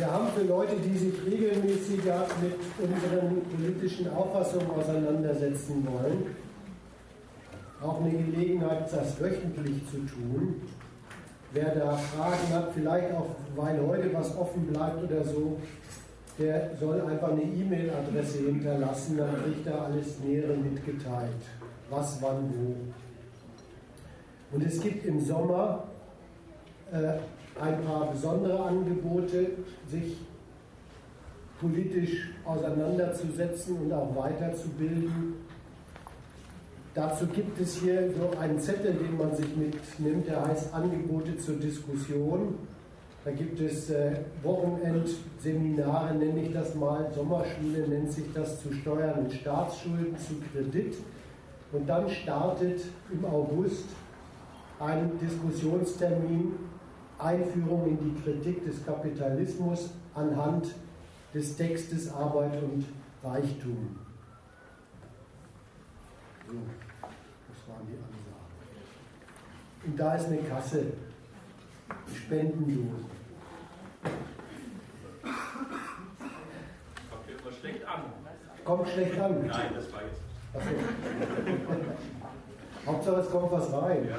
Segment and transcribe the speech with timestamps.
[0.00, 6.34] Wir haben für Leute, die sich regelmäßiger mit unseren politischen Auffassungen auseinandersetzen wollen,
[7.82, 10.62] auch eine Gelegenheit, das wöchentlich zu tun.
[11.52, 15.58] Wer da Fragen hat, vielleicht auch, weil heute was offen bleibt oder so,
[16.38, 21.42] der soll einfach eine E-Mail-Adresse hinterlassen, dann kriegt er alles Nähere mitgeteilt.
[21.90, 22.74] Was, wann, wo.
[24.56, 25.84] Und es gibt im Sommer
[26.90, 27.18] äh,
[27.58, 29.52] ein paar besondere Angebote,
[29.88, 30.18] sich
[31.60, 35.34] politisch auseinanderzusetzen und auch weiterzubilden.
[36.94, 41.56] Dazu gibt es hier so einen Zettel, den man sich mitnimmt, der heißt Angebote zur
[41.56, 42.54] Diskussion.
[43.24, 49.20] Da gibt es äh, Wochenendseminare, nenne ich das mal, Sommerschule nennt sich das zu Steuern
[49.20, 50.96] und Staatsschulden, zu Kredit.
[51.70, 52.80] Und dann startet
[53.12, 53.84] im August
[54.80, 56.54] ein Diskussionstermin
[57.22, 60.74] Einführung in die Kritik des Kapitalismus anhand
[61.34, 62.84] des Textes Arbeit und
[63.22, 63.96] Reichtum.
[66.46, 66.54] So,
[67.48, 68.30] das waren die Ansagen.
[69.86, 70.92] Und da ist eine Kasse,
[72.14, 73.04] Spendendose.
[77.42, 78.02] Kommt schlecht an.
[78.64, 79.46] Kommt schlecht an.
[79.46, 80.20] Nein, das war jetzt.
[80.54, 80.70] Achso.
[82.86, 84.08] Hauptsache es kommt was rein.
[84.08, 84.16] Ja.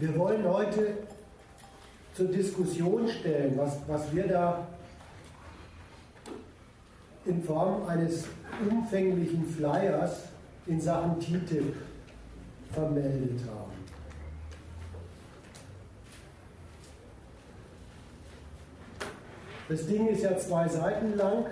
[0.00, 0.94] Wir wollen heute
[2.14, 4.66] zur Diskussion stellen, was, was wir da
[7.26, 8.24] in Form eines
[8.66, 10.22] umfänglichen Flyers
[10.66, 11.74] in Sachen TTIP
[12.72, 13.72] vermeldet haben.
[19.68, 21.44] Das Ding ist ja zwei Seiten lang.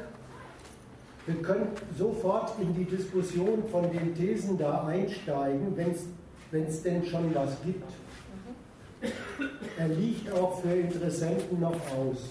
[1.27, 7.35] Wir können sofort in die Diskussion von den Thesen da einsteigen, wenn es denn schon
[7.35, 7.85] was gibt.
[9.79, 12.31] Er liegt auch für Interessenten noch aus.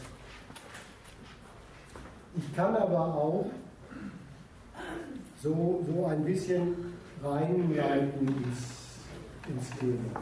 [2.36, 3.46] Ich kann aber auch
[5.42, 8.98] so, so ein bisschen reinleiten ins,
[9.48, 10.22] ins Thema.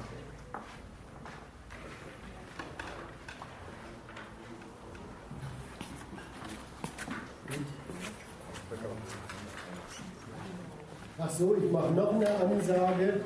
[11.18, 13.22] Ach so, ich mache noch eine Ansage.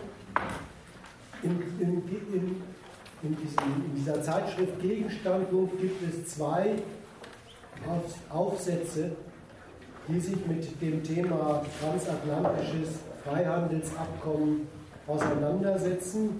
[1.42, 2.62] In, in, in,
[3.22, 6.76] in, diesem, in dieser Zeitschrift Gegenstandpunkt gibt es zwei
[8.30, 9.12] Aufsätze,
[10.08, 14.68] die sich mit dem Thema transatlantisches Freihandelsabkommen
[15.08, 16.40] auseinandersetzen.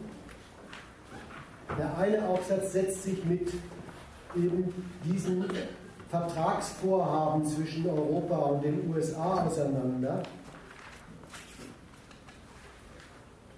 [1.78, 3.52] Der eine Aufsatz setzt sich mit
[4.36, 4.74] eben
[5.04, 5.46] diesem
[6.10, 10.24] Vertragsvorhaben zwischen Europa und den USA auseinander.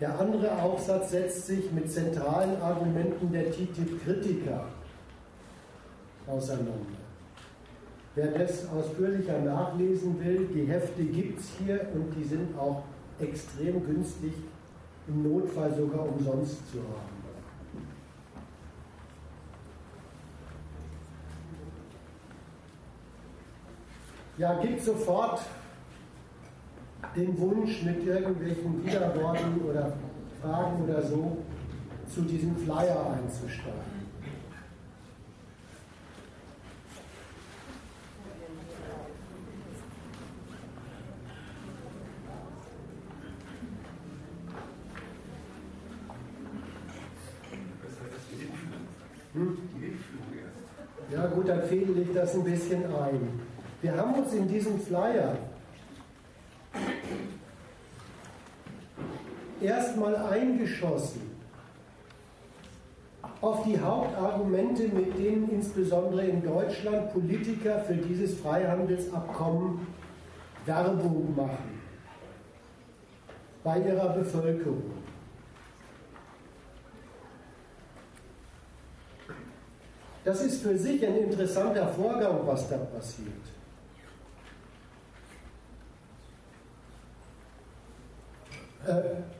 [0.01, 4.65] Der andere Aufsatz setzt sich mit zentralen Argumenten der TTIP-Kritiker
[6.25, 6.97] auseinander.
[8.15, 12.81] Wer das ausführlicher nachlesen will, die Hefte gibt es hier und die sind auch
[13.19, 14.33] extrem günstig,
[15.07, 17.21] im Notfall sogar umsonst zu haben.
[24.39, 25.41] Ja, gibt sofort
[27.15, 29.93] den Wunsch, mit irgendwelchen Widerworten oder
[30.41, 31.37] Fragen oder so
[32.13, 34.01] zu diesem Flyer einzusteigen.
[49.33, 49.57] Hm?
[51.11, 53.39] Ja gut, dann fädel ich das ein bisschen ein.
[53.81, 55.35] Wir haben uns in diesem Flyer
[59.61, 61.21] erstmal eingeschossen
[63.41, 69.87] auf die Hauptargumente, mit denen insbesondere in Deutschland Politiker für dieses Freihandelsabkommen
[70.65, 71.81] Werbung machen
[73.63, 74.91] bei ihrer Bevölkerung.
[80.23, 83.60] Das ist für sich ein interessanter Vorgang, was da passiert.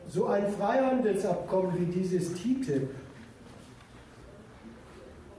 [0.08, 2.90] So ein Freihandelsabkommen wie dieses TTIP,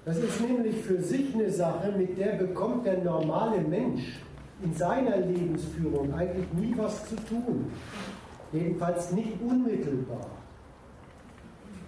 [0.05, 4.21] das ist nämlich für sich eine Sache, mit der bekommt der normale Mensch
[4.63, 7.71] in seiner Lebensführung eigentlich nie was zu tun.
[8.53, 10.27] Jedenfalls nicht unmittelbar.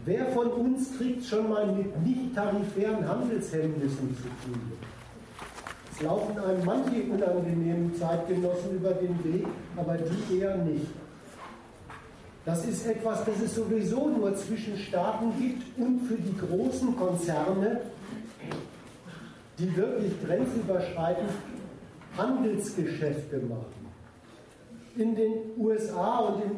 [0.05, 4.73] Wer von uns kriegt schon mal mit nicht tarifären Handelshemmnissen zu tun?
[5.93, 9.47] Es laufen einem manche unangenehmen Zeitgenossen über den Weg,
[9.77, 10.87] aber die eher nicht.
[12.45, 17.81] Das ist etwas, das es sowieso nur zwischen Staaten gibt und für die großen Konzerne,
[19.59, 21.31] die wirklich grenzüberschreitend
[22.19, 23.85] Handelsgeschäfte machen.
[24.97, 26.51] In den USA und in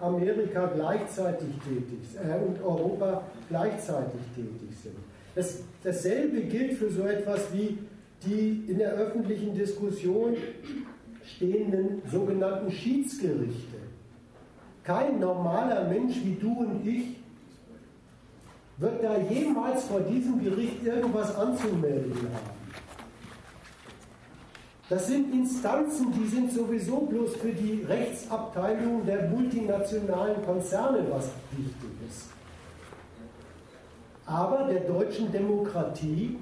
[0.00, 4.96] Amerika gleichzeitig tätig äh, und Europa gleichzeitig tätig sind.
[5.34, 7.78] Das, dasselbe gilt für so etwas wie
[8.26, 10.36] die in der öffentlichen Diskussion
[11.24, 13.77] stehenden sogenannten Schiedsgerichte.
[14.88, 17.16] Kein normaler Mensch wie du und ich
[18.78, 22.58] wird da jemals vor diesem Gericht irgendwas anzumelden haben.
[24.88, 31.90] Das sind Instanzen, die sind sowieso bloß für die Rechtsabteilung der multinationalen Konzerne was wichtig
[32.08, 32.30] ist.
[34.24, 36.38] Aber der deutschen Demokratie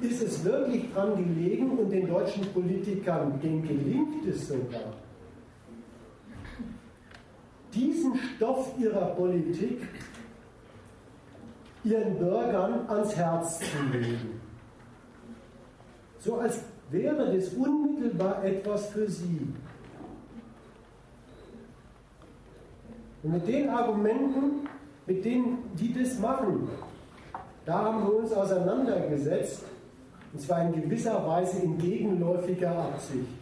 [0.00, 5.03] ist es wirklich dran gelegen und den deutschen Politikern, denen gelingt es sogar,
[7.74, 9.82] diesen Stoff ihrer Politik
[11.84, 14.40] ihren Bürgern ans Herz zu legen.
[16.18, 16.60] So als
[16.90, 19.46] wäre das unmittelbar etwas für sie.
[23.22, 24.68] Und mit den Argumenten,
[25.06, 26.68] mit denen die das machen,
[27.66, 29.62] da haben wir uns auseinandergesetzt,
[30.32, 33.38] und zwar in gewisser Weise in gegenläufiger Absicht.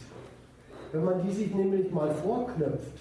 [0.93, 2.99] Wenn man die sich nämlich mal vorknöpft,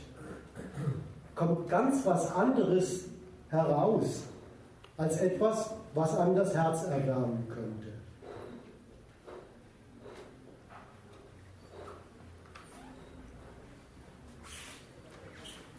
[1.42, 3.06] kommt ganz was anderes
[3.50, 4.24] heraus
[4.98, 7.88] als etwas, was einem das Herz erwärmen könnte.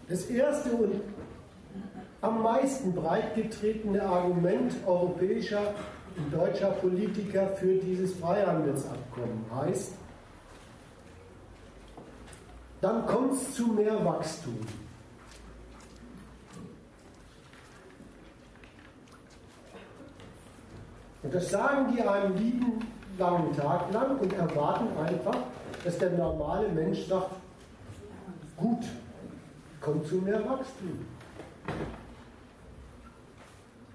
[0.08, 1.00] Das erste und
[2.20, 5.74] am meisten breitgetretene Argument europäischer
[6.16, 9.92] und deutscher Politiker für dieses Freihandelsabkommen heißt,
[12.80, 14.58] dann kommt es zu mehr Wachstum.
[21.22, 22.80] Und das sagen die einen lieben
[23.18, 25.36] langen Tag lang und erwarten einfach,
[25.84, 27.30] dass der normale Mensch sagt,
[28.56, 28.84] gut,
[29.80, 31.06] kommt zu mehr Wachstum.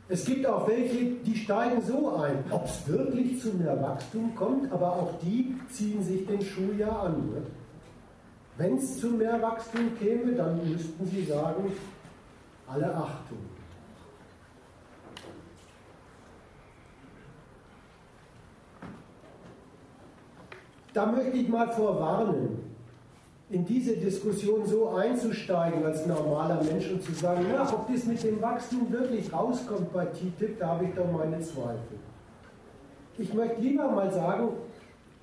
[0.10, 4.72] Es gibt auch welche, die steigen so ein, ob es wirklich zu mehr Wachstum kommt,
[4.72, 7.30] aber auch die ziehen sich den Schuh ja an.
[7.32, 7.42] Ne?
[8.58, 11.74] Wenn es zu mehr Wachstum käme, dann müssten sie sagen,
[12.68, 13.38] alle Achtung.
[20.98, 22.58] Da möchte ich mal vorwarnen,
[23.52, 28.24] in diese Diskussion so einzusteigen als normaler Mensch und zu sagen, na, ob das mit
[28.24, 32.00] dem Wachstum wirklich rauskommt bei TTIP, da habe ich doch meine Zweifel.
[33.20, 34.50] Ich möchte lieber mal sagen,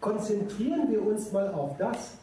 [0.00, 2.18] konzentrieren wir uns mal auf das,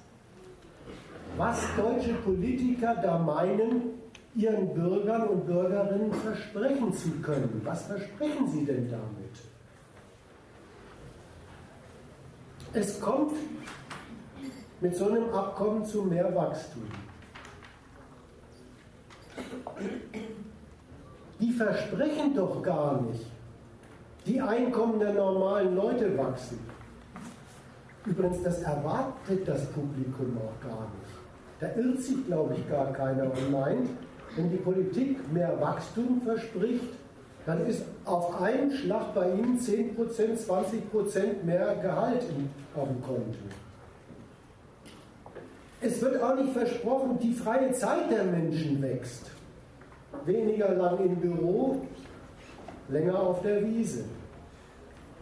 [1.35, 3.99] was deutsche Politiker da meinen,
[4.33, 7.59] ihren Bürgern und Bürgerinnen versprechen zu können.
[7.65, 9.50] Was versprechen sie denn damit?
[12.73, 13.33] Es kommt
[14.79, 16.83] mit so einem Abkommen zu mehr Wachstum.
[21.39, 23.25] Die versprechen doch gar nicht,
[24.25, 26.59] die Einkommen der normalen Leute wachsen.
[28.05, 31.11] Übrigens, das erwartet das Publikum auch gar nicht.
[31.59, 33.89] Da irrt sich, glaube ich, gar keiner und meint,
[34.35, 37.00] wenn die Politik mehr Wachstum verspricht,
[37.45, 42.23] dann ist auf einen Schlag bei Ihnen 10%, 20% mehr Gehalt
[42.75, 43.23] auf dem Konto.
[45.81, 49.31] Es wird auch nicht versprochen, die freie Zeit der Menschen wächst.
[50.25, 51.81] Weniger lang im Büro,
[52.89, 54.03] länger auf der Wiese.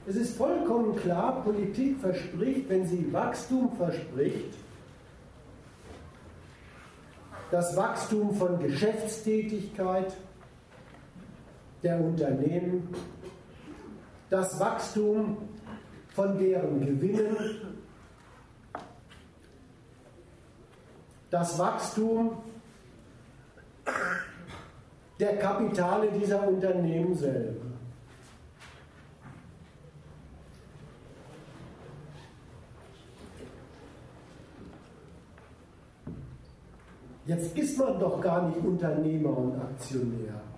[0.05, 4.55] Es ist vollkommen klar, Politik verspricht, wenn sie Wachstum verspricht,
[7.51, 10.13] das Wachstum von Geschäftstätigkeit
[11.83, 12.93] der Unternehmen,
[14.29, 15.37] das Wachstum
[16.13, 17.69] von deren Gewinnen
[21.29, 22.37] das Wachstum
[25.19, 27.65] der Kapitale dieser Unternehmen selber.
[37.25, 40.48] Jetzt ist man doch gar nicht Unternehmer und Aktionär.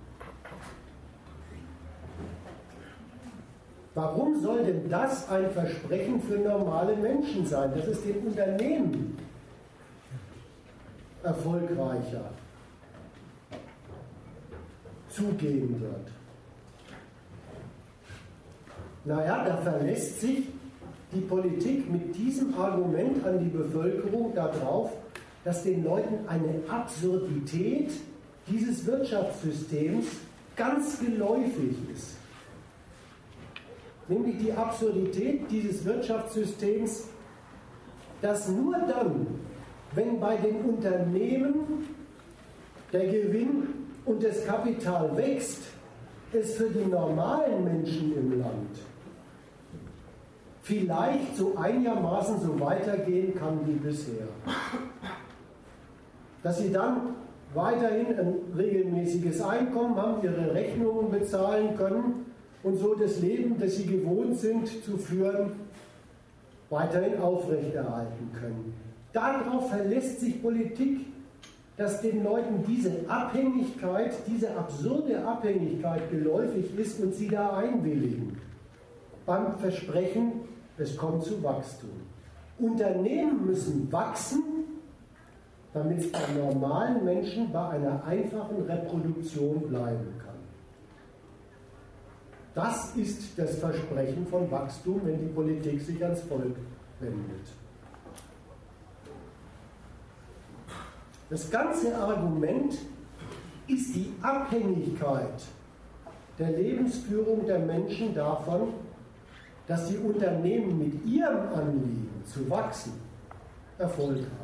[3.93, 7.71] Warum soll denn das ein Versprechen für normale Menschen sein?
[7.75, 9.17] Das ist dem Unternehmen
[11.23, 12.31] erfolgreicher
[15.09, 16.07] zugehen wird.
[19.03, 20.47] Naja, da verlässt sich
[21.11, 24.91] die Politik mit diesem Argument an die Bevölkerung darauf,
[25.43, 27.91] dass den Leuten eine Absurdität
[28.47, 30.05] dieses Wirtschaftssystems
[30.55, 32.20] ganz geläufig ist.
[34.11, 37.07] Nämlich die Absurdität dieses Wirtschaftssystems,
[38.21, 39.25] dass nur dann,
[39.95, 41.87] wenn bei den Unternehmen
[42.91, 43.69] der Gewinn
[44.03, 45.61] und das Kapital wächst,
[46.33, 48.79] es für die normalen Menschen im Land
[50.61, 54.27] vielleicht so einigermaßen so weitergehen kann wie bisher.
[56.43, 57.15] Dass sie dann
[57.53, 62.30] weiterhin ein regelmäßiges Einkommen haben, ihre Rechnungen bezahlen können
[62.63, 65.51] und so das Leben, das sie gewohnt sind zu führen,
[66.69, 68.73] weiterhin aufrechterhalten können.
[69.13, 71.05] Darauf verlässt sich Politik,
[71.77, 78.37] dass den Leuten diese Abhängigkeit, diese absurde Abhängigkeit geläufig ist und sie da einwilligen.
[79.25, 80.33] Beim Versprechen,
[80.77, 81.89] es kommt zu Wachstum.
[82.59, 84.43] Unternehmen müssen wachsen,
[85.73, 90.20] damit es bei normalen Menschen bei einer einfachen Reproduktion bleiben.
[92.53, 96.55] Das ist das Versprechen von Wachstum, wenn die Politik sich ans Volk
[96.99, 97.47] wendet.
[101.29, 102.73] Das ganze Argument
[103.67, 105.41] ist die Abhängigkeit
[106.37, 108.73] der Lebensführung der Menschen davon,
[109.67, 112.93] dass die Unternehmen mit ihrem Anliegen zu wachsen
[113.77, 114.40] Erfolg haben.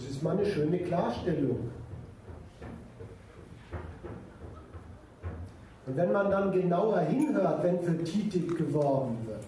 [0.00, 1.68] Das ist mal eine schöne Klarstellung.
[5.86, 9.44] Und wenn man dann genauer hinhört, wenn für TTIP geworben wird,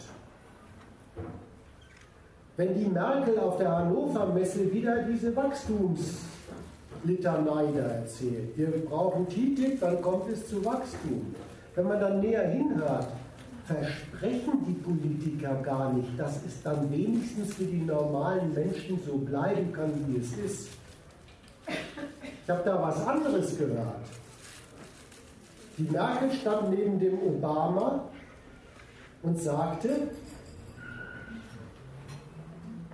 [2.59, 6.19] wenn die Merkel auf der Hannover Messe wieder diese Wachstums
[7.05, 8.57] Litanei da erzählt.
[8.57, 11.35] Wir brauchen TTIP, dann kommt es zu Wachstum.
[11.75, 13.07] Wenn man dann näher hinhört,
[13.67, 19.73] versprechen die Politiker gar nicht, dass es dann wenigstens für die normalen Menschen so bleiben
[19.73, 20.69] kann, wie es ist.
[21.67, 24.05] Ich habe da was anderes gehört.
[25.79, 28.09] Die Merkel stand neben dem Obama
[29.23, 30.09] und sagte,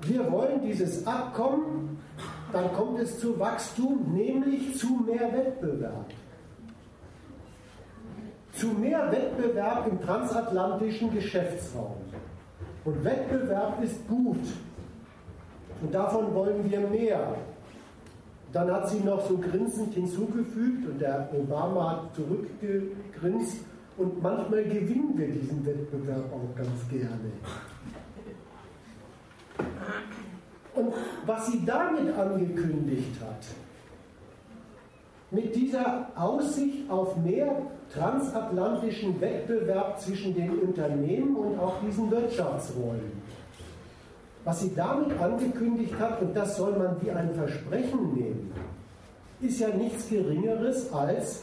[0.03, 1.99] wir wollen dieses Abkommen
[2.53, 6.07] dann kommt es zu Wachstum, nämlich zu mehr Wettbewerb.
[8.59, 11.97] Zu mehr Wettbewerb im transatlantischen Geschäftsraum.
[12.85, 14.41] Und Wettbewerb ist gut.
[15.81, 17.37] Und davon wollen wir mehr.
[18.53, 23.59] Dann hat sie noch so grinsend hinzugefügt und der Obama hat zurückgegrinst
[23.97, 27.31] und manchmal gewinnen wir diesen Wettbewerb auch ganz gerne.
[30.75, 30.95] Und
[31.27, 33.45] was sie damit angekündigt hat,
[35.31, 43.13] mit dieser Aussicht auf mehr transatlantischen Wettbewerb zwischen den Unternehmen und auch diesen Wirtschaftsräumen.
[44.45, 48.53] Was sie damit angekündigt hat, und das soll man wie ein Versprechen nehmen,
[49.41, 51.43] ist ja nichts Geringeres als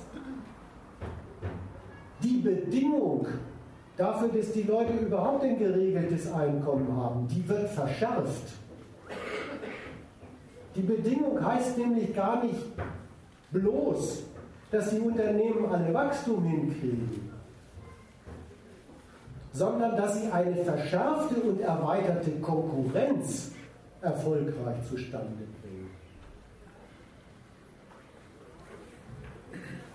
[2.24, 3.27] die Bedingung
[3.98, 8.54] dafür, dass die Leute überhaupt ein geregeltes Einkommen haben, die wird verschärft.
[10.75, 12.56] Die Bedingung heißt nämlich gar nicht
[13.56, 14.24] bloß,
[14.72, 17.32] dass die Unternehmen alle Wachstum hinkriegen,
[19.54, 23.52] sondern dass sie eine verschärfte und erweiterte Konkurrenz
[24.02, 25.90] erfolgreich zustande bringen.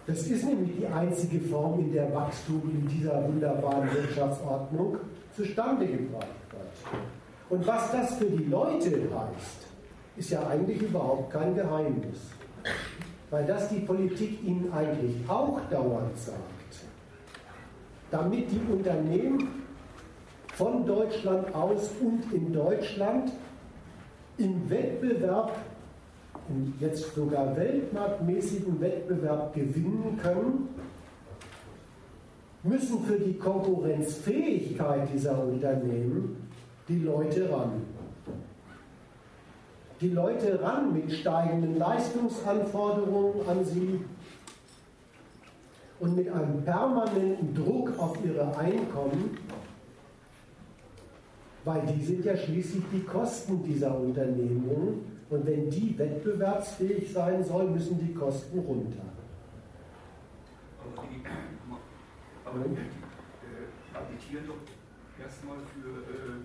[0.06, 4.96] Das ist nämlich die einzige Form, in der Wachstum in dieser wunderbaren Wirtschaftsordnung
[5.36, 7.02] zustande gebracht wird.
[7.50, 9.66] Und was das für die Leute heißt,
[10.16, 12.18] ist ja eigentlich überhaupt kein Geheimnis.
[13.30, 16.38] Weil das die Politik ihnen eigentlich auch dauernd sagt.
[18.10, 19.48] Damit die Unternehmen
[20.54, 23.30] von Deutschland aus und in Deutschland
[24.36, 25.56] im Wettbewerb,
[26.48, 30.68] im jetzt sogar weltmarktmäßigen Wettbewerb gewinnen können,
[32.62, 36.48] müssen für die Konkurrenzfähigkeit dieser Unternehmen
[36.88, 37.82] die Leute ran
[40.00, 44.00] die Leute ran mit steigenden Leistungsanforderungen an sie
[45.98, 49.36] und mit einem permanenten Druck auf ihre Einkommen,
[51.64, 57.72] weil die sind ja schließlich die Kosten dieser Unternehmungen und wenn die wettbewerbsfähig sein sollen,
[57.72, 59.02] müssen die Kosten runter.
[60.82, 61.22] Aber die,
[62.44, 66.40] aber die äh, agitieren doch erstmal für, äh,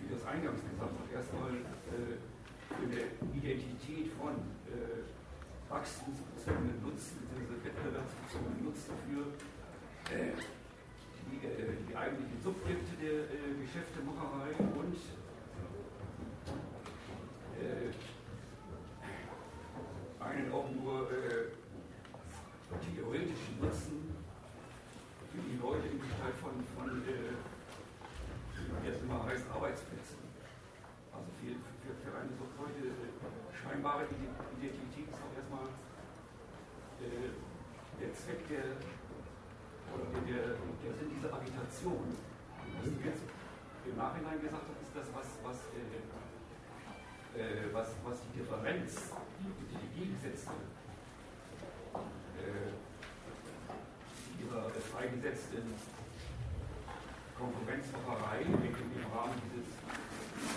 [0.00, 3.02] wie das eingangs gesagt hat, erstmal äh, eine
[3.34, 4.34] Identität von
[4.70, 5.02] äh,
[5.68, 9.22] wachstumsbezogenen Nutzen, diese wettbewerbsbezogenen Nutzen für
[10.14, 10.32] äh,
[11.30, 14.96] die, äh, die eigentlichen Subjekte der äh, Geschäftemacherei und
[17.58, 17.90] äh,
[20.22, 21.50] einen auch nur äh,
[22.78, 24.14] theoretischen Nutzen
[25.32, 27.34] für die Leute in Gestalt von, von äh,
[28.86, 30.18] jetzt immer heißt Arbeitsplätzen.
[31.12, 33.10] Also für, für, für eine so solche äh,
[33.50, 35.68] scheinbare Identität ist auch erstmal
[37.02, 37.34] äh,
[37.98, 38.78] der Zweck der,
[39.90, 42.14] oder der, der Sinn dieser Agitation.
[42.78, 43.26] Was du jetzt
[44.30, 45.98] Nachhinein gesagt hast, ist das, was, was, äh,
[47.34, 49.10] äh, was, was die Differenz,
[49.40, 50.50] die, die Gegensätze
[52.38, 52.70] äh,
[54.38, 55.74] ihrer freigesetzten
[57.36, 58.54] Konkurrenzmacherei im
[59.10, 59.74] Rahmen dieses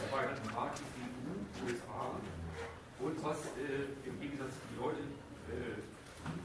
[0.06, 1.34] erweiterten Marktes EU,
[1.66, 2.22] USA
[3.00, 5.18] und was äh, im Gegensatz zu den Leuten
[5.50, 5.82] äh,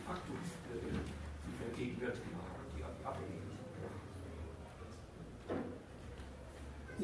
[0.07, 0.97] Faktus äh,
[1.45, 2.41] die vergegenwärtigen
[2.77, 3.49] die Abhängigen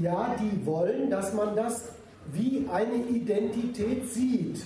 [0.05, 1.89] Ja, die wollen, dass man das
[2.31, 4.63] wie eine Identität sieht.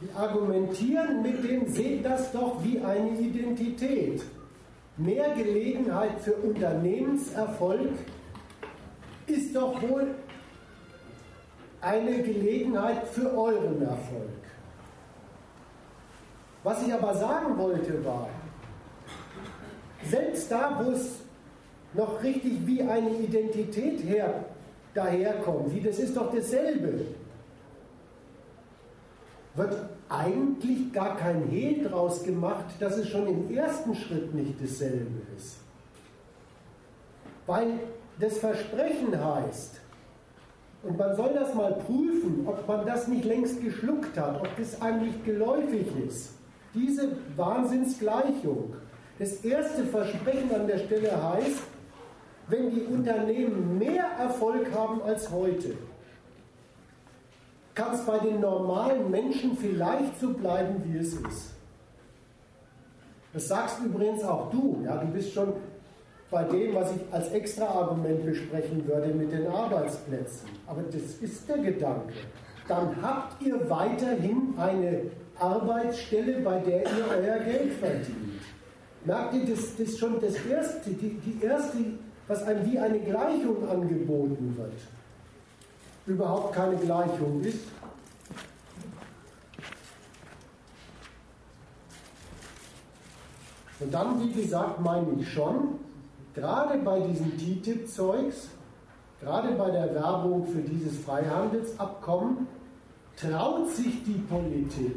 [0.00, 4.22] Die argumentieren mit dem, seht das doch wie eine Identität.
[4.96, 7.90] Mehr Gelegenheit für Unternehmenserfolg
[9.26, 10.14] ist doch wohl
[11.80, 14.38] eine Gelegenheit für euren Erfolg.
[16.62, 18.28] Was ich aber sagen wollte war,
[20.04, 21.27] selbst da, wo es
[21.94, 24.44] noch richtig wie eine Identität her,
[24.94, 27.06] daherkommt, wie das ist doch dasselbe,
[29.54, 29.76] wird
[30.08, 35.58] eigentlich gar kein Hehl draus gemacht, dass es schon im ersten Schritt nicht dasselbe ist.
[37.46, 37.80] Weil
[38.20, 39.80] das Versprechen heißt,
[40.82, 44.80] und man soll das mal prüfen, ob man das nicht längst geschluckt hat, ob das
[44.80, 46.30] eigentlich geläufig ist.
[46.72, 48.74] Diese Wahnsinnsgleichung.
[49.18, 51.62] Das erste Versprechen an der Stelle heißt,
[52.48, 55.74] wenn die Unternehmen mehr Erfolg haben als heute,
[57.74, 61.52] kann es bei den normalen Menschen vielleicht so bleiben, wie es ist.
[63.32, 64.82] Das sagst übrigens auch du.
[64.84, 65.52] Ja, du bist schon
[66.30, 70.48] bei dem, was ich als Extra-Argument besprechen würde mit den Arbeitsplätzen.
[70.66, 72.14] Aber das ist der Gedanke.
[72.66, 75.02] Dann habt ihr weiterhin eine
[75.38, 78.42] Arbeitsstelle, bei der ihr euer Geld verdient.
[79.04, 81.78] Merkt ihr, das, ist schon das erste, die, die erste,
[82.28, 84.74] was einem wie eine Gleichung angeboten wird.
[86.06, 87.64] Überhaupt keine Gleichung ist.
[93.80, 95.78] Und dann, wie gesagt, meine ich schon,
[96.34, 98.48] gerade bei diesem TTIP-Zeugs,
[99.20, 102.46] gerade bei der Werbung für dieses Freihandelsabkommen,
[103.16, 104.96] traut sich die Politik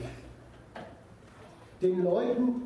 [1.82, 2.63] den Leuten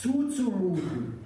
[0.00, 1.20] zuzumuten.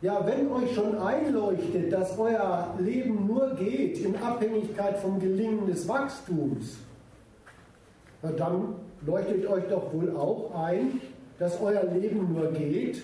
[0.00, 5.88] Ja, wenn euch schon einleuchtet, dass euer Leben nur geht in Abhängigkeit vom Gelingen des
[5.88, 6.76] Wachstums,
[8.22, 11.00] dann leuchtet euch doch wohl auch ein,
[11.38, 13.02] dass euer Leben nur geht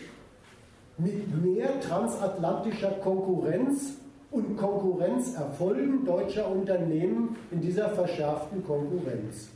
[0.99, 3.95] mit mehr transatlantischer Konkurrenz
[4.31, 9.49] und Konkurrenzerfolgen deutscher Unternehmen in dieser verschärften Konkurrenz.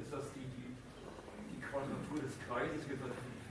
[0.00, 0.74] Ist das die, die,
[1.54, 1.60] die
[2.54, 2.96] Des Kreises für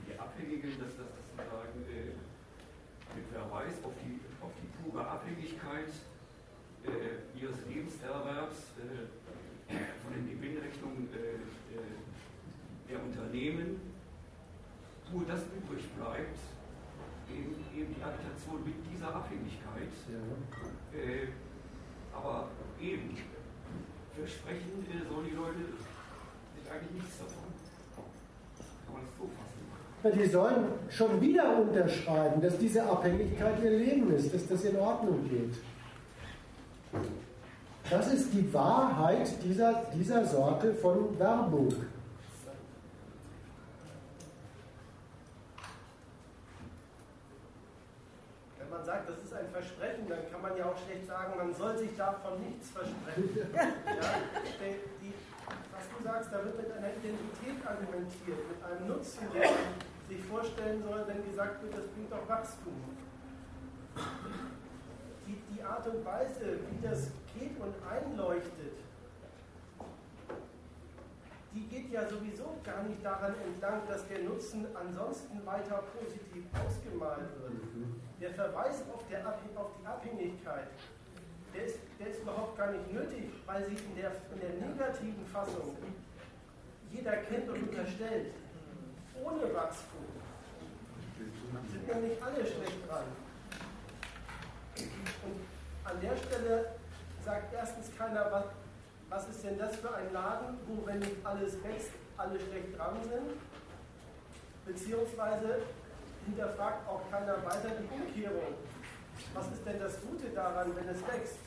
[0.07, 2.15] die Abhängigen, dass das sozusagen äh,
[3.15, 5.91] mit Verweis auf die, auf die pure Abhängigkeit
[6.87, 11.99] äh, ihres Lebenserwerbs äh, von den Gewinnrichtungen äh, äh,
[12.89, 13.81] der Unternehmen
[15.11, 16.39] nur das übrig bleibt,
[17.29, 19.93] eben, eben die Agitation mit dieser Abhängigkeit.
[20.09, 20.97] Ja.
[20.97, 21.27] Äh,
[22.13, 23.17] aber eben,
[24.15, 25.59] versprechen sollen die Leute
[26.55, 27.51] sich eigentlich nichts davon.
[28.85, 29.63] Kann man das so fassen?
[30.11, 35.29] Die sollen schon wieder unterschreiben, dass diese Abhängigkeit ihr Leben ist, dass das in Ordnung
[35.29, 35.55] geht.
[37.89, 41.73] Das ist die Wahrheit dieser, dieser Sorte von Werbung.
[48.69, 51.77] man sagt, das ist ein Versprechen, dann kann man ja auch schlecht sagen, man soll
[51.77, 53.47] sich davon nichts versprechen.
[53.55, 54.09] Ja,
[54.99, 55.13] die,
[55.71, 60.83] was du sagst, da wird mit einer Identität argumentiert, mit einem Nutzen, man sich vorstellen
[60.83, 62.73] soll, wenn gesagt wird, das bringt doch Wachstum.
[65.27, 68.77] Die, die Art und Weise, wie das geht und einleuchtet,
[71.53, 77.29] die geht ja sowieso gar nicht daran entlang, dass der Nutzen ansonsten weiter positiv ausgemalt
[77.41, 77.53] wird.
[78.19, 80.67] Der Verweis auf, der, auf die Abhängigkeit,
[81.53, 85.25] der ist, der ist, überhaupt gar nicht nötig, weil sie in der, in der negativen
[85.27, 85.77] Fassung
[86.91, 88.33] jeder kennt und unterstellt,
[89.23, 90.05] ohne Wachstum
[91.71, 93.05] sind nämlich alle schlecht dran.
[95.23, 96.75] Und an der Stelle
[97.23, 98.45] sagt erstens keiner, was,
[99.09, 102.97] was ist denn das für ein Laden, wo, wenn nicht alles wächst, alle schlecht dran
[103.03, 103.39] sind.
[104.65, 105.61] Beziehungsweise
[106.25, 108.55] hinterfragt auch keiner weiter die Umkehrung.
[109.33, 111.37] Was ist denn das Gute daran, wenn es wächst?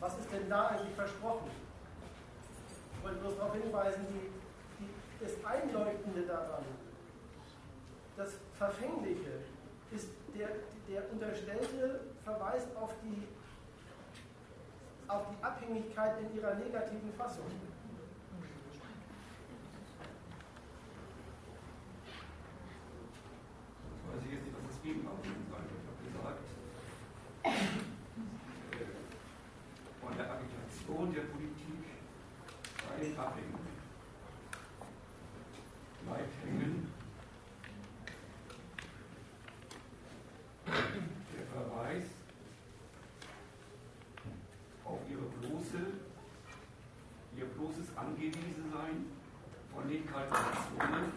[0.00, 1.50] Was ist denn da eigentlich versprochen?
[2.96, 4.35] Ich wollte bloß darauf hinweisen, die,
[5.20, 6.64] das Einleuchtende daran,
[8.16, 9.42] das Verfängliche,
[9.92, 10.48] ist der,
[10.88, 13.22] der unterstellte Verweis auf die,
[15.08, 17.44] auf die Abhängigkeit in ihrer negativen Fassung.
[24.16, 25.66] weiß ich jetzt nicht, was das Gegenteil sein wird.
[25.76, 26.46] Ich habe gesagt,
[30.00, 31.84] von der Agitation der Politik
[32.80, 33.55] sei abhängig.
[36.16, 36.90] Bleibt hängen.
[40.66, 42.04] Der Verweis
[44.82, 45.82] auf ihre bloße,
[47.36, 49.12] ihr bloßes Angewiesensein
[49.74, 51.12] von den Kalkulationen,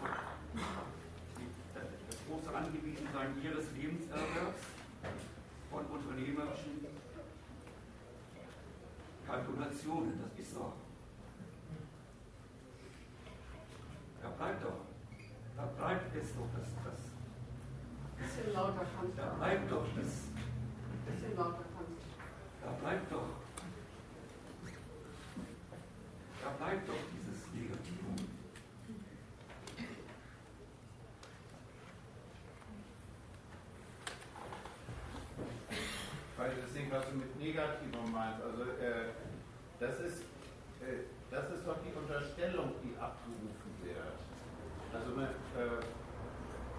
[2.10, 4.60] das große Angewiesensein ihres Lebenserwerbs
[5.70, 6.84] von unternehmerischen
[9.26, 10.20] Kalkulationen.
[10.22, 10.74] Das ist so.
[14.22, 14.89] Da bleibt doch,
[15.60, 17.00] da bleibt es doch das, das
[18.16, 20.28] Bisschen lauter kannst da bleibt doch das,
[21.04, 22.00] Bisschen lauter kannst
[22.62, 23.28] da bleibt doch,
[26.42, 28.16] da bleibt doch dieses Negativum.
[36.36, 39.12] weil das Ding, was du mit Negativum meinst, also äh,
[39.78, 40.22] das ist
[40.80, 43.59] äh, das ist doch die Unterstellung, die abgerufen wird.
[44.92, 45.80] Also man, äh,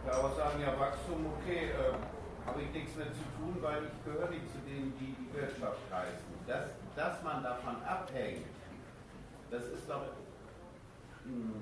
[0.05, 4.29] daraus sagen ja Wachstum, okay, äh, habe ich nichts mehr zu tun, weil ich gehöre
[4.29, 6.31] nicht zu denen, die die Wirtschaft reißen.
[6.47, 8.47] Dass, dass man davon abhängt,
[9.49, 10.11] das ist doch,
[11.25, 11.61] mh,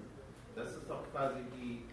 [0.55, 1.85] das ist doch quasi die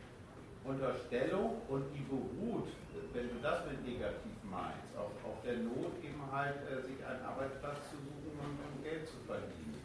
[0.65, 2.69] Unterstellung und die beruht,
[3.13, 7.25] wenn du das mit negativ meinst, auf, auf der Not eben halt, äh, sich einen
[7.25, 9.83] Arbeitsplatz zu suchen und, um Geld zu verdienen.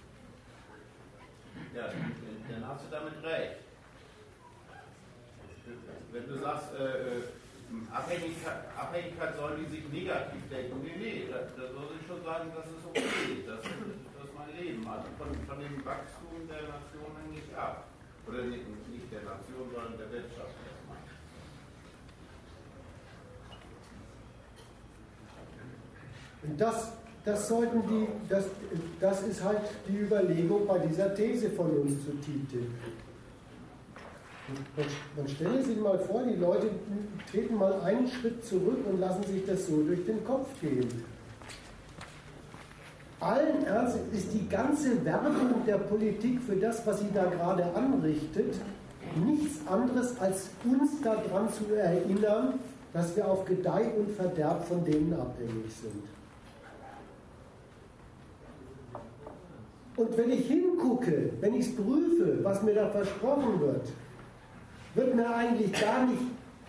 [1.76, 3.71] Ja, dann hast du damit recht.
[6.12, 7.24] Wenn du sagst, äh, äh,
[7.92, 12.52] Abhängigkeit, Abhängigkeit sollen die sich negativ denken, nee, nee, da, da soll ich schon sagen,
[12.52, 14.84] das ist okay, das, das ist mein Leben.
[14.88, 17.88] Also von, von dem Wachstum der Nation hänge ich ab.
[18.28, 20.56] Oder nicht, nicht der Nation, sondern der Wirtschaft.
[26.44, 26.92] Und das,
[27.24, 28.46] das sollten die, das,
[29.00, 32.70] das ist halt die Überlegung bei dieser These von uns zu TTIP.
[34.76, 34.86] Man,
[35.18, 36.70] man stelle sich mal vor, die Leute
[37.30, 40.88] treten mal einen Schritt zurück und lassen sich das so durch den Kopf gehen.
[43.20, 48.56] Allen Ernstes ist die ganze Werbung der Politik für das, was sie da gerade anrichtet,
[49.26, 52.60] nichts anderes als uns daran zu erinnern,
[52.94, 56.04] dass wir auf Gedeih und Verderb von denen abhängig sind.
[59.98, 63.88] Und wenn ich hingucke, wenn ich es prüfe, was mir da versprochen wird,
[64.96, 66.22] wird mir eigentlich gar nicht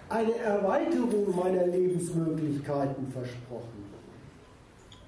[0.08, 3.84] eine Erweiterung meiner Lebensmöglichkeiten versprochen,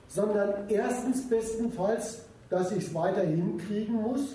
[0.09, 4.35] sondern erstens bestenfalls, dass ich es weiter hinkriegen muss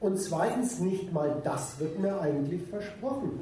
[0.00, 3.40] und zweitens nicht mal das wird mir eigentlich versprochen.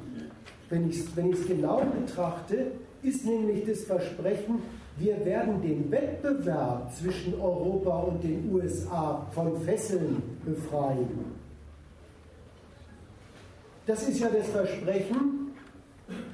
[0.68, 2.72] Wenn ich es wenn genau betrachte,
[3.02, 4.62] ist nämlich das Versprechen,
[4.98, 11.45] wir werden den Wettbewerb zwischen Europa und den USA von Fesseln befreien.
[13.86, 15.52] Das ist ja das Versprechen,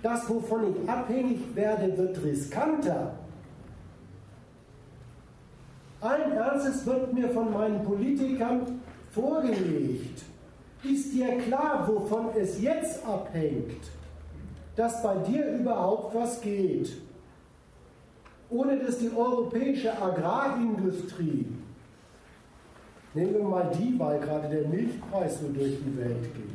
[0.03, 3.15] das, wovon ich abhängig werde, wird riskanter.
[6.01, 8.81] Allen Ernstes wird mir von meinen Politikern
[9.13, 10.23] vorgelegt,
[10.83, 13.91] ist dir klar, wovon es jetzt abhängt,
[14.75, 16.91] dass bei dir überhaupt was geht
[18.53, 21.47] ohne dass die europäische Agrarindustrie,
[23.15, 26.52] nehmen wir mal die, weil gerade der Milchpreis so durch die Welt geht,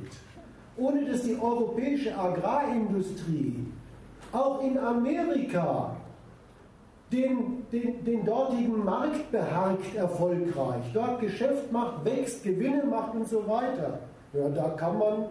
[0.77, 3.65] ohne dass die europäische Agrarindustrie
[4.31, 5.95] auch in Amerika
[7.11, 13.47] den, den, den dortigen Markt beharkt erfolgreich, dort Geschäft macht, wächst, Gewinne macht und so
[13.47, 13.99] weiter.
[14.33, 15.25] Ja, da kann man,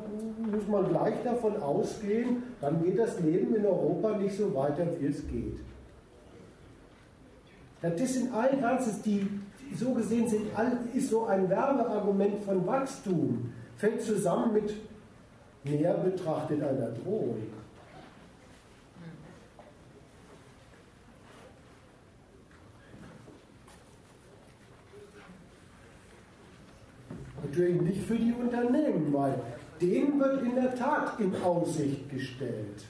[0.50, 5.06] muss man gleich davon ausgehen, dann geht das Leben in Europa nicht so weiter, wie
[5.06, 5.59] es geht.
[7.82, 9.28] Das sind allen Ernstes die,
[9.76, 10.46] so gesehen sind,
[10.94, 14.74] ist so ein Werbeargument von Wachstum, fällt zusammen mit
[15.66, 17.42] näher betrachtet einer Drohung.
[27.42, 29.38] Natürlich nicht für die Unternehmen, weil
[29.81, 32.85] denen wird in der Tat in Aussicht gestellt.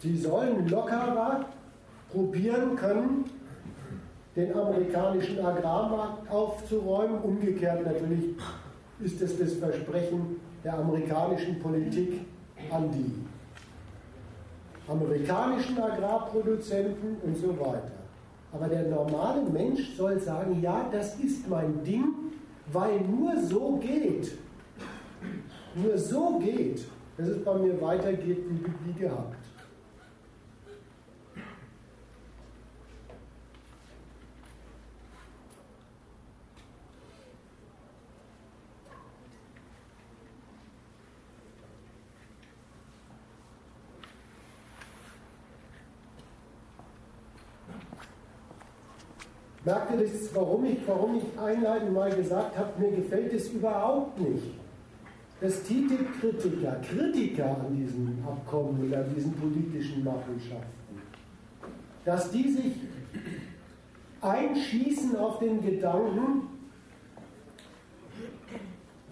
[0.00, 1.46] Sie sollen lockerer
[2.10, 3.24] probieren können,
[4.34, 7.20] den amerikanischen Agrarmarkt aufzuräumen.
[7.20, 8.34] Umgekehrt natürlich
[9.04, 12.20] ist es das Versprechen der amerikanischen Politik
[12.70, 13.12] an die
[14.88, 17.92] amerikanischen Agrarproduzenten und so weiter.
[18.52, 22.04] Aber der normale Mensch soll sagen, ja, das ist mein Ding,
[22.72, 24.32] weil nur so geht.
[25.74, 26.84] Nur so geht,
[27.16, 29.41] dass es bei mir weitergeht wie, wie gehabt.
[49.64, 54.18] Merkt ihr das, warum ich, warum ich einleitend mal gesagt habe, mir gefällt es überhaupt
[54.18, 54.54] nicht,
[55.40, 61.00] dass TTIP-Kritiker, Kritiker an diesem Abkommen oder an diesen politischen Machenschaften,
[62.04, 62.72] dass die sich
[64.20, 66.48] einschießen auf den Gedanken,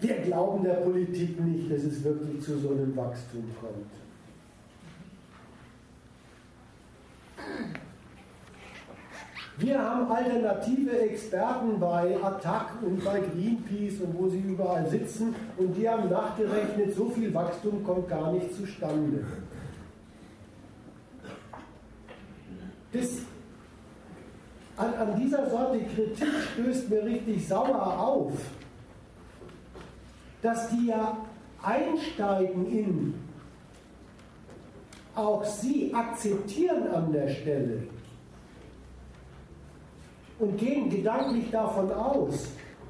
[0.01, 3.91] wir glauben der Politik nicht, dass es wirklich zu so einem Wachstum kommt.
[9.57, 15.73] Wir haben alternative Experten bei Attac und bei Greenpeace und wo sie überall sitzen und
[15.75, 19.25] die haben nachgerechnet, so viel Wachstum kommt gar nicht zustande.
[22.93, 23.09] Das,
[24.77, 28.33] an, an dieser Sorte Kritik stößt mir richtig sauer auf,
[30.41, 31.17] dass die ja
[31.61, 33.13] einsteigen in,
[35.13, 37.83] auch sie akzeptieren an der Stelle,
[40.41, 42.47] und gehen gedanklich davon aus,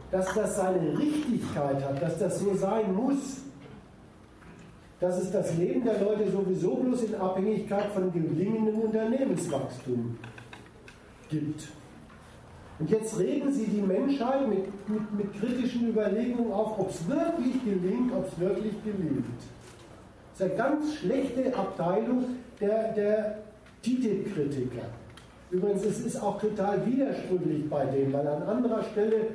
[0.09, 3.41] dass das seine Richtigkeit hat, dass das so sein muss,
[4.99, 10.17] dass es das Leben der Leute sowieso bloß in Abhängigkeit von gelingendem Unternehmenswachstum
[11.29, 11.67] gibt.
[12.79, 17.63] Und jetzt regen Sie die Menschheit mit, mit, mit kritischen Überlegungen auf, ob es wirklich
[17.63, 19.25] gelingt, ob es wirklich gelingt.
[20.31, 22.25] Das ist eine ganz schlechte Abteilung
[22.59, 23.37] der, der
[23.83, 24.85] TTIP-Kritiker.
[25.51, 29.27] Übrigens, es ist auch total widersprüchlich bei denen, weil an anderer Stelle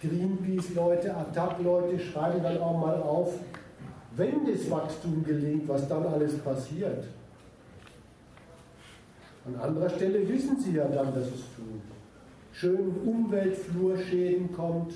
[0.00, 3.34] Greenpeace-Leute, Attac-Leute schreiben dann auch mal auf,
[4.14, 7.04] wenn das Wachstum gelingt, was dann alles passiert.
[9.46, 11.62] An anderer Stelle wissen sie ja dann, dass es zu
[12.52, 14.94] schönen Umweltflurschäden kommt,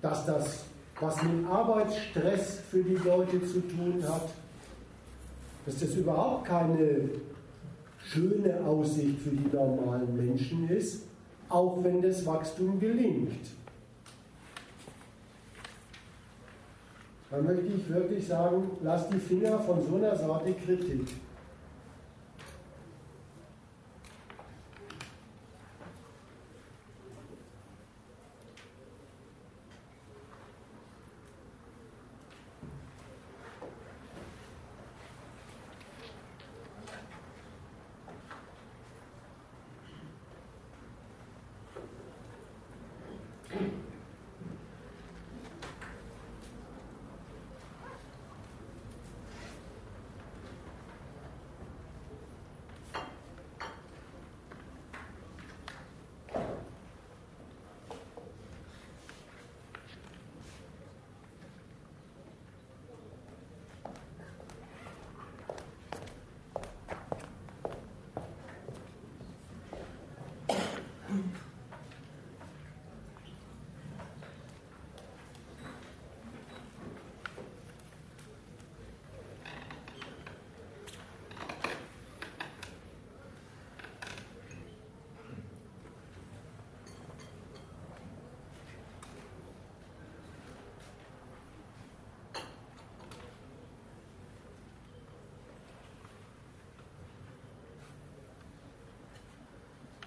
[0.00, 0.64] dass das
[1.00, 4.28] was mit Arbeitsstress für die Leute zu tun hat
[5.64, 7.08] dass das überhaupt keine
[7.98, 11.04] schöne Aussicht für die normalen Menschen ist,
[11.48, 13.46] auch wenn das Wachstum gelingt.
[17.30, 21.08] Dann möchte ich wirklich sagen, lass die Finger von so einer Sorte Kritik.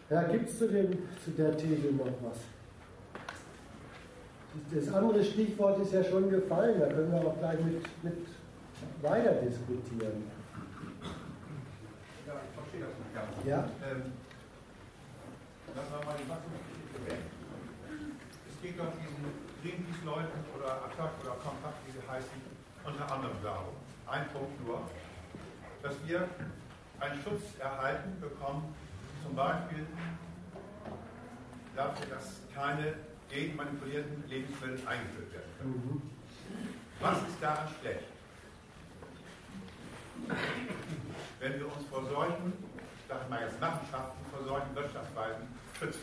[0.09, 2.37] Ja, gibt es zu, zu der These noch was?
[4.71, 8.25] Das andere Stichwort ist ja schon gefallen, da können wir auch gleich mit, mit
[9.01, 10.23] weiter diskutieren.
[12.25, 13.45] Ja, verstehe das nicht ganz.
[13.45, 13.69] Ja.
[13.83, 14.13] Ähm,
[15.75, 17.21] lassen wir mal die Wachstumsgeschichte weg.
[18.49, 19.23] Es geht doch diesen
[19.61, 22.39] Greenpeace-Leuten oder Attac oder Compact, wie sie heißen,
[22.85, 23.75] unter anderem darum.
[24.07, 24.87] Ein Punkt nur,
[25.83, 26.27] dass wir
[26.99, 28.73] einen Schutz erhalten bekommen,
[29.23, 29.85] zum Beispiel
[31.75, 32.93] dafür, dass keine
[33.29, 35.73] genmanipulierten Lebensmittel eingeführt werden können.
[35.73, 36.01] Mhm.
[36.99, 38.05] Was ist daran schlecht?
[41.39, 42.53] Wenn wir uns vor solchen,
[43.07, 45.99] sag ich mal jetzt Machenschaften, vor solchen Wirtschaftsweisen schützen.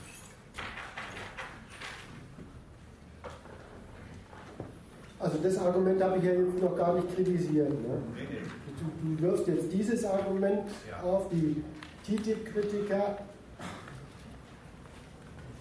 [5.18, 7.70] Also das Argument habe ich ja jetzt noch gar nicht kritisiert.
[7.70, 8.02] Ne?
[8.14, 8.38] Nee, nee.
[8.78, 11.00] Du, du wirfst jetzt dieses Argument Ja.
[11.02, 11.64] auf, die
[12.06, 13.18] TTIP-Kritiker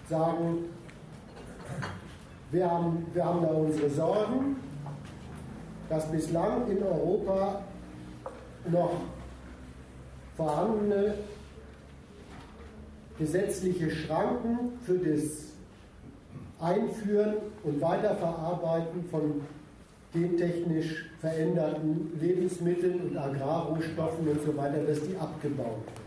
[0.08, 0.64] sagen,
[2.50, 4.56] wir haben, wir haben da unsere Sorgen,
[5.88, 7.62] dass bislang in Europa
[8.70, 8.92] noch
[10.36, 11.14] vorhandene
[13.18, 15.52] gesetzliche Schranken für das
[16.60, 19.40] Einführen und Weiterverarbeiten von
[20.12, 26.03] gentechnisch veränderten Lebensmitteln und Agrarrohstoffen und so weiter, dass die abgebaut werden.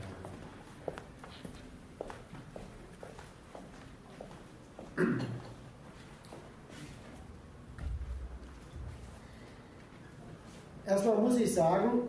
[10.87, 12.07] Erstmal muss ich sagen,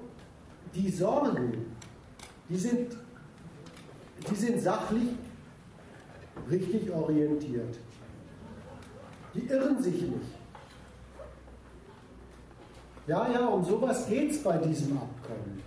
[0.73, 1.75] die Sorgen,
[2.49, 2.97] die sind,
[4.31, 5.09] die sind sachlich
[6.49, 7.77] richtig orientiert.
[9.35, 10.39] Die irren sich nicht.
[13.09, 15.63] Ja, ja, um sowas geht es bei diesem Abkommen.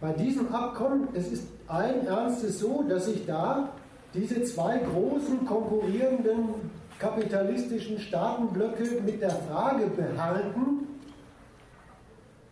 [0.00, 3.70] Bei diesem Abkommen, es ist allen Ernstes so, dass sich da
[4.12, 10.86] diese zwei großen konkurrierenden kapitalistischen Staatenblöcke mit der Frage behalten,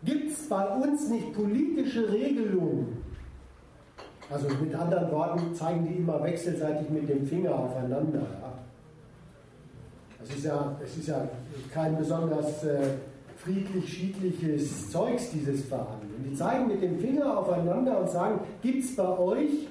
[0.03, 3.03] gibt es bei uns nicht politische Regelungen?
[4.29, 8.21] Also mit anderen Worten zeigen die immer wechselseitig mit dem Finger aufeinander.
[8.21, 8.53] Ja.
[10.23, 11.27] Es, ist ja, ist ja
[11.71, 12.79] kein besonders äh,
[13.37, 16.25] friedlich-schiedliches Zeugs, dieses Verhandeln.
[16.27, 19.67] Die zeigen mit dem Finger aufeinander und sagen, gibt es bei euch,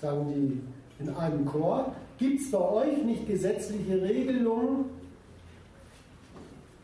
[0.00, 4.86] sagen die in einem Chor, gibt es bei euch nicht gesetzliche Regelungen,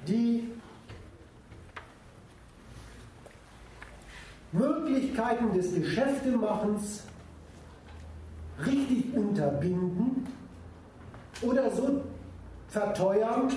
[0.06, 0.48] die
[4.52, 7.04] Möglichkeiten des Geschäftemachens
[8.66, 10.26] richtig unterbinden
[11.40, 12.02] oder so
[12.68, 13.50] verteuern,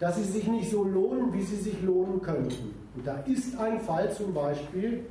[0.00, 2.74] dass sie sich nicht so lohnen, wie sie sich lohnen könnten.
[2.96, 5.04] Und da ist ein Fall zum Beispiel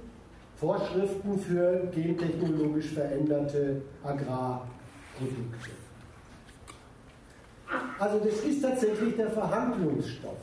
[0.56, 3.82] Vorschriften für gentechnologisch veränderte
[5.24, 5.72] Agrarprodukte.
[8.00, 10.38] Also das ist tatsächlich der Verhandlungsstoff.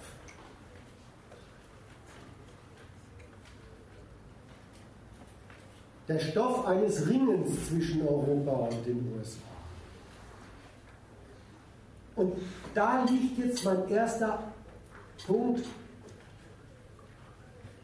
[6.09, 9.39] Der Stoff eines Ringens zwischen Europa und den USA.
[12.17, 12.35] Und
[12.75, 14.53] da liegt jetzt mein erster
[15.27, 15.65] Punkt.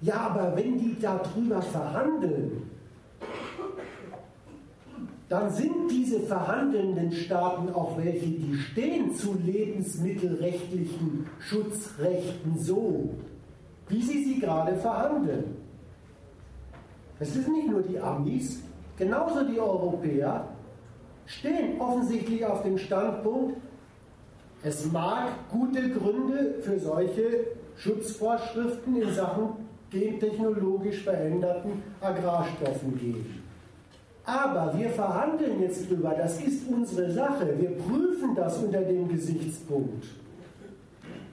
[0.00, 2.70] Ja, aber wenn die darüber verhandeln,
[5.28, 13.10] dann sind diese verhandelnden Staaten auch welche, die stehen zu lebensmittelrechtlichen Schutzrechten so,
[13.88, 15.56] wie sie sie gerade verhandeln.
[17.18, 18.62] Es sind nicht nur die Amis,
[18.96, 20.48] genauso die Europäer
[21.24, 23.56] stehen offensichtlich auf dem Standpunkt,
[24.62, 29.50] es mag gute Gründe für solche Schutzvorschriften in Sachen
[29.90, 33.45] gentechnologisch veränderten Agrarstoffen geben.
[34.26, 40.04] Aber wir verhandeln jetzt drüber, das ist unsere Sache, wir prüfen das unter dem Gesichtspunkt.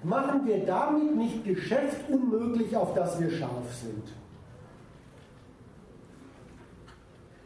[0.03, 4.03] Machen wir damit nicht Geschäft unmöglich, auf das wir scharf sind.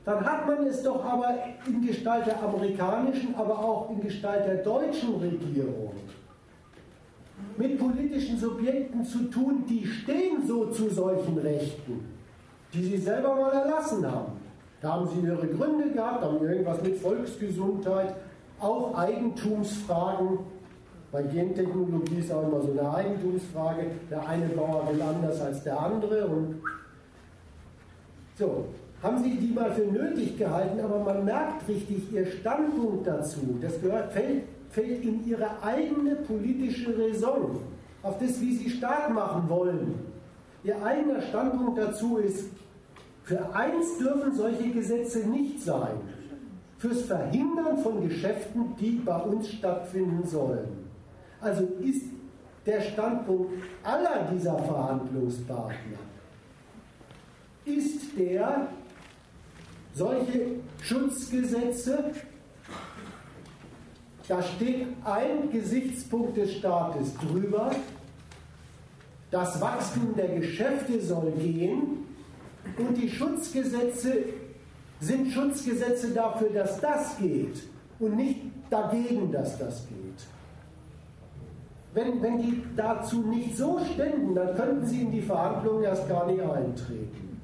[0.04, 1.34] Dann hat man es doch aber
[1.66, 5.94] in Gestalt der amerikanischen, aber auch in Gestalt der deutschen Regierung
[7.58, 12.06] mit politischen Subjekten zu tun, die stehen so zu solchen Rechten,
[12.74, 14.37] die sie selber mal erlassen haben.
[14.82, 18.16] Da haben sie ihre Gründe gehabt, haben irgendwas mit Volksgesundheit,
[18.60, 20.40] auch Eigentumsfragen.
[21.12, 23.86] Bei Gentechnologie ist auch immer so eine Eigentumsfrage.
[24.12, 26.62] Der eine Bauer will anders als der andere und
[28.38, 28.66] so.
[29.02, 33.58] Haben Sie die mal für nötig gehalten, aber man merkt richtig Ihr Standpunkt dazu.
[33.62, 37.60] Das gehört, fällt, fällt in Ihre eigene politische Raison,
[38.02, 39.96] auf das, wie Sie Staat machen wollen.
[40.64, 42.50] Ihr eigener Standpunkt dazu ist,
[43.28, 45.98] für eins dürfen solche Gesetze nicht sein.
[46.78, 50.70] Fürs Verhindern von Geschäften, die bei uns stattfinden sollen.
[51.42, 52.06] Also ist
[52.66, 53.52] der Standpunkt
[53.84, 56.00] aller dieser Verhandlungspartner
[57.66, 58.68] ist der,
[59.94, 62.12] solche Schutzgesetze,
[64.30, 67.72] da steht ein Gesichtspunkt des Staates drüber,
[69.32, 72.07] das Wachstum der Geschäfte soll gehen
[72.78, 74.24] und die Schutzgesetze
[75.00, 77.64] sind Schutzgesetze dafür, dass das geht
[78.00, 80.28] und nicht dagegen, dass das geht.
[81.94, 86.28] Wenn, wenn die dazu nicht so ständen, dann könnten sie in die Verhandlungen erst gar
[86.28, 87.42] nicht eintreten.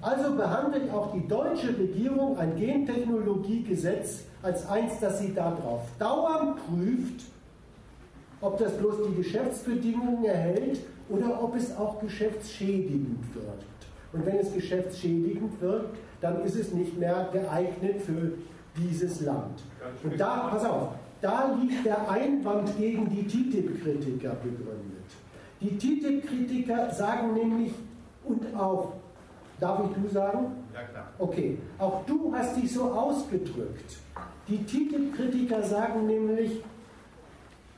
[0.00, 7.24] Also behandelt auch die deutsche Regierung ein Gentechnologiegesetz als eins, das sie darauf dauernd prüft,
[8.40, 13.62] ob das bloß die Geschäftsbedingungen erhält oder ob es auch geschäftsschädigend wird.
[14.12, 15.86] Und wenn es geschäftsschädigend wird,
[16.20, 18.32] dann ist es nicht mehr geeignet für
[18.76, 19.62] dieses Land.
[20.02, 20.88] Und da, pass auf,
[21.20, 25.04] da liegt der Einwand gegen die TTIP-Kritiker begründet.
[25.60, 27.72] Die TTIP-Kritiker sagen nämlich,
[28.24, 28.94] und auch,
[29.60, 30.46] darf ich du sagen?
[30.74, 31.08] Ja, klar.
[31.18, 33.98] Okay, auch du hast dich so ausgedrückt.
[34.48, 36.62] Die TTIP-Kritiker sagen nämlich,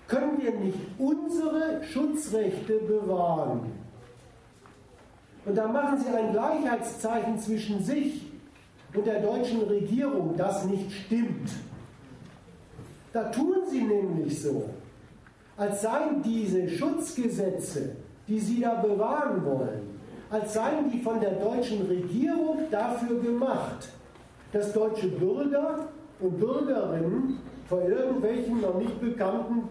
[0.08, 3.83] können wir nicht unsere Schutzrechte bewahren?
[5.46, 8.32] Und da machen sie ein Gleichheitszeichen zwischen sich
[8.94, 11.50] und der deutschen Regierung, das nicht stimmt.
[13.12, 14.70] Da tun sie nämlich so,
[15.56, 21.82] als seien diese Schutzgesetze, die sie da bewahren wollen, als seien die von der deutschen
[21.86, 23.88] Regierung dafür gemacht,
[24.52, 25.88] dass deutsche Bürger
[26.20, 27.38] und Bürgerinnen
[27.68, 29.68] vor irgendwelchen noch nicht bekannten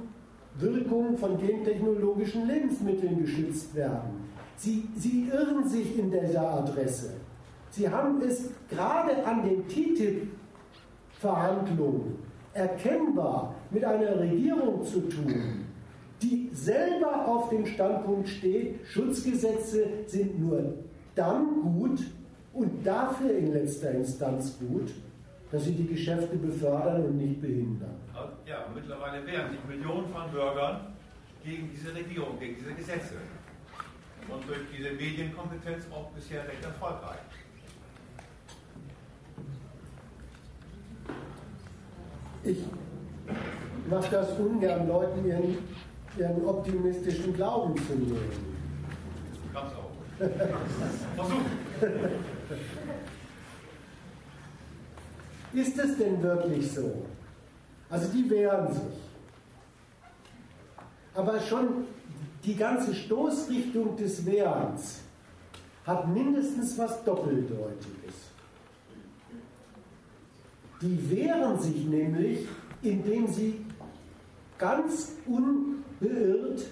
[0.59, 4.22] Wirkungen von gentechnologischen Lebensmitteln geschützt werden.
[4.58, 7.14] Sie, sie irren sich in dieser Adresse.
[7.72, 12.20] Sie haben es gerade an den TTIP-Verhandlungen
[12.54, 15.66] erkennbar mit einer Regierung zu tun,
[16.22, 20.76] die selber auf dem Standpunkt steht, Schutzgesetze sind nur
[21.16, 21.99] dann gut
[22.54, 24.91] und dafür in letzter Instanz gut,
[25.51, 27.95] dass sie die Geschäfte befördern und nicht behindern.
[28.45, 30.93] Ja, mittlerweile wehren sich Millionen von Bürgern
[31.43, 33.16] gegen diese Regierung, gegen diese Gesetze.
[34.30, 37.19] Und durch diese Medienkompetenz auch bisher recht erfolgreich.
[42.43, 42.57] Ich
[43.89, 45.57] mache das ungern, Leuten ihren,
[46.17, 48.32] ihren optimistischen Glauben zu nehmen.
[49.53, 49.91] Ganz auch.
[51.15, 51.41] Versuch.
[55.53, 57.05] Ist es denn wirklich so?
[57.89, 58.99] Also die wehren sich.
[61.13, 61.86] Aber schon
[62.46, 65.00] die ganze Stoßrichtung des Wehrens
[65.86, 68.14] hat mindestens was Doppeldeutiges.
[70.82, 72.48] Die wehren sich nämlich,
[72.82, 73.66] indem sie
[74.58, 76.66] ganz unbeirrt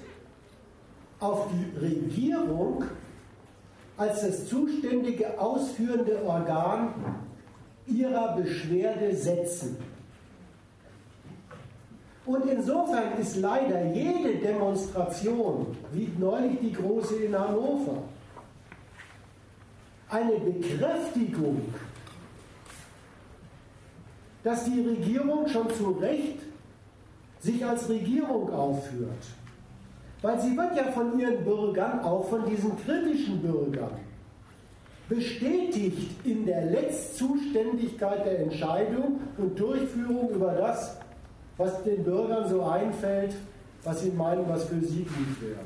[1.20, 2.84] auf die Regierung
[3.96, 6.94] als das zuständige ausführende Organ
[7.88, 9.78] ihrer Beschwerde setzen.
[12.26, 18.04] Und insofern ist leider jede Demonstration, wie neulich die große in Hannover,
[20.10, 21.74] eine Bekräftigung,
[24.44, 26.40] dass die Regierung schon zu Recht
[27.40, 29.24] sich als Regierung aufführt.
[30.22, 33.98] Weil sie wird ja von ihren Bürgern, auch von diesen kritischen Bürgern,
[35.10, 41.01] bestätigt in der Letztzuständigkeit der Entscheidung und Durchführung über das,
[41.58, 43.36] was den Bürgern so einfällt,
[43.84, 45.60] was sie meinen, was für sie gut wäre.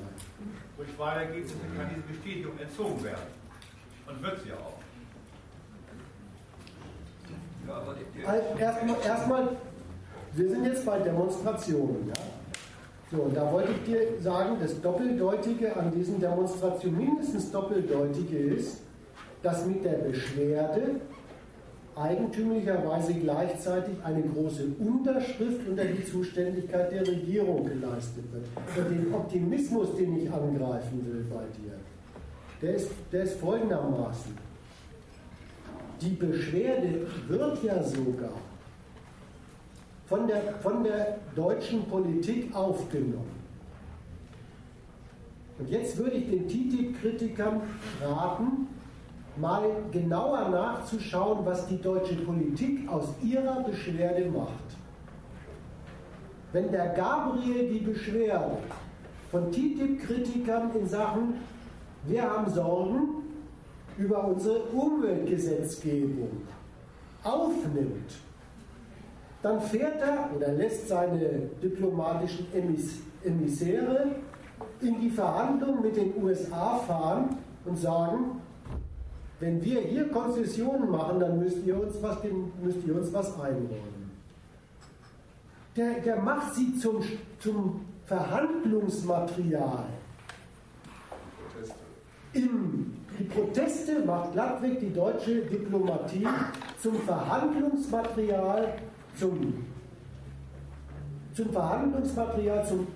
[0.78, 3.36] Durch Wahlergebnisse kann diese Bestätigung entzogen werden.
[4.08, 4.74] Und wird sie auch.
[7.68, 9.50] Ja, Also erstmal, erstmal,
[10.34, 12.08] wir sind jetzt bei Demonstrationen.
[12.08, 12.14] Ja?
[13.12, 18.82] So, und da wollte ich dir sagen, das Doppeldeutige an diesen Demonstrationen, mindestens Doppeldeutige ist,
[19.42, 21.00] dass mit der Beschwerde
[21.96, 28.46] eigentümlicherweise gleichzeitig eine große Unterschrift unter die Zuständigkeit der Regierung geleistet wird.
[28.78, 31.74] Und den Optimismus, den ich angreifen will bei dir,
[32.62, 34.38] der ist, der ist folgendermaßen.
[36.02, 38.34] Die Beschwerde wird ja sogar
[40.08, 43.36] von der, von der deutschen Politik aufgenommen.
[45.58, 47.62] Und jetzt würde ich den TTIP-Kritikern
[48.02, 48.68] raten,
[49.38, 54.78] mal genauer nachzuschauen, was die deutsche Politik aus ihrer Beschwerde macht.
[56.52, 58.58] Wenn der Gabriel die Beschwerde
[59.32, 61.34] von TTIP-Kritikern in Sachen
[62.08, 63.24] wir haben Sorgen
[63.98, 66.30] über unsere Umweltgesetzgebung
[67.24, 68.12] aufnimmt,
[69.42, 74.08] dann fährt er oder lässt seine diplomatischen Emis Emissäre
[74.82, 78.40] in die Verhandlungen mit den USA fahren und sagen,
[79.40, 82.18] wenn wir hier Konzessionen machen, dann müsst ihr uns was,
[82.62, 84.12] müsst ihr uns was einräumen.
[85.76, 87.02] Der, der macht sie zum,
[87.40, 89.86] zum Verhandlungsmaterial.
[92.32, 96.28] Im, die Proteste macht Glattweg die deutsche Diplomatie
[96.82, 98.76] zum Verhandlungsmaterial,
[99.18, 99.66] zum,
[101.34, 102.88] zum Verhandlungsmaterial, zum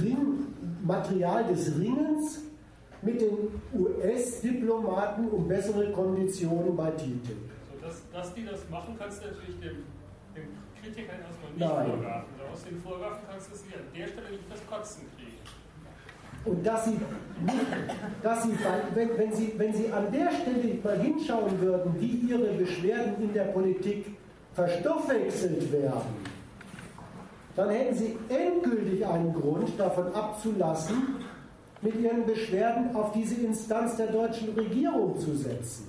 [0.00, 0.46] Ring,
[0.84, 2.47] Material des Ringens
[3.02, 7.26] mit den US-Diplomaten um bessere Konditionen bei TTIP.
[7.26, 9.84] So, dass, dass die das machen, kannst du natürlich dem,
[10.34, 10.48] dem
[10.82, 11.98] Kritikern erstmal nicht Nein.
[11.98, 12.28] vorwerfen.
[12.52, 15.38] Aus den Vorwerfen kannst du sie an der Stelle nicht das Kotzen kriegen.
[16.44, 16.96] Und dass sie,
[18.22, 18.52] dass sie
[18.94, 23.32] wenn, wenn, sie, wenn sie an der Stelle mal hinschauen würden, wie ihre Beschwerden in
[23.34, 24.16] der Politik
[24.54, 26.38] verstoffwechselt werden,
[27.54, 31.16] dann hätten sie endgültig einen Grund davon abzulassen,
[31.80, 35.88] mit ihren Beschwerden auf diese Instanz der deutschen Regierung zu setzen.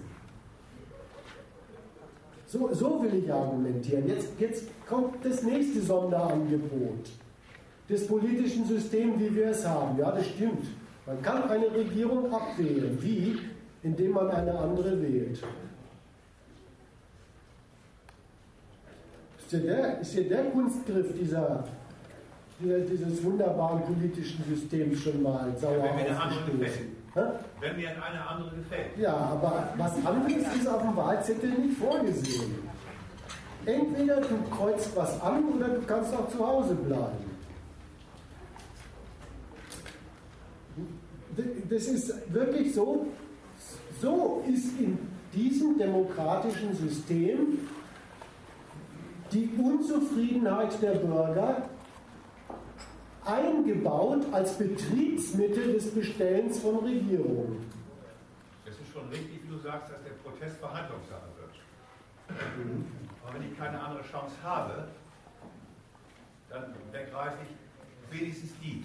[2.46, 4.08] So, so will ich argumentieren.
[4.08, 7.10] Jetzt, jetzt kommt das nächste Sonderangebot
[7.88, 9.98] des politischen Systems, wie wir es haben.
[9.98, 10.66] Ja, das stimmt.
[11.06, 12.98] Man kann eine Regierung abwählen.
[13.02, 13.38] Wie?
[13.82, 15.42] Indem man eine andere wählt.
[19.38, 21.79] Ist ja der, ist ja der Kunstgriff dieser, dieser,
[22.60, 27.00] dieses wunderbaren politischen Systems schon mal sauer Ja, wenn mir eine andere aufgestoßen?
[27.60, 28.98] Wenn mir eine andere gefällt.
[28.98, 32.56] Ja, aber was anderes ist auf dem Wahlzettel nicht vorgesehen.
[33.66, 37.30] Entweder du kreuzt was an oder du kannst auch zu Hause bleiben.
[41.70, 43.08] Das ist wirklich so,
[44.02, 44.98] so ist in
[45.34, 47.60] diesem demokratischen System
[49.32, 51.70] die Unzufriedenheit der Bürger
[53.26, 57.66] eingebaut als Betriebsmittel des Bestellens von Regierungen.
[58.66, 62.40] Es ist schon richtig, wie du sagst, dass der Protest Verhandlungssache wird.
[63.24, 64.88] Aber wenn ich keine andere Chance habe,
[66.50, 68.84] dann ergreife ich wenigstens die.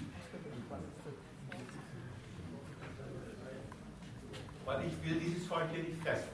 [4.64, 6.28] Weil ich will dieses Volk hier nicht fressen.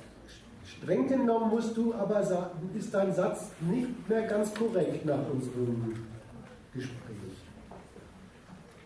[0.65, 6.07] Streng genommen musst du aber sagen, ist dein Satz nicht mehr ganz korrekt nach unserem
[6.73, 7.20] Gespräch.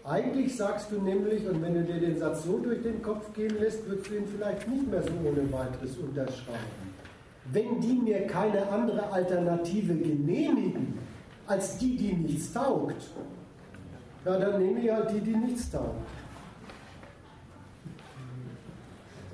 [0.07, 3.59] Eigentlich sagst du nämlich, und wenn du dir den Satz so durch den Kopf gehen
[3.59, 6.93] lässt, würdest du ihn vielleicht nicht mehr so ohne weiteres unterschreiben.
[7.47, 10.99] Wenn die mir keine andere Alternative genehmigen,
[11.47, 13.03] als die, die nichts taugt,
[14.27, 16.07] ja, dann nehme ich halt die, die nichts taugt.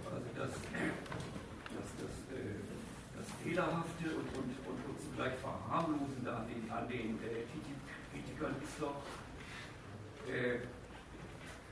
[0.06, 2.62] Also das, das, das, äh,
[3.18, 7.42] das Fehlerhafte und, und, und, und zugleich Verharmlosende an den, an den äh,
[8.12, 9.02] Kritikern ist doch,
[10.30, 10.60] äh,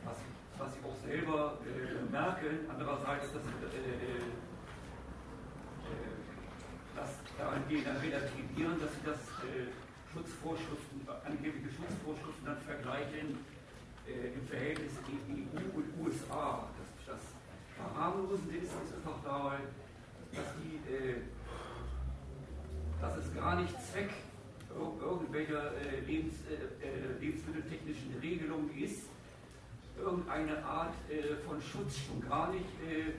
[0.04, 0.16] was,
[0.58, 4.34] was sie auch selber äh, merken, andererseits, dass, äh, äh,
[6.96, 9.70] dass dahingehend dann relativieren, dass sie das äh,
[10.12, 13.38] Schutzvorschriften, angebliche Schutzvorschriften dann vergleichen
[14.06, 16.68] äh, im Verhältnis EU und USA.
[16.78, 17.22] Das, das
[17.76, 19.58] Verharmlosende ist, ist doch dabei,
[20.32, 21.22] dass, die, äh,
[23.00, 24.27] dass es gar nicht Zweck ir-
[24.78, 29.08] irgendwelcher äh, Lebens, äh, äh, lebensmitteltechnischen Regelung ist,
[29.98, 33.12] irgendeine Art äh, von Schutz, schon gar nicht äh,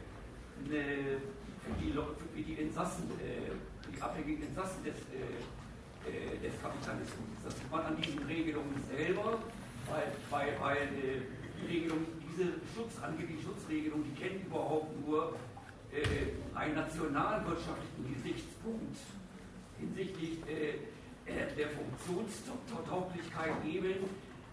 [0.65, 1.19] eine,
[1.63, 3.51] für, die, für die Insassen, äh,
[3.93, 4.95] die abhängigen Insassen des,
[6.41, 7.27] des Kapitalismus.
[7.43, 9.37] Das sieht man an diesen Regelungen selber,
[9.89, 10.87] weil, weil, weil
[11.61, 15.35] die Regelung, diese Schutz, angebliche Schutzregelung, die kennt überhaupt nur
[16.55, 18.97] einen nationalwirtschaftlichen Gesichtspunkt
[19.79, 20.75] hinsichtlich äh,
[21.29, 24.09] der Funktionstauglichkeit eben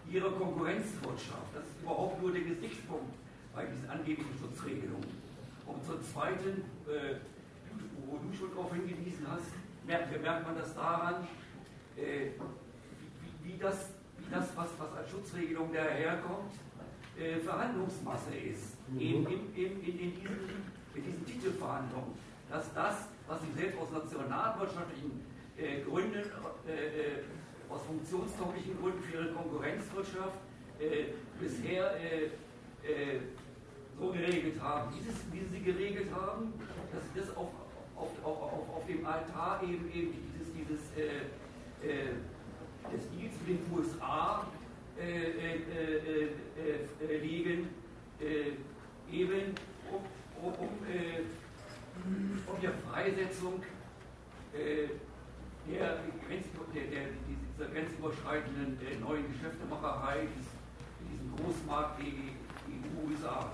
[0.09, 1.53] ihrer Konkurrenzwirtschaft.
[1.53, 3.13] Das ist überhaupt nur der Gesichtspunkt
[3.53, 5.27] bei diesen angeblichen Schutzregelungen.
[5.65, 7.15] Und zum Zweiten, äh,
[8.05, 9.51] wo du schon darauf hingewiesen hast,
[9.85, 11.27] merkt, merkt man das daran,
[11.97, 12.31] äh,
[13.21, 16.53] wie, wie, das, wie das, was, was als Schutzregelung daherkommt,
[17.19, 18.77] äh, Verhandlungsmasse ist.
[18.93, 20.39] In, in, in, in, in diesen,
[20.95, 22.13] in diesen Titelverhandlungen.
[22.49, 25.26] Dass das, was sie selbst aus nationalwirtschaftlichen
[25.57, 27.23] äh, Gründen, äh, äh,
[27.69, 30.37] aus funktionstauglichen Gründen für ihre Konkurrenzwirtschaft
[30.79, 31.05] äh,
[31.39, 32.29] bisher äh,
[33.99, 36.53] so geregelt haben, wie sie, sie geregelt haben,
[36.93, 37.49] dass sie das auf,
[37.95, 40.79] auf, auf, auf, dem Altar eben, eben dieses, dieses
[42.93, 44.47] des Deals mit den USA
[47.01, 47.69] legen,
[49.11, 49.55] eben
[49.91, 50.69] um, um, um,
[52.47, 53.63] um der Freisetzung
[54.53, 54.87] äh,
[55.67, 55.97] der,
[56.73, 57.07] der, der,
[57.57, 60.47] dieser grenzüberschreitenden äh, neuen Geschäftemacherei, dies,
[61.11, 63.45] diesem Großmarkt EU, USA.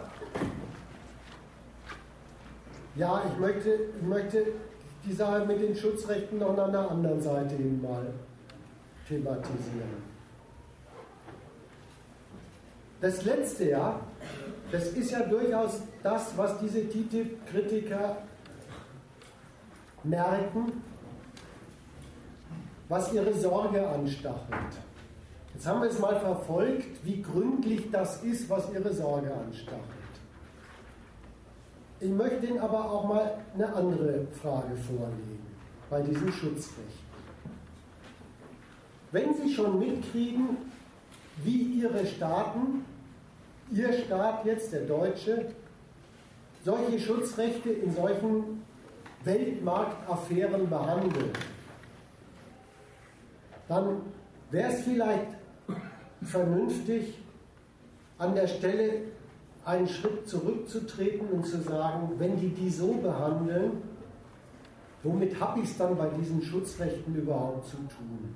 [2.96, 4.46] Ja, ich möchte, ich möchte
[5.06, 8.14] die Sache mit den Schutzrechten noch an einer anderen Seite hin mal
[9.08, 10.14] thematisieren.
[13.02, 14.00] Das letzte Jahr,
[14.72, 18.18] das ist ja durchaus das, was diese TTIP-Kritiker
[20.04, 20.72] merken,
[22.94, 24.74] was ihre Sorge anstachelt.
[25.52, 30.14] Jetzt haben wir es mal verfolgt, wie gründlich das ist, was ihre Sorge anstachelt.
[32.00, 35.44] Ich möchte Ihnen aber auch mal eine andere Frage vorlegen
[35.90, 37.04] bei diesem Schutzrecht.
[39.12, 40.58] Wenn Sie schon mitkriegen,
[41.44, 42.86] wie Ihre Staaten,
[43.72, 45.48] Ihr Staat jetzt, der Deutsche,
[46.64, 48.64] solche Schutzrechte in solchen
[49.24, 51.32] Weltmarktaffären behandeln,
[53.68, 54.02] dann
[54.52, 55.28] wäre es vielleicht
[56.22, 57.20] vernünftig,
[58.18, 59.02] an der Stelle
[59.66, 63.82] einen Schritt zurückzutreten und zu sagen, wenn die die so behandeln,
[65.04, 68.36] womit habe ich es dann bei diesen Schutzrechten überhaupt zu tun?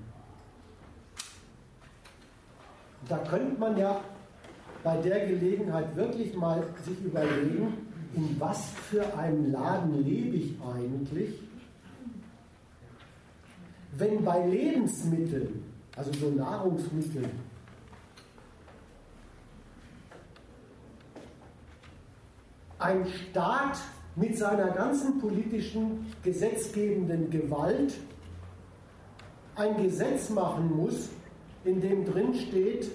[3.07, 4.01] Da könnte man ja
[4.83, 7.73] bei der Gelegenheit wirklich mal sich überlegen,
[8.15, 11.46] in was für einem Laden lebe ich eigentlich,
[13.97, 15.63] wenn bei Lebensmitteln,
[15.95, 17.29] also so Nahrungsmitteln,
[22.79, 23.79] ein Staat
[24.15, 27.93] mit seiner ganzen politischen gesetzgebenden Gewalt
[29.55, 31.09] ein Gesetz machen muss,
[31.65, 32.91] in dem drin steht,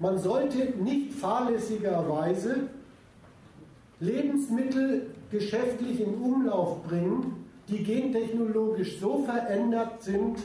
[0.00, 2.68] man sollte nicht fahrlässigerweise
[4.00, 7.39] Lebensmittel geschäftlich in Umlauf bringen,
[7.70, 10.38] die gentechnologisch so verändert sind,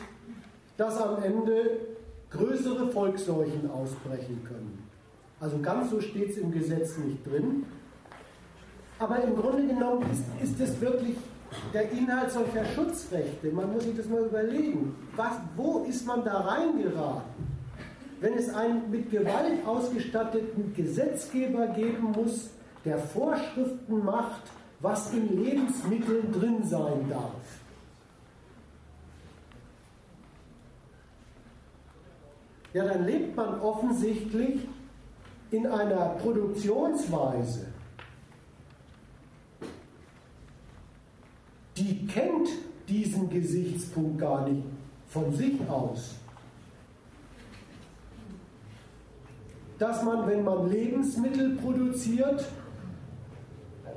[0.78, 1.80] dass am Ende
[2.30, 4.88] größere Volksseuchen ausbrechen können.
[5.40, 7.66] Also ganz so steht es im Gesetz nicht drin.
[9.00, 11.16] Aber im Grunde genommen ist, ist es wirklich
[11.74, 13.52] der Inhalt solcher Schutzrechte.
[13.52, 14.96] Man muss sich das mal überlegen.
[15.16, 17.56] Was, wo ist man da reingeraten?
[18.22, 22.50] Wenn es einen mit Gewalt ausgestatteten Gesetzgeber geben muss,
[22.86, 24.44] der Vorschriften macht,
[24.86, 27.42] was in Lebensmitteln drin sein darf.
[32.72, 34.68] Ja, dann lebt man offensichtlich
[35.50, 37.66] in einer Produktionsweise,
[41.78, 42.50] die kennt
[42.88, 44.64] diesen Gesichtspunkt gar nicht
[45.08, 46.14] von sich aus.
[49.80, 52.46] Dass man, wenn man Lebensmittel produziert,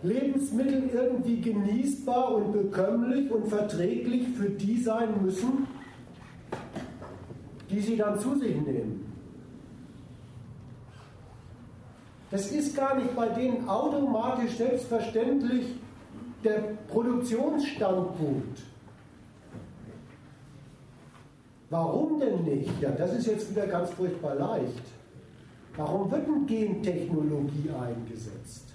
[0.03, 5.67] Lebensmittel irgendwie genießbar und bekömmlich und verträglich für die sein müssen,
[7.71, 9.05] die sie dann zu sich nehmen.
[12.31, 15.67] Das ist gar nicht bei denen automatisch selbstverständlich
[16.45, 18.63] der Produktionsstandpunkt.
[21.71, 22.81] Warum denn nicht?
[22.81, 24.83] Ja, das ist jetzt wieder ganz furchtbar leicht.
[25.77, 28.68] Warum wird denn Gentechnologie eingesetzt?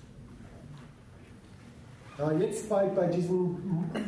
[2.31, 3.57] Jetzt bei, bei diesen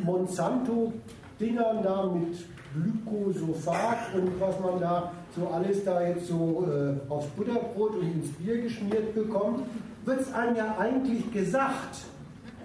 [0.04, 2.36] Monsanto-Dingern da mit
[2.74, 8.32] Glycosophat und was man da so alles da jetzt so äh, aufs Butterbrot und ins
[8.32, 9.62] Bier geschmiert bekommt,
[10.04, 12.04] wird es einem ja eigentlich gesagt,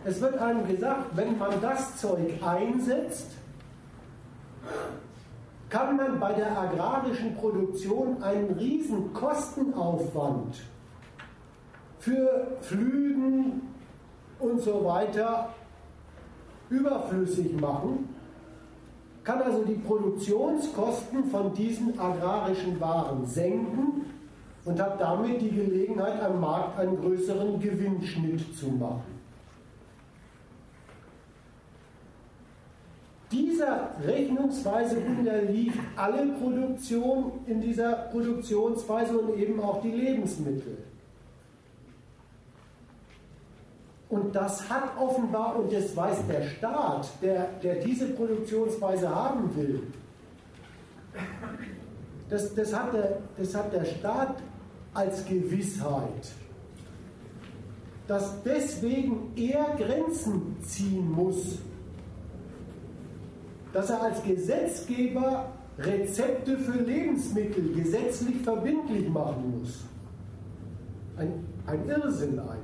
[0.06, 3.28] es wird einem gesagt, wenn man das Zeug einsetzt,
[5.70, 10.62] kann man bei der agrarischen Produktion einen riesen Kostenaufwand
[12.00, 13.71] für Flügen
[14.42, 15.50] und so weiter
[16.70, 18.10] überflüssig machen,
[19.24, 24.06] kann also die Produktionskosten von diesen agrarischen Waren senken
[24.66, 29.22] und hat damit die Gelegenheit, am Markt einen größeren Gewinnschnitt zu machen.
[33.32, 40.78] Dieser Rechnungsweise unterliegt alle Produktion in dieser Produktionsweise und eben auch die Lebensmittel.
[44.12, 49.82] Und das hat offenbar, und das weiß der Staat, der, der diese Produktionsweise haben will,
[52.30, 54.36] das, das, hat der, das hat der Staat
[54.94, 56.32] als Gewissheit,
[58.08, 61.58] dass deswegen er Grenzen ziehen muss
[63.74, 69.84] dass er als Gesetzgeber Rezepte für Lebensmittel gesetzlich verbindlich machen muss.
[71.18, 72.61] Ein, ein Irrsinn eigentlich.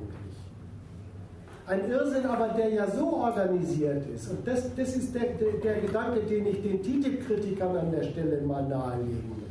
[1.68, 4.30] Ein Irrsinn aber, der ja so organisiert ist.
[4.30, 8.41] Und das, das ist der, der, der Gedanke, den ich den TTIP-Kritikern an der Stelle
[8.41, 9.47] mal nahelegen möchte.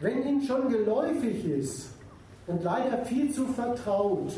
[0.00, 1.90] Wenn Ihnen schon geläufig ist,
[2.50, 4.32] und leider viel zu vertraut,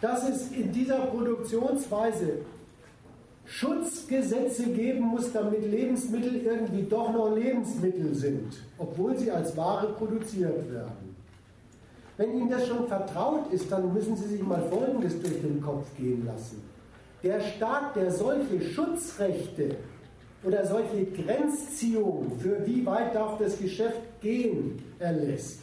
[0.00, 2.38] dass es in dieser Produktionsweise
[3.52, 10.72] Schutzgesetze geben muss, damit Lebensmittel irgendwie doch noch Lebensmittel sind, obwohl sie als Ware produziert
[10.72, 11.14] werden.
[12.16, 15.84] Wenn Ihnen das schon vertraut ist, dann müssen Sie sich mal Folgendes durch den Kopf
[15.98, 16.62] gehen lassen.
[17.22, 19.76] Der Staat, der solche Schutzrechte
[20.44, 25.60] oder solche Grenzziehungen, für wie weit darf das Geschäft gehen, erlässt,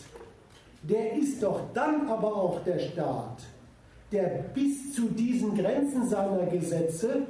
[0.83, 3.41] der ist doch dann aber auch der Staat,
[4.11, 7.23] der bis zu diesen Grenzen seiner Gesetze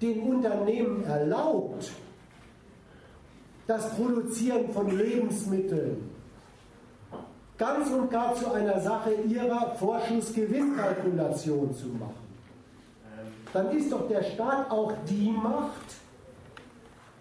[0.00, 1.90] den Unternehmen erlaubt,
[3.66, 6.08] das Produzieren von Lebensmitteln
[7.58, 12.28] ganz und gar zu einer Sache ihrer Vorschussgewinnkalkulation zu machen.
[13.52, 15.96] Dann ist doch der Staat auch die Macht,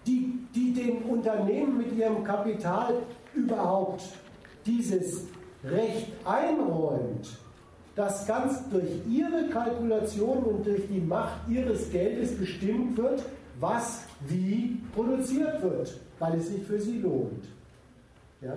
[0.06, 2.94] die, die den Unternehmen mit ihrem Kapital
[3.34, 4.04] überhaupt
[4.66, 5.26] dieses
[5.64, 7.40] Recht einräumt,
[7.98, 13.24] das ganz durch ihre Kalkulation und durch die Macht ihres Geldes bestimmt wird,
[13.60, 17.46] was wie produziert wird, weil es sich für sie lohnt.
[18.40, 18.54] Ja?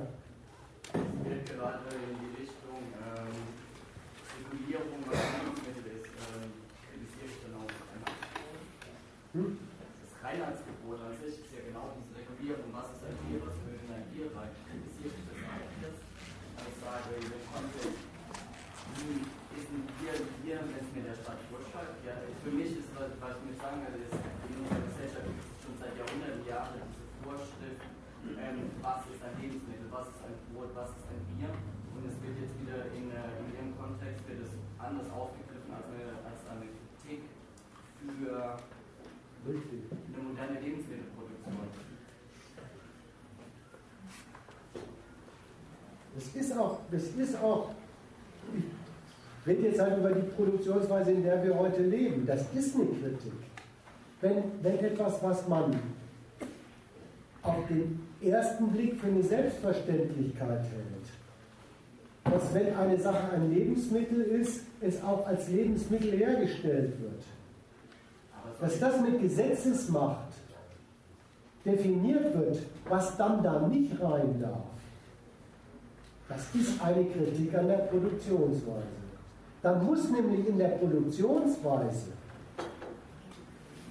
[0.92, 3.32] Es geht gerade in die Richtung ähm,
[4.44, 6.52] Regulierung, was Lebensmittel ist, ähm,
[6.92, 8.20] kritisiere ich dann auch einfach.
[9.32, 9.56] Hm?
[9.56, 13.88] Das Reinheitsgebot an sich ist ja genau diese Regulierung, was ist ein Tier, was gehört
[13.88, 15.96] in ein Tier rein, kritisiere ich das eigentlich.
[16.60, 18.10] Also sage, wir konnten
[19.00, 19.24] wie
[19.56, 22.04] ist ein Bier, Bier wenn es mir der Stadt vorschreibt?
[22.04, 25.40] Ja, für mich ist, was, was ich mir sagen will, ist, in unserer Gesellschaft gibt
[25.40, 27.82] es schon seit Jahrhunderten Jahren diese Vorschrift,
[28.36, 31.50] ähm, was ist ein Lebensmittel, was ist ein Brot, was ist ein Bier.
[31.96, 35.86] Und es wird jetzt wieder in, äh, in ihrem Kontext wird es anders aufgegriffen als
[35.88, 37.24] eine, als eine Kritik
[37.96, 38.58] für
[39.48, 39.80] Richtig.
[39.88, 41.88] eine moderne Lebensmittelproduktion.
[46.16, 47.70] Es ist auch, es ist auch
[49.42, 52.26] ich rede jetzt halt über die Produktionsweise, in der wir heute leben.
[52.26, 53.32] Das ist eine Kritik.
[54.20, 55.74] Wenn, wenn etwas, was man
[57.42, 64.60] auf den ersten Blick für eine Selbstverständlichkeit hält, dass wenn eine Sache ein Lebensmittel ist,
[64.82, 67.22] es auch als Lebensmittel hergestellt wird.
[68.60, 70.34] Dass das mit Gesetzesmacht
[71.64, 72.58] definiert wird,
[72.90, 74.79] was dann da nicht rein darf.
[76.30, 79.00] Das ist eine Kritik an der Produktionsweise.
[79.62, 82.12] Dann muss nämlich in der Produktionsweise,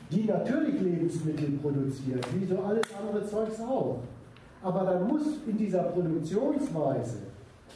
[0.10, 4.00] die natürlich Lebensmittel produziert, wie so alles andere Zeugs auch,
[4.64, 7.18] aber dann muss in dieser Produktionsweise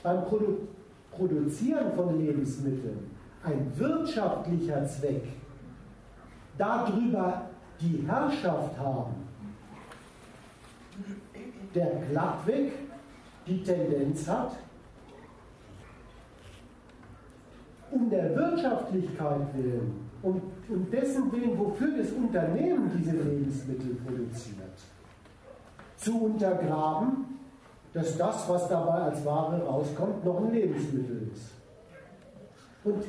[0.02, 0.60] beim Produ
[1.12, 3.12] Produzieren von Lebensmitteln
[3.44, 5.26] ein wirtschaftlicher Zweck
[6.58, 7.50] darüber
[7.80, 9.14] die Herrschaft haben,
[11.76, 12.72] der glattweg
[13.46, 14.54] die Tendenz hat,
[17.92, 24.74] um der Wirtschaftlichkeit willen, um, um dessen Willen, wofür das Unternehmen diese Lebensmittel produziert,
[25.98, 27.40] zu untergraben,
[27.94, 31.52] dass das, was dabei als Ware rauskommt, noch ein Lebensmittel ist.
[32.84, 33.04] Und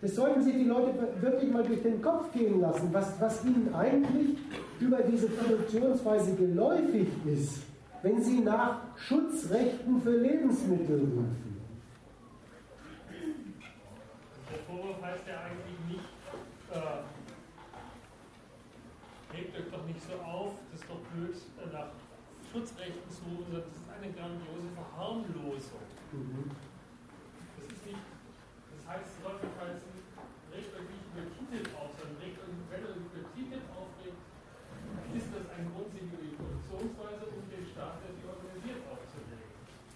[0.00, 3.72] das sollten sich die Leute wirklich mal durch den Kopf gehen lassen, was, was ihnen
[3.74, 4.38] eigentlich
[4.80, 7.71] über diese Produktionsweise geläufig ist
[8.02, 11.60] wenn Sie nach Schutzrechten für Lebensmittel rufen?
[14.50, 16.08] Der Vorwurf heißt ja eigentlich nicht,
[16.72, 17.02] äh,
[19.32, 21.90] regt euch doch nicht so auf, das ist doch blöd, äh, nach
[22.52, 25.86] Schutzrechten zu rufen, sondern das ist eine grandiose Verharmlosung.
[26.12, 26.50] Mhm.
[27.56, 28.04] Das ist nicht,
[28.76, 29.88] das heißt, es sollte heißen,
[30.50, 34.20] regt euch nicht über Titel auf, sondern regt euch, wenn ihr über Titel aufregt,
[35.12, 39.48] ist das ein Grund, sich über die Produktionsweise und den Staat, der sie organisiert, aufzulegen.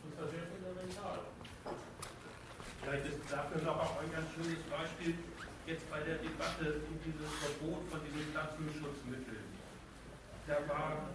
[0.05, 1.19] Und zwar sehr fundamental.
[2.81, 5.16] Vielleicht ist dafür noch auch ein ganz schönes Beispiel
[5.66, 9.49] jetzt bei der Debatte um dieses Verbot von diesen Pflanzenschutzmitteln.
[10.47, 11.09] Da war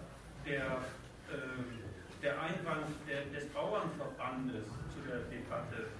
[0.44, 0.82] der,
[1.30, 1.70] äh,
[2.20, 5.94] der Einwand der, des Bauernverbandes zu der Debatte,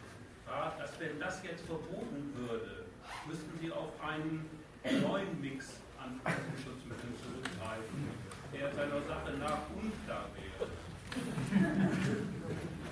[0.46, 2.90] war, dass wenn das jetzt verboten würde,
[3.26, 4.42] müssten sie auf einen
[4.82, 8.10] neuen Mix an Pflanzenschutzmitteln zurückgreifen,
[8.52, 10.66] der seiner Sache nach unklar wäre.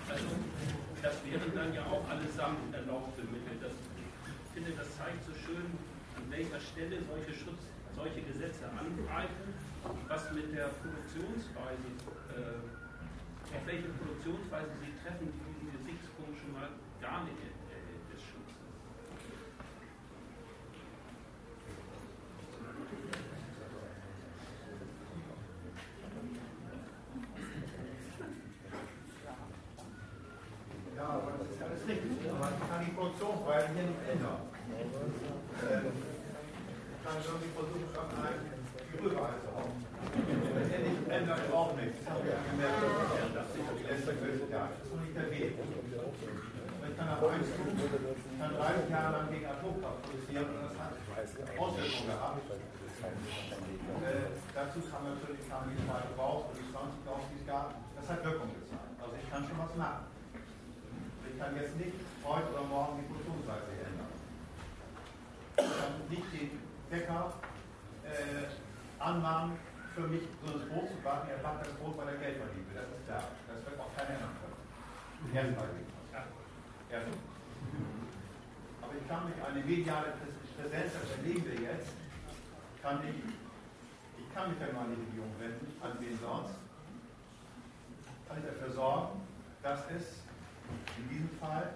[0.08, 0.26] Also,
[1.02, 3.39] das wären dann ja auch allesamt erlaubte Mittel
[4.60, 5.64] finde, das zeigt so schön,
[6.16, 7.64] an welcher Stelle solche, Schutz,
[7.96, 9.56] solche Gesetze angreifen,
[10.06, 11.88] was mit der Produktionsweise,
[12.36, 16.68] äh, auf welche Produktionsweise sie treffen, die diesen Gesichtspunkt schon mal
[17.00, 18.60] gar nicht äh, des Schutzes.
[30.96, 32.28] Ja, aber das ist alles richtig.
[32.28, 34.49] Aber man kann die Produktionsweise hier nicht ändern.
[37.20, 38.40] Ich kann irgendwie versuchen, irgendein
[38.96, 39.76] Gerüber zu hauen.
[40.56, 42.00] Letztendlich ändert auch nichts.
[42.00, 44.72] Das haben wir ja gemerkt, die letzten 12 Jahre.
[44.88, 45.52] Noch nicht Weg.
[45.52, 50.96] Ich kann nach eins tun, kann 30 Jahre lang gegen Atomkraft produzieren und das hat
[51.60, 52.40] Auswirkungen gehabt.
[52.40, 57.76] Äh, dazu kam natürlich kam die zweite raus und die 20 raus, die es gab.
[58.00, 58.96] Das hat Wirkung gezeigt.
[58.96, 60.08] Also ich kann schon was machen.
[61.28, 64.08] Ich kann jetzt nicht heute oder morgen die Produktionsweise ändern.
[65.60, 66.59] Ich kann nicht den
[66.90, 67.32] Bäcker
[68.04, 69.56] äh, anmahnen,
[69.94, 71.30] für mich so ein Brot zu backen.
[71.30, 72.82] Er backt das Brot, weil er Geld verdienen will.
[72.82, 73.24] Das ist klar.
[73.46, 74.60] Das wird auch keiner ändern können.
[75.34, 75.68] Erstmal.
[76.90, 77.18] Erstmal.
[78.82, 80.14] Aber ich kann mich eine mediale
[80.58, 81.92] Präsenz, das erleben wir jetzt,
[82.82, 83.16] kann ich,
[84.18, 86.54] ich kann mich an meine Regierung wenden, an wen sonst,
[88.26, 89.20] kann ich dafür sorgen,
[89.62, 90.22] dass es
[90.98, 91.74] in diesem Fall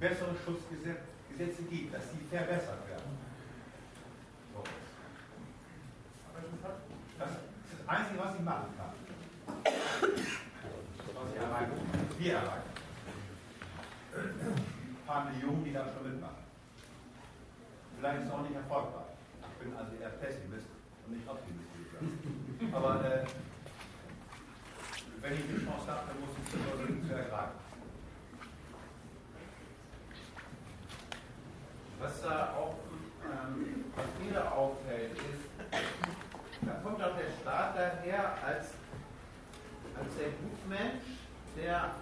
[0.00, 3.18] bessere Schutzgesetze gibt, dass sie verbessert werden.
[4.52, 4.62] So.
[7.18, 8.92] Das ist das Einzige, was ich machen kann.
[11.14, 11.72] Was ich erreichen
[12.18, 12.70] Wir erreichen.
[14.14, 16.44] Ein paar Millionen, die da schon mitmachen.
[17.96, 19.06] Vielleicht ist es auch nicht erfolgreich.
[19.52, 20.66] Ich bin also eher Pessimist
[21.06, 21.68] und nicht Optimist.
[22.72, 23.24] Aber äh,
[25.20, 27.66] wenn ich die Chance habe, dann muss ich es versuchen zu ergreifen.
[31.98, 32.76] Was da auch,
[33.24, 35.46] ähm, was mir auffällt, ist,
[36.66, 38.66] da kommt auch der Staat daher als,
[39.96, 41.04] als der Gutmensch,
[41.56, 41.94] der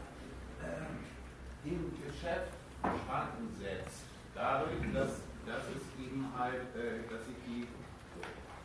[0.62, 4.04] äh, im Geschäft Schranken setzt.
[4.34, 7.66] Dadurch, dass, dass es eben halt, äh, dass sich die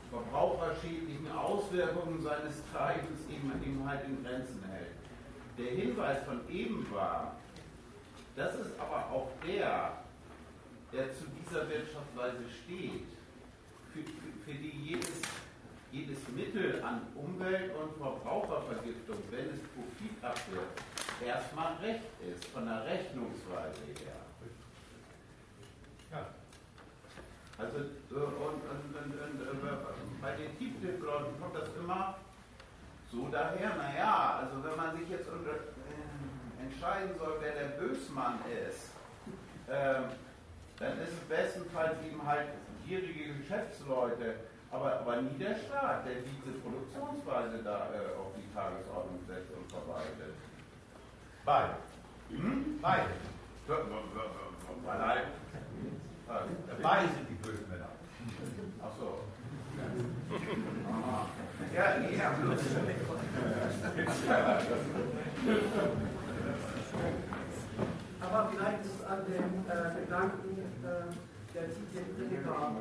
[0.10, 4.96] verbraucherschädlichen Auswirkungen seines Treibens eben, eben halt in Grenzen hält.
[5.58, 7.36] Der Hinweis von eben war,
[8.36, 10.04] das ist aber auch der,
[10.92, 13.06] der zu dieser Wirtschaftsweise steht,
[13.94, 15.22] für, für, für die jedes,
[15.92, 20.84] jedes Mittel an Umwelt- und Verbrauchervergiftung, wenn es Profit abwirft,
[21.26, 24.20] erstmal recht ist, von der Rechnungsweise her.
[26.12, 26.28] Ja.
[27.58, 32.16] Also und, und, und, und bei den Tiefdruckleuten kommt das immer
[33.12, 38.40] so daher, naja, also wenn man sich jetzt unter, äh, entscheiden soll, wer der Bösmann
[38.48, 38.92] ist,
[39.68, 40.02] äh,
[40.80, 42.48] dann ist es bestenfalls eben halt
[42.88, 44.36] gierige Geschäftsleute,
[44.72, 49.70] aber, aber nie der Staat, der diese Produktionsweise da äh, auf die Tagesordnung setzt und
[49.72, 50.36] verwaltet.
[51.46, 51.76] Beide.
[52.30, 52.80] Hm?
[52.82, 53.10] Beide.
[54.88, 55.24] Allein.
[56.82, 57.90] Beide sind die bösen Männer.
[58.84, 59.24] Ach so.
[61.76, 62.60] Ja, ja, bloß.
[68.22, 72.74] Aber vielleicht ist es an dem äh, Gedanken äh, der TTIP-Kritiker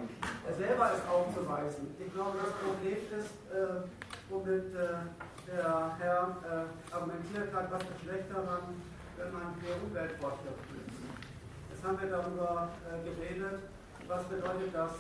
[0.57, 1.95] selber ist aufzuweisen.
[1.99, 3.89] Ich glaube, das Problem ist, äh,
[4.29, 5.09] womit äh,
[5.49, 8.77] der Herr äh, argumentiert hat, was ist schlechter daran,
[9.17, 11.01] wenn man für Umweltvorschriften ist.
[11.71, 13.61] Jetzt haben wir darüber äh, geredet,
[14.07, 14.93] was bedeutet das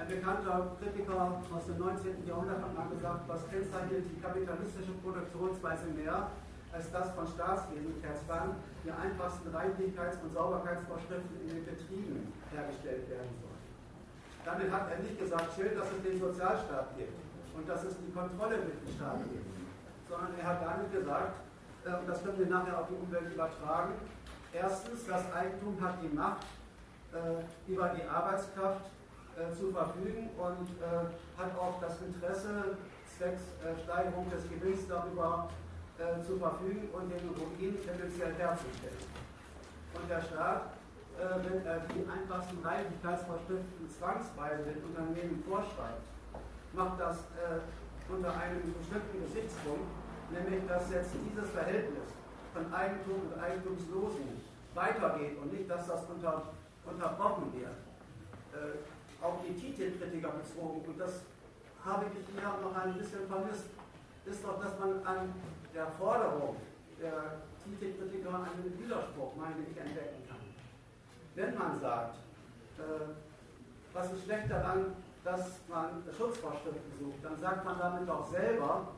[0.00, 2.26] ein bekannter Kritiker aus dem 19.
[2.26, 6.26] Jahrhundert hat mal gesagt, was kennzeichnet die kapitalistische Produktionsweise mehr,
[6.72, 7.94] als das von Staatswesen
[8.26, 13.50] wann die einfachsten Reinlichkeits- und Sauberkeitsvorschriften in den Betrieben hergestellt werden sollen.
[14.44, 17.18] Damit hat er nicht gesagt, schön, dass es den Sozialstaat gibt
[17.54, 19.50] und dass es die Kontrolle mit dem Staat gibt,
[20.08, 21.40] sondern er hat damit gesagt,
[21.84, 23.94] äh, und das können wir nachher auf die Umwelt übertragen,
[24.52, 26.46] erstens, das Eigentum hat die Macht,
[27.12, 28.86] äh, über die Arbeitskraft
[29.36, 30.68] äh, zu verfügen und
[31.36, 32.76] hat auch das Interesse,
[33.16, 33.42] zwecks
[33.84, 35.48] Steigerung des Gewinns darüber
[36.00, 39.04] äh, zu verfügen und den Ruin tendenziell herzustellen.
[39.92, 40.72] Und der Staat,
[41.20, 46.08] äh, wenn er die einfachsten Reinigkeitsvorschriften zwangsweise den Unternehmen vorschreibt,
[46.72, 47.18] macht das
[48.08, 49.90] unter einem bestimmten Gesichtspunkt,
[50.30, 52.06] nämlich dass jetzt dieses Verhältnis
[52.54, 54.40] von Eigentum und Eigentumslosen
[54.74, 56.54] weitergeht und nicht, dass das unter
[56.86, 57.76] unterbrochen wird,
[58.54, 61.20] äh, auf die TTIP-Kritiker bezogen, und das
[61.84, 63.64] habe ich hier noch ein bisschen vermisst,
[64.26, 65.32] ist doch, dass man an
[65.74, 66.56] der Forderung
[67.00, 70.38] der TTIP-Kritiker einen Widerspruch, meine ich, entdecken kann.
[71.34, 72.16] Wenn man sagt,
[72.78, 72.82] äh,
[73.92, 74.94] was ist schlecht daran,
[75.24, 78.88] dass man Schutzvorschriften sucht, dann sagt man damit doch selber,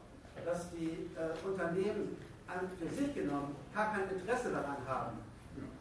[0.45, 2.17] dass die äh, Unternehmen
[2.47, 5.19] an, für sich genommen gar kein Interesse daran haben,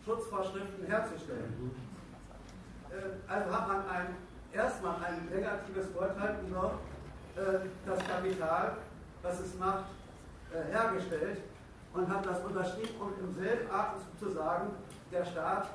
[0.06, 1.72] Schutzvorschriften herzustellen.
[2.90, 4.16] Äh, also hat man ein,
[4.52, 6.80] erstmal ein negatives Urteil über
[7.36, 8.78] äh, das Kapital,
[9.22, 9.86] was es macht,
[10.54, 11.38] äh, hergestellt
[11.94, 14.72] und hat das unterschrieben, um im selben Atemzug zu sagen,
[15.12, 15.70] der Staat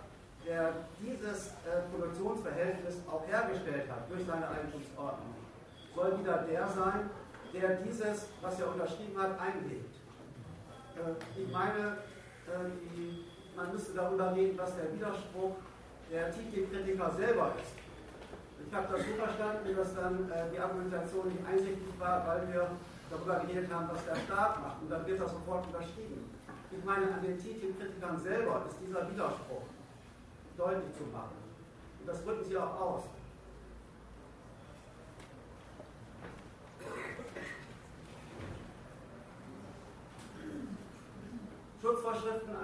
[0.47, 5.35] der dieses äh, Produktionsverhältnis auch hergestellt hat durch seine Eigenschutzordnung,
[5.95, 7.11] soll wieder der sein,
[7.53, 9.97] der dieses, was er unterschrieben hat, einlegt.
[10.95, 11.97] Äh, ich meine,
[13.57, 15.57] man müsste darüber reden, was der Widerspruch
[16.13, 17.75] der TTIP-Kritiker selber ist.
[18.69, 22.69] Ich habe das so verstanden, dass dann die Argumentation nicht einsichtig war, weil wir
[23.11, 24.83] darüber geredet haben, was der Staat macht.
[24.83, 26.31] Und dann wird das sofort unterschrieben.
[26.71, 29.63] Ich meine, an den TTIP-Kritikern selber ist dieser Widerspruch
[30.57, 31.37] deutlich zu machen.
[32.01, 33.03] Und das drücken sie auch aus.
[41.81, 42.55] Schutzvorschriften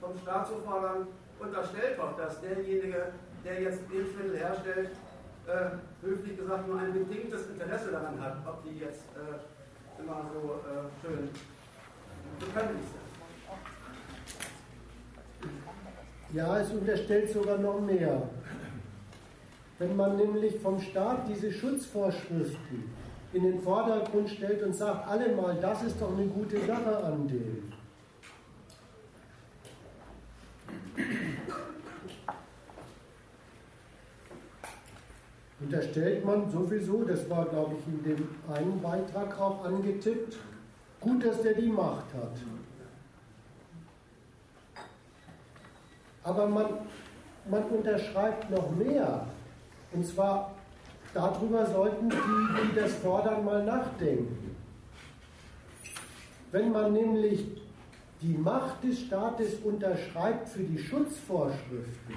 [0.00, 1.08] vom Staat zu fordern,
[1.40, 3.12] unterstellt doch, dass derjenige,
[3.44, 4.90] der jetzt Lebensmittel herstellt,
[5.46, 9.38] äh, höflich gesagt nur ein bedingtes Interesse daran hat, ob die jetzt äh,
[9.98, 11.28] immer so äh, schön
[12.38, 13.02] bekömmlich sind.
[16.34, 18.22] Ja, es unterstellt sogar noch mehr.
[19.78, 22.84] Wenn man nämlich vom Staat diese Schutzvorschriften
[23.32, 27.26] in den Vordergrund stellt und sagt, alle mal, das ist doch eine gute Sache an
[27.26, 27.72] dem.
[35.62, 40.36] Unterstellt man sowieso, das war glaube ich in dem einen Beitrag auch angetippt,
[41.00, 42.36] gut, dass der die Macht hat.
[46.24, 46.66] Aber man,
[47.50, 49.26] man unterschreibt noch mehr.
[49.92, 50.54] Und zwar
[51.12, 54.56] darüber sollten die, die das fordern, mal nachdenken.
[56.50, 57.46] Wenn man nämlich
[58.20, 62.14] die Macht des Staates unterschreibt für die Schutzvorschriften,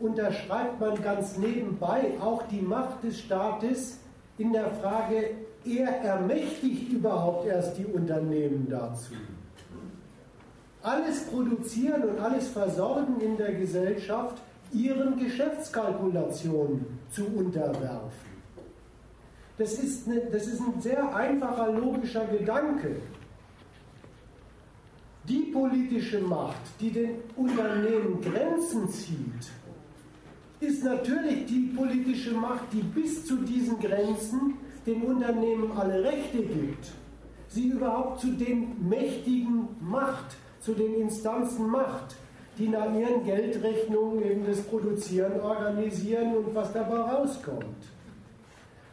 [0.00, 3.98] unterschreibt man ganz nebenbei auch die Macht des Staates
[4.38, 5.30] in der Frage,
[5.64, 9.14] er ermächtigt überhaupt erst die Unternehmen dazu
[10.82, 14.40] alles produzieren und alles versorgen in der Gesellschaft
[14.72, 18.28] ihren Geschäftskalkulationen zu unterwerfen.
[19.56, 22.96] Das ist, eine, das ist ein sehr einfacher logischer Gedanke.
[25.24, 29.50] Die politische Macht, die den Unternehmen Grenzen zieht,
[30.60, 34.54] ist natürlich die politische Macht, die bis zu diesen Grenzen
[34.86, 36.86] den Unternehmen alle Rechte gibt,
[37.48, 42.16] sie überhaupt zu den Mächtigen macht, zu den Instanzen macht,
[42.58, 47.64] die nach ihren Geldrechnungen eben das Produzieren organisieren und was dabei rauskommt.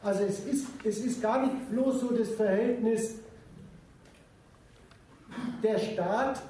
[0.03, 3.15] Also es ist, es ist gar nicht bloß so das Verhältnis,
[5.63, 6.43] der Staat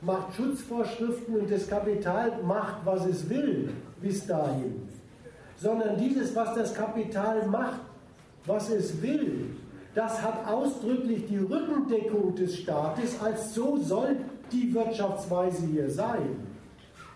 [0.00, 3.70] macht Schutzvorschriften und das Kapital macht, was es will,
[4.04, 4.88] bis dahin.
[5.56, 7.80] Sondern dieses, was das Kapital macht,
[8.46, 9.56] was es will,
[9.94, 14.16] das hat ausdrücklich die Rückendeckung des Staates, als so soll
[14.52, 16.36] die Wirtschaftsweise hier sein?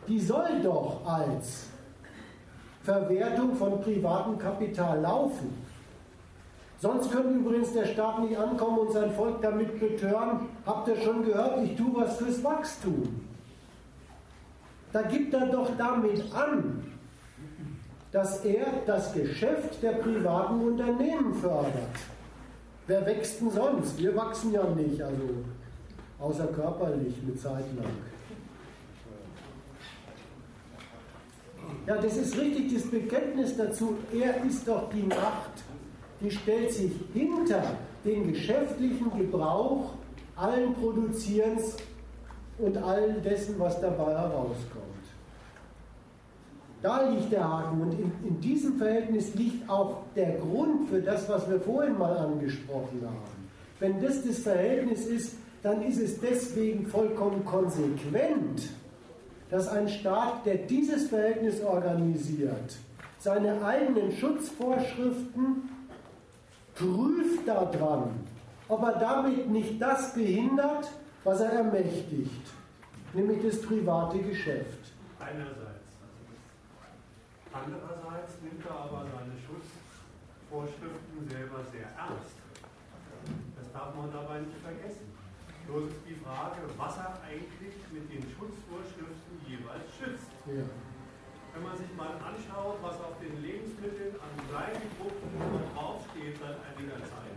[0.07, 1.67] Die soll doch als
[2.83, 5.53] Verwertung von privatem Kapital laufen.
[6.81, 11.25] Sonst könnte übrigens der Staat nicht ankommen und sein Volk damit betören, habt ihr schon
[11.25, 13.28] gehört, ich tue was fürs Wachstum.
[14.93, 16.85] Da gibt er doch damit an,
[18.13, 21.97] dass er das Geschäft der privaten Unternehmen fördert.
[22.87, 23.99] Wer wächst denn sonst?
[23.99, 25.03] Wir wachsen ja nicht.
[25.03, 25.45] Also
[26.19, 27.87] außer körperlich eine Zeit lang.
[31.87, 35.53] Ja, das ist richtig, das Bekenntnis dazu, er ist doch die Macht,
[36.21, 37.63] die stellt sich hinter
[38.05, 39.95] den geschäftlichen Gebrauch
[40.37, 41.77] allen Produzierens
[42.59, 44.85] und all dessen, was dabei herauskommt.
[46.83, 51.29] Da liegt der Haken und in, in diesem Verhältnis liegt auch der Grund für das,
[51.29, 53.49] was wir vorhin mal angesprochen haben.
[53.81, 58.71] Wenn das das Verhältnis ist, dann ist es deswegen vollkommen konsequent,
[59.51, 62.77] dass ein Staat, der dieses Verhältnis organisiert,
[63.19, 65.69] seine eigenen Schutzvorschriften
[66.75, 68.11] prüft daran,
[68.69, 70.89] ob er damit nicht das behindert,
[71.29, 72.47] was er ermächtigt,
[73.13, 74.97] nämlich das private Geschäft.
[75.21, 75.93] Einerseits.
[77.53, 82.41] Andererseits nimmt er aber seine Schutzvorschriften selber sehr ernst.
[83.61, 85.13] Das darf man dabei nicht vergessen.
[85.69, 90.33] Bloß ist die Frage, was er eigentlich mit den Schutzvorschriften jeweils schützt.
[90.49, 90.65] Ja.
[91.53, 95.45] Wenn man sich mal anschaut, was auf den Lebensmitteln an Kleingedruckten
[95.77, 97.37] draufsteht seit einiger Zeit,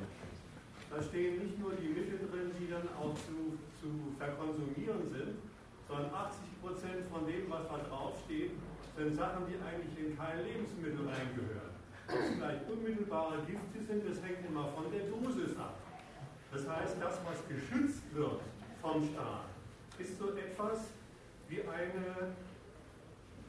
[0.92, 5.42] da stehen nicht nur die Mittel drin, die dann auch zu, zu verkonsumieren sind,
[5.88, 8.52] sondern 80 Prozent von dem, was da draufsteht,
[8.96, 11.72] sind Sachen, die eigentlich in kein Lebensmittel reingehören.
[12.08, 15.76] Ob es vielleicht unmittelbare Gifte sind, das hängt immer von der Dosis ab.
[16.52, 18.42] Das heißt, das, was geschützt wird
[18.82, 19.50] vom Staat,
[19.98, 20.90] ist so etwas
[21.48, 22.36] wie eine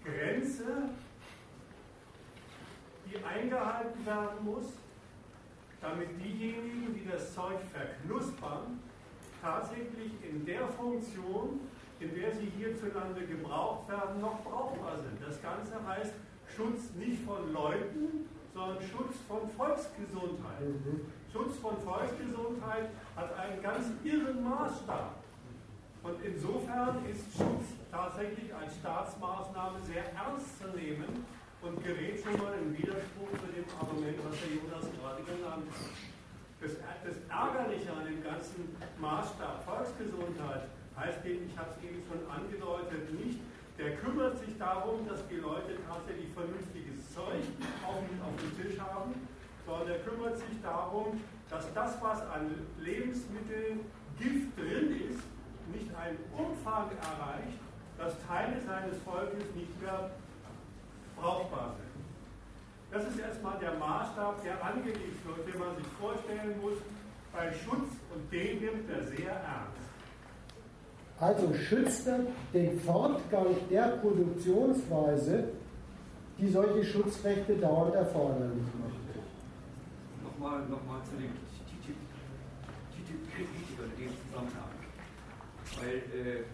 [0.04, 0.90] Grenze,
[3.06, 4.66] die eingehalten werden muss,
[5.80, 8.78] damit diejenigen, die das Zeug verknuspern,
[9.43, 11.61] tatsächlich in der Funktion,
[11.99, 15.20] in der sie hierzulande gebraucht werden, noch brauchbar sind.
[15.20, 16.14] Das Ganze heißt
[16.57, 20.61] Schutz nicht von Leuten, sondern Schutz von Volksgesundheit.
[20.61, 21.01] Mhm.
[21.32, 25.16] Schutz von Volksgesundheit hat einen ganz irren Maßstab.
[26.03, 31.24] Und insofern ist Schutz tatsächlich als Staatsmaßnahme sehr ernst zu nehmen
[31.62, 36.11] und gerät schon mal in Widerspruch zu dem Argument, was der Jonas gerade genannt hat.
[36.62, 42.22] Das, das Ärgerliche an dem ganzen Maßstab Volksgesundheit heißt eben, ich habe es eben schon
[42.30, 43.40] angedeutet, nicht,
[43.76, 47.42] der kümmert sich darum, dass die Leute tatsächlich vernünftiges Zeug
[47.82, 49.10] auf, auf dem Tisch haben,
[49.66, 53.80] sondern der kümmert sich darum, dass das, was an Lebensmitteln
[54.18, 55.22] Gift drin ist,
[55.74, 57.58] nicht einen Umfang erreicht,
[57.98, 60.10] dass Teile seines Volkes nicht mehr
[61.16, 61.91] brauchbar sind.
[62.93, 66.76] Das ist erstmal der Maßstab, der angelegt wird, den man sich vorstellen muss
[67.32, 69.80] bei Schutz und den nimmt er sehr ernst.
[71.18, 72.20] Also schützt er
[72.53, 75.49] den Fortgang der Produktionsweise,
[76.38, 78.93] die solche Schutzrechte dauernd erforderlich macht.
[80.22, 81.32] Nochmal, nochmal zu dem
[82.93, 84.68] TTIP-Kritiker in dem Zusammenhang.
[85.80, 86.45] Weil äh,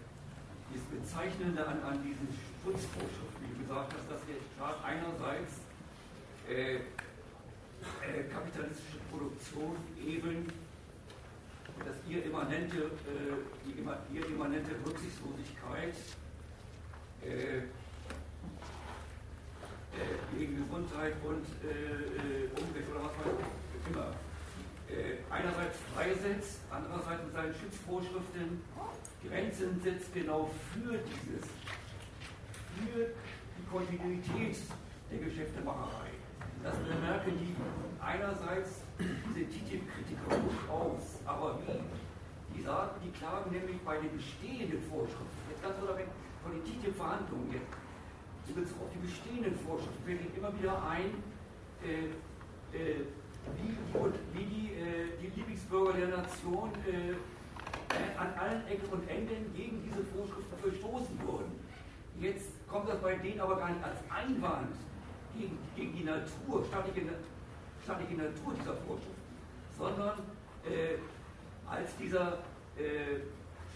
[0.71, 2.29] das Bezeichnende an, an diesen
[2.63, 5.58] Schutzvorschriften, wie du gesagt hast, dass der Staat einerseits
[8.31, 9.75] kapitalistische Produktion
[10.05, 10.47] eben
[11.85, 12.85] dass ihr immanente, äh,
[13.65, 15.95] die immer, ihr immanente Rücksichtslosigkeit
[17.23, 17.63] äh, äh,
[20.37, 23.11] gegen Gesundheit und äh, Umwelt oder was
[23.81, 24.13] ich immer
[25.29, 28.59] einerseits freisetzt, andererseits mit seinen Schutzvorschriften
[29.23, 31.45] Grenzen setzt genau für dieses,
[32.73, 34.57] für die Kontinuität
[35.11, 36.09] der Geschäftemacherei.
[36.63, 37.55] Das bemerken die
[38.03, 41.79] einerseits diese TTIP-Kritiker durchaus, aber wie?
[42.57, 46.11] Die sagen, die klagen nämlich bei den bestehenden Vorschriften, jetzt ganz unabhängig
[46.43, 47.71] von den TTIP-Verhandlungen jetzt,
[48.49, 51.23] in Bezug auf die bestehenden Vorschriften fällt ihnen immer wieder ein,
[51.85, 52.09] äh,
[52.75, 53.05] äh,
[53.55, 53.71] wie,
[54.33, 57.15] wie die, äh, die Lieblingsbürger der Nation äh,
[58.17, 61.51] an allen Ecken und Enden gegen diese Vorschriften verstoßen wurden.
[62.19, 64.75] Jetzt kommt das bei denen aber gar nicht als Einwand
[65.39, 67.07] gegen, gegen die Natur, staatliche,
[67.83, 69.25] staatliche Natur dieser Vorschriften,
[69.77, 70.19] sondern
[70.65, 70.99] äh,
[71.69, 72.39] als dieser
[72.77, 73.23] äh,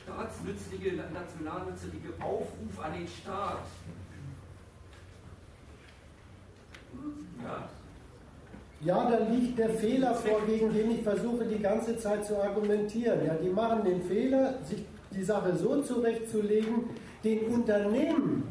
[0.03, 3.65] staatsnützliche, nationalnützliche Aufruf an den Staat.
[7.43, 7.69] Ja.
[8.81, 13.25] Ja, da liegt der Fehler vor, gegen den ich versuche die ganze Zeit zu argumentieren.
[13.25, 16.89] Ja, die machen den Fehler, sich die Sache so zurechtzulegen,
[17.23, 18.43] den Unternehmen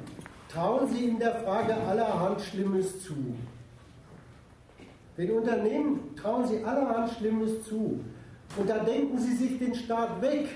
[0.52, 3.14] trauen sie in der Frage allerhand Schlimmes zu.
[5.16, 8.00] Den Unternehmen trauen sie allerhand Schlimmes zu.
[8.56, 10.48] Und da denken sie sich den Staat weg,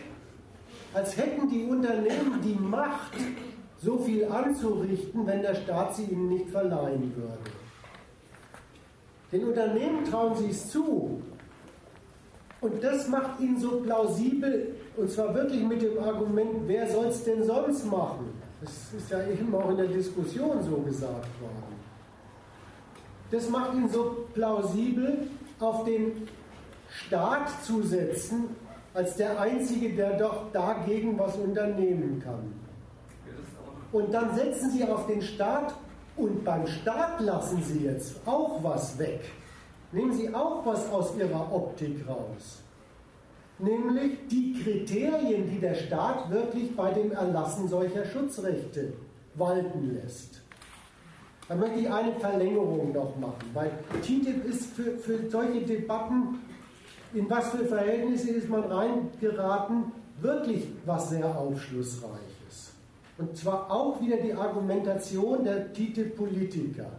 [0.93, 3.13] als hätten die Unternehmen die Macht,
[3.79, 7.51] so viel anzurichten, wenn der Staat sie ihnen nicht verleihen würde.
[9.33, 11.21] Den Unternehmen trauen sie es zu.
[12.61, 17.23] Und das macht ihnen so plausibel, und zwar wirklich mit dem Argument, wer soll es
[17.25, 18.31] denn sonst machen?
[18.67, 21.77] Das ist ja eben auch in der Diskussion so gesagt worden.
[23.31, 25.29] Das macht ihn so plausibel,
[25.61, 26.29] auf den
[26.91, 28.57] Staat zu setzen,
[28.93, 32.53] als der Einzige, der doch dagegen was unternehmen kann.
[33.93, 35.73] Und dann setzen sie auf den Staat
[36.17, 39.21] und beim Staat lassen sie jetzt auch was weg.
[39.93, 42.66] Nehmen sie auch was aus ihrer Optik raus
[43.59, 48.93] nämlich die Kriterien, die der Staat wirklich bei dem Erlassen solcher Schutzrechte
[49.35, 50.41] walten lässt.
[51.49, 53.71] Da möchte ich eine Verlängerung noch machen, weil
[54.03, 56.41] TTIP ist für, für solche Debatten,
[57.15, 62.73] in was für Verhältnisse ist man reingeraten, wirklich was sehr Aufschlussreiches.
[63.19, 66.91] Und zwar auch wieder die Argumentation der TTIP-Politiker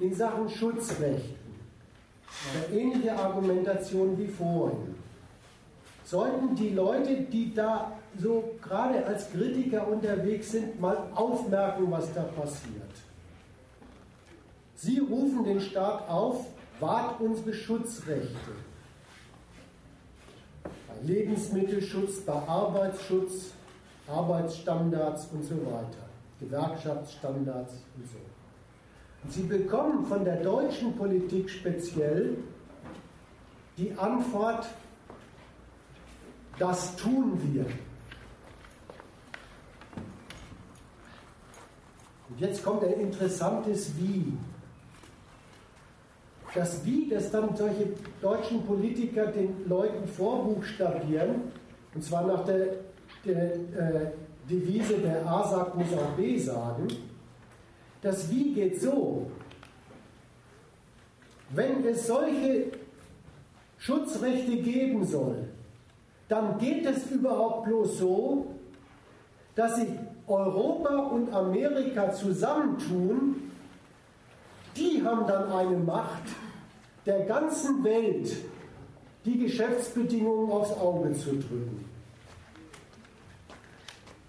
[0.00, 1.36] in Sachen Schutzrechten.
[2.70, 4.94] Eine ähnliche Argumentation wie vorhin
[6.10, 12.22] sollten die Leute, die da so gerade als Kritiker unterwegs sind, mal aufmerken, was da
[12.22, 12.90] passiert.
[14.74, 16.46] Sie rufen den Staat auf,
[16.80, 18.52] wahrt unsere Schutzrechte.
[20.64, 23.52] Bei Lebensmittelschutz, bei Arbeitsschutz,
[24.08, 26.08] Arbeitsstandards und so weiter,
[26.40, 28.18] Gewerkschaftsstandards und so.
[29.22, 32.38] Und sie bekommen von der deutschen Politik speziell
[33.76, 34.66] die Antwort,
[36.60, 37.64] das tun wir.
[42.28, 44.34] Und jetzt kommt ein interessantes Wie.
[46.54, 47.88] Das Wie, das dann solche
[48.20, 51.52] deutschen Politiker den Leuten vorbuchstabieren,
[51.94, 52.74] und zwar nach der,
[53.24, 54.12] der äh,
[54.48, 56.88] Devise, der A sagt, muss auch B sagen.
[58.02, 59.30] Das Wie geht so.
[61.50, 62.66] Wenn es solche
[63.78, 65.48] Schutzrechte geben soll,
[66.30, 68.46] dann geht es überhaupt bloß so,
[69.56, 69.88] dass sich
[70.28, 73.50] Europa und Amerika zusammentun,
[74.76, 76.22] die haben dann eine Macht,
[77.04, 78.32] der ganzen Welt
[79.24, 81.84] die Geschäftsbedingungen aufs Auge zu drücken.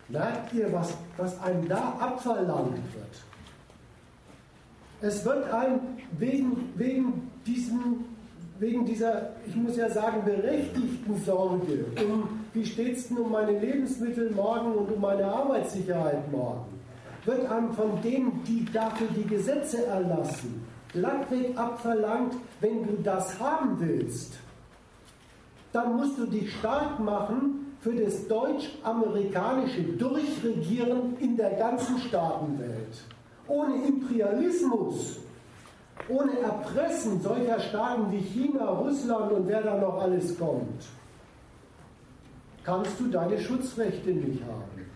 [0.09, 3.23] Merkt ihr, was, was einem da abverlangt wird?
[5.01, 5.79] Es wird einem
[6.17, 8.05] wegen, wegen, diesem,
[8.61, 13.57] wegen dieser, ich muss ja sagen, berechtigten Sorge um, wie steht es denn um meine
[13.57, 16.65] Lebensmittel morgen und um meine Arbeitssicherheit morgen,
[17.25, 23.79] wird einem von denen, die dafür die Gesetze erlassen, glattweg abverlangt, wenn du das haben
[23.79, 24.33] willst,
[25.73, 33.05] dann musst du dich stark machen für das deutsch-amerikanische Durchregieren in der ganzen Staatenwelt.
[33.47, 35.20] Ohne Imperialismus,
[36.07, 40.85] ohne Erpressen solcher Staaten wie China, Russland und wer da noch alles kommt,
[42.63, 44.89] kannst du deine Schutzrechte nicht haben.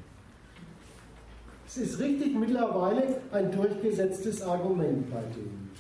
[1.68, 5.72] Es ist richtig mittlerweile ein durchgesetztes Argument bei denen.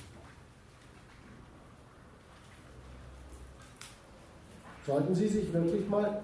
[4.85, 6.22] Sollten Sie sich wirklich mal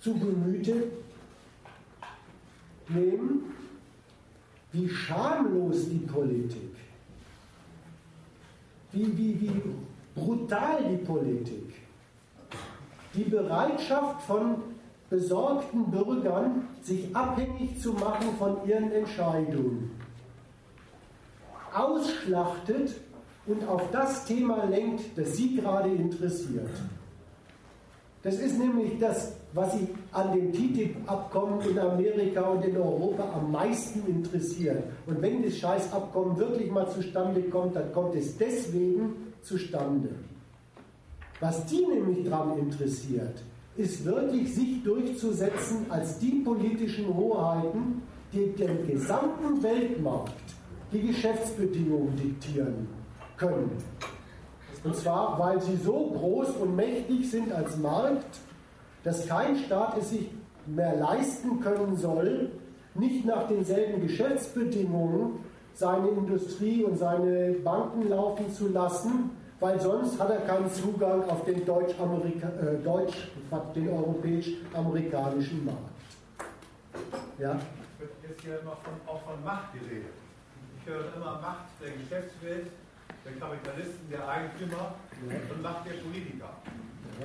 [0.00, 0.84] zu Gemüte
[2.88, 3.52] nehmen,
[4.76, 6.76] wie schamlos die Politik,
[8.92, 9.62] wie, wie, wie
[10.14, 11.74] brutal die Politik,
[13.14, 14.56] die Bereitschaft von
[15.08, 19.92] besorgten Bürgern, sich abhängig zu machen von ihren Entscheidungen,
[21.72, 22.96] ausschlachtet
[23.46, 26.70] und auf das Thema lenkt, das Sie gerade interessiert.
[28.22, 33.52] Das ist nämlich das, was Sie an dem TTIP-Abkommen in Amerika und in Europa am
[33.52, 34.82] meisten interessiert.
[35.06, 40.08] Und wenn das Scheißabkommen wirklich mal zustande kommt, dann kommt es deswegen zustande.
[41.40, 43.42] Was die nämlich daran interessiert,
[43.76, 48.00] ist wirklich sich durchzusetzen als die politischen Hoheiten,
[48.32, 50.32] die dem gesamten Weltmarkt
[50.92, 52.88] die Geschäftsbedingungen diktieren
[53.36, 53.70] können.
[54.82, 58.38] Und zwar, weil sie so groß und mächtig sind als Markt,
[59.06, 60.28] dass kein Staat es sich
[60.66, 62.50] mehr leisten können soll,
[62.96, 65.38] nicht nach denselben Geschäftsbedingungen
[65.74, 69.30] seine Industrie und seine Banken laufen zu lassen,
[69.60, 73.28] weil sonst hat er keinen Zugang auf den Deutsch, äh, Deutsch
[73.76, 75.78] den europäisch-amerikanischen Markt.
[77.38, 77.52] Ja?
[77.52, 80.10] Es wird jetzt hier immer von, auch von Macht geredet.
[80.80, 82.66] Ich höre immer Macht der Geschäftswelt,
[83.24, 86.50] der Kapitalisten, der Eigentümer und Macht der Politiker.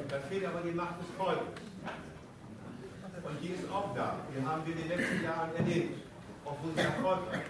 [0.09, 1.70] Da fehlt aber die Macht des Volkes.
[3.23, 4.19] Und die ist auch da.
[4.29, 5.99] Die haben wir in den letzten Jahren erlebt,
[6.45, 7.41] obwohl sie erfolgreich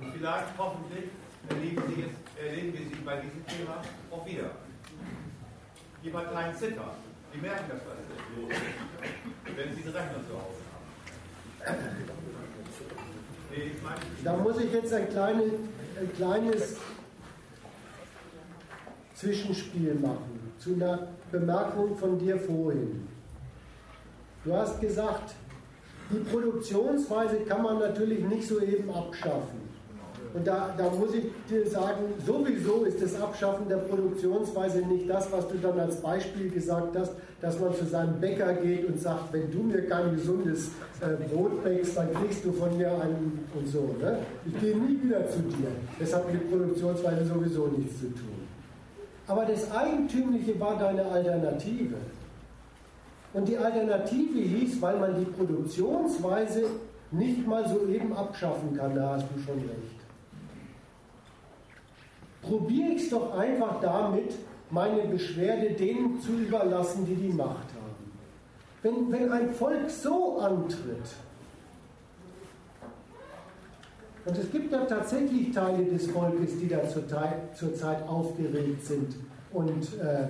[0.00, 1.10] Und vielleicht, hoffentlich,
[1.48, 4.50] erleben, sie jetzt, erleben wir sie bei diesem Thema auch wieder.
[6.02, 6.96] Die Parteien zittern.
[7.34, 7.96] Die merken das, was
[8.36, 11.84] los ist, wenn sie den Rechner zu Hause haben.
[14.22, 16.76] Da muss ich jetzt ein, kleine, ein kleines
[19.14, 23.13] Zwischenspiel machen zu einer Bemerkung von dir vorhin.
[24.44, 25.34] Du hast gesagt,
[26.10, 29.64] die Produktionsweise kann man natürlich nicht so eben abschaffen.
[30.34, 35.30] Und da, da muss ich dir sagen, sowieso ist das Abschaffen der Produktionsweise nicht das,
[35.30, 39.32] was du dann als Beispiel gesagt hast, dass man zu seinem Bäcker geht und sagt,
[39.32, 43.68] wenn du mir kein gesundes äh, Brot bäckst, dann kriegst du von mir einen und
[43.68, 43.94] so.
[44.00, 44.18] Ne?
[44.44, 45.68] Ich gehe nie wieder zu dir.
[46.00, 48.48] Das hat mit Produktionsweise sowieso nichts zu tun.
[49.28, 51.94] Aber das Eigentümliche war deine Alternative.
[53.34, 56.66] Und die Alternative hieß, weil man die Produktionsweise
[57.10, 60.00] nicht mal so eben abschaffen kann, da hast du schon recht.
[62.42, 64.34] Probiere ich es doch einfach damit,
[64.70, 68.12] meine Beschwerde denen zu überlassen, die die Macht haben.
[68.82, 71.14] Wenn, wenn ein Volk so antritt,
[74.26, 79.16] und es gibt da tatsächlich Teile des Volkes, die da zurzeit aufgeregt sind
[79.52, 80.28] und äh,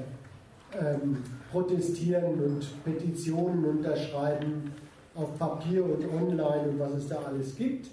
[0.81, 1.22] ähm,
[1.55, 4.72] protestieren und Petitionen unterschreiben
[5.14, 7.86] auf Papier und online und was es da alles gibt.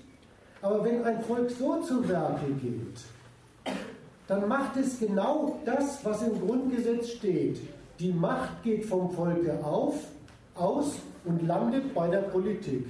[0.64, 3.76] Aber wenn ein Volk so zu Werke geht,
[4.28, 7.60] dann macht es genau das, was im Grundgesetz steht.
[8.00, 9.96] Die Macht geht vom Volke auf,
[10.56, 12.88] aus und landet bei der Politik.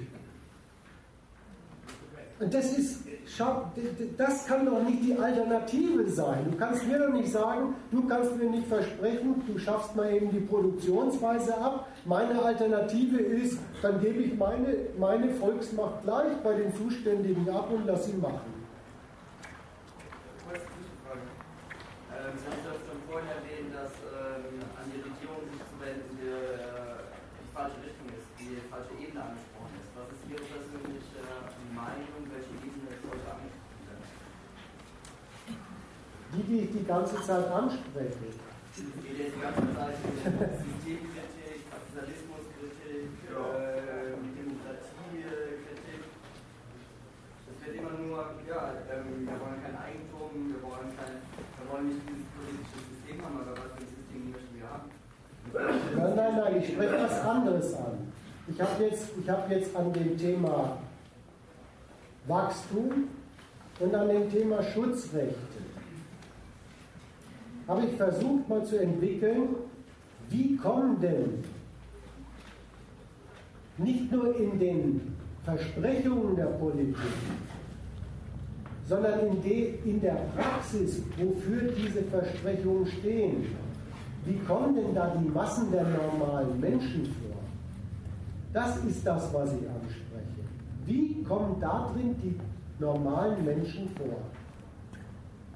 [2.39, 3.71] Und das ist, schau,
[4.17, 6.47] das kann doch nicht die Alternative sein.
[6.51, 10.31] Du kannst mir doch nicht sagen, du kannst mir nicht versprechen, du schaffst mal eben
[10.31, 11.87] die Produktionsweise ab.
[12.05, 17.85] Meine Alternative ist, dann gebe ich meine, meine Volksmacht gleich bei den Zuständigen ab und
[17.85, 18.61] lass sie machen.
[22.21, 27.01] Haben das schon vorhin erwähnt, dass ähm, an die Regierung sich zu wenden die, äh,
[27.43, 29.91] die falsche Richtung ist, die falsche Ebene angesprochen ist.
[29.99, 31.19] Was ist Ihre persönliche
[31.75, 34.07] Meinung, welche Ebene sollte angesprochen werden?
[36.51, 38.27] Die, ich die ganze Zeit anspreche.
[38.27, 38.83] Die
[39.39, 43.07] ganze Zeit Systemkritik, Kapitalismuskritik,
[44.35, 46.01] Demokratiekritik.
[47.47, 50.91] Es wird immer nur, ja, wir wollen kein Eigentum, wir wollen,
[51.87, 54.91] nicht dieses politische System haben, aber was für ein System möchten wir haben?
[55.55, 58.11] Nein, nein, nein, ich spreche was anderes an.
[58.49, 60.79] Ich habe jetzt, hab jetzt an dem Thema
[62.27, 63.07] Wachstum
[63.79, 65.70] und an dem Thema Schutzrechte
[67.67, 69.49] habe ich versucht mal zu entwickeln,
[70.29, 71.43] wie kommen denn
[73.77, 76.95] nicht nur in den Versprechungen der Politik,
[78.87, 83.47] sondern in, de, in der Praxis, wofür diese Versprechungen stehen,
[84.25, 87.37] wie kommen denn da die Massen der normalen Menschen vor?
[88.53, 90.43] Das ist das, was ich anspreche.
[90.85, 92.37] Wie kommen da drin die
[92.79, 94.17] normalen Menschen vor?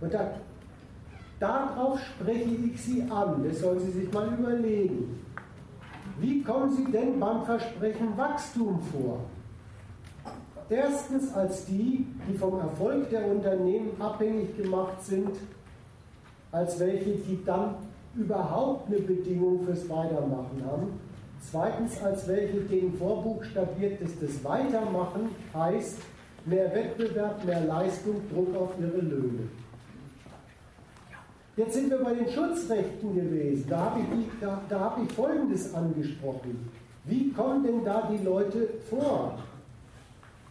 [0.01, 0.31] Und da,
[1.39, 3.43] darauf spreche ich Sie an.
[3.47, 5.21] Das sollen Sie sich mal überlegen.
[6.19, 9.19] Wie kommen Sie denn beim Versprechen Wachstum vor?
[10.69, 15.31] Erstens als die, die vom Erfolg der Unternehmen abhängig gemacht sind,
[16.51, 17.75] als welche, die dann
[18.15, 20.99] überhaupt eine Bedingung fürs Weitermachen haben.
[21.51, 25.99] Zweitens als welche, denen vorbuchstabiert ist, das Weitermachen heißt
[26.45, 29.49] mehr Wettbewerb, mehr Leistung, Druck auf ihre Löhne.
[31.57, 33.65] Jetzt sind wir bei den Schutzrechten gewesen.
[33.69, 36.69] Da habe ich, da, da hab ich Folgendes angesprochen.
[37.05, 39.37] Wie kommen denn da die Leute vor?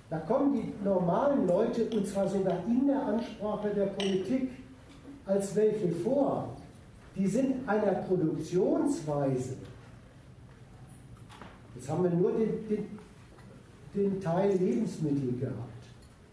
[0.08, 4.50] Da kommen die normalen Leute, und zwar sogar in der Ansprache der Politik,
[5.26, 6.56] als welche vor.
[7.16, 9.56] Die sind einer Produktionsweise.
[11.74, 12.98] Jetzt haben wir nur den, den,
[13.94, 15.58] den Teil Lebensmittel gehabt.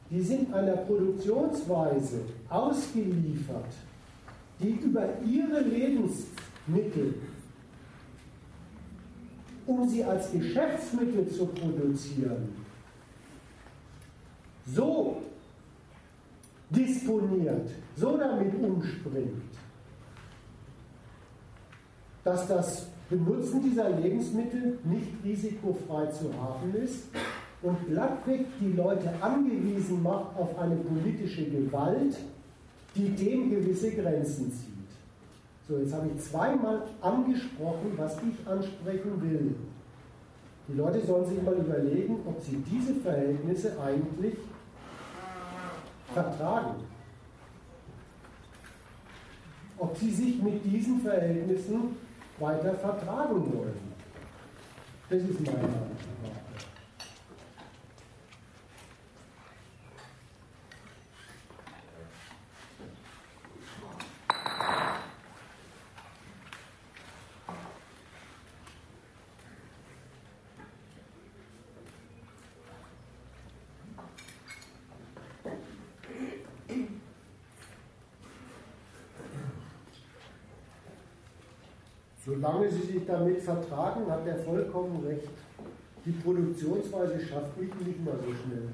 [0.10, 3.66] Die sind einer Produktionsweise ausgeliefert
[4.62, 7.16] die über ihre Lebensmittel,
[9.66, 12.50] um sie als Geschäftsmittel zu produzieren,
[14.66, 15.22] so
[16.70, 19.42] disponiert, so damit umspringt,
[22.24, 27.10] dass das Benutzen dieser Lebensmittel nicht risikofrei zu haben ist
[27.62, 32.16] und glattweg die Leute angewiesen macht auf eine politische Gewalt,
[32.96, 34.72] die dem gewisse Grenzen zieht.
[35.68, 39.56] So, jetzt habe ich zweimal angesprochen, was ich ansprechen will.
[40.68, 44.36] Die Leute sollen sich mal überlegen, ob sie diese Verhältnisse eigentlich
[46.14, 46.76] vertragen.
[49.78, 51.96] Ob sie sich mit diesen Verhältnissen
[52.40, 53.92] weiter vertragen wollen.
[55.10, 56.51] Das ist meine Antwort.
[82.52, 85.30] Solange Sie sich damit vertragen, hat er vollkommen recht.
[86.06, 88.68] Die Produktionsweise schafft mich nicht mehr so schnell.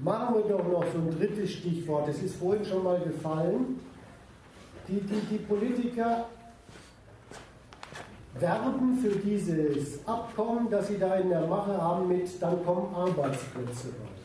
[0.00, 2.08] Machen wir doch noch so ein drittes Stichwort.
[2.08, 3.80] Das ist vorhin schon mal gefallen.
[4.86, 6.26] Die, die, die Politiker
[8.34, 13.88] werben für dieses Abkommen, das sie da in der Mache haben, mit dann kommen Arbeitsplätze
[13.88, 14.18] raus.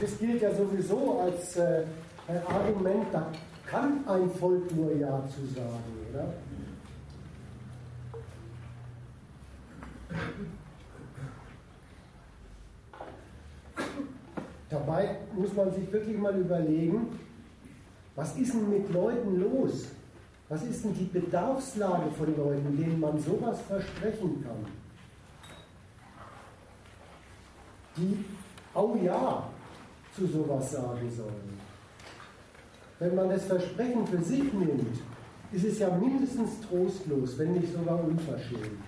[0.00, 1.84] Das gilt ja sowieso als äh,
[2.46, 3.26] Argument, da
[3.66, 6.34] kann ein Volk nur Ja zu sagen, oder?
[14.68, 15.16] Da Dabei
[15.52, 17.18] muss man sich wirklich mal überlegen,
[18.14, 19.88] was ist denn mit Leuten los?
[20.48, 24.66] Was ist denn die Bedarfslage von Leuten, denen man sowas versprechen kann?
[27.96, 28.24] Die,
[28.74, 29.48] oh ja,
[30.14, 31.60] zu sowas sagen sollen.
[32.98, 34.98] Wenn man das Versprechen für sich nimmt,
[35.52, 38.84] ist es ja mindestens trostlos, wenn nicht sogar unverschämt.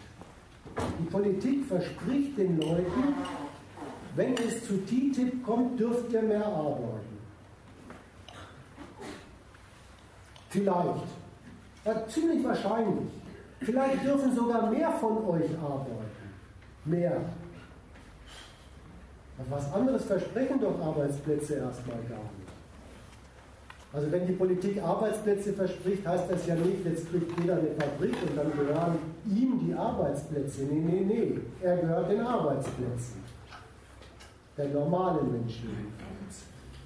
[0.98, 3.14] Die Politik verspricht den Leuten,
[4.16, 7.18] wenn es zu TTIP kommt, dürft ihr mehr arbeiten.
[10.50, 11.04] Vielleicht.
[11.84, 13.10] Ja, ziemlich wahrscheinlich.
[13.60, 16.04] Vielleicht dürfen sogar mehr von euch arbeiten.
[16.84, 17.20] Mehr.
[19.48, 22.44] Was anderes versprechen doch Arbeitsplätze erstmal gar nicht.
[23.92, 28.14] Also wenn die Politik Arbeitsplätze verspricht, heißt das ja nicht, jetzt kriegt jeder eine Fabrik
[28.28, 30.62] und dann gehören ihm die Arbeitsplätze.
[30.62, 31.40] Nee, nee, nee.
[31.62, 33.22] Er gehört den Arbeitsplätzen.
[34.56, 35.93] Der normalen Menschen.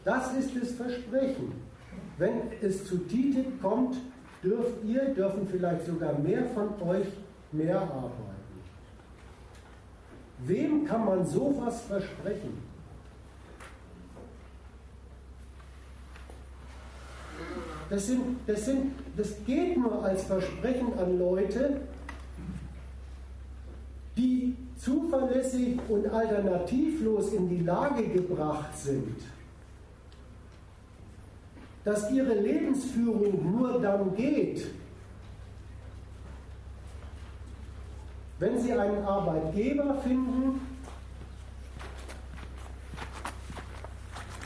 [0.04, 1.52] Das ist das Versprechen.
[2.16, 3.96] Wenn es zu TTIP kommt,
[4.42, 7.06] dürft ihr, dürfen vielleicht sogar mehr von euch
[7.52, 8.28] mehr arbeiten.
[10.40, 12.68] Wem kann man sowas versprechen?
[17.90, 21.80] Das, sind, das, sind, das geht nur als Versprechen an Leute,
[24.16, 29.16] die zuverlässig und alternativlos in die Lage gebracht sind,
[31.84, 34.66] dass ihre Lebensführung nur dann geht,
[38.38, 40.60] wenn sie einen Arbeitgeber finden,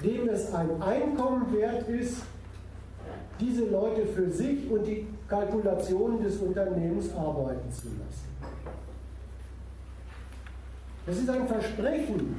[0.02, 2.22] dem es ein Einkommen wert ist,
[3.38, 8.31] diese Leute für sich und die Kalkulationen des Unternehmens arbeiten zu lassen.
[11.04, 12.36] Das ist ein Versprechen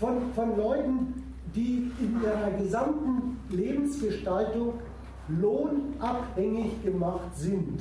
[0.00, 1.22] von, von Leuten,
[1.54, 4.74] die in ihrer gesamten Lebensgestaltung
[5.28, 7.80] lohnabhängig gemacht sind.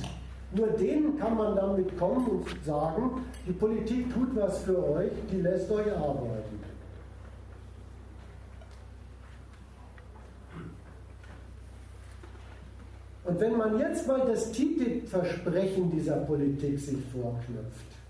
[0.56, 5.42] Nur denen kann man damit kommen und sagen, die Politik tut was für euch, die
[5.42, 6.60] lässt euch arbeiten.
[13.26, 18.03] Und wenn man jetzt mal das TTIP-Versprechen dieser Politik sich vorknüpft,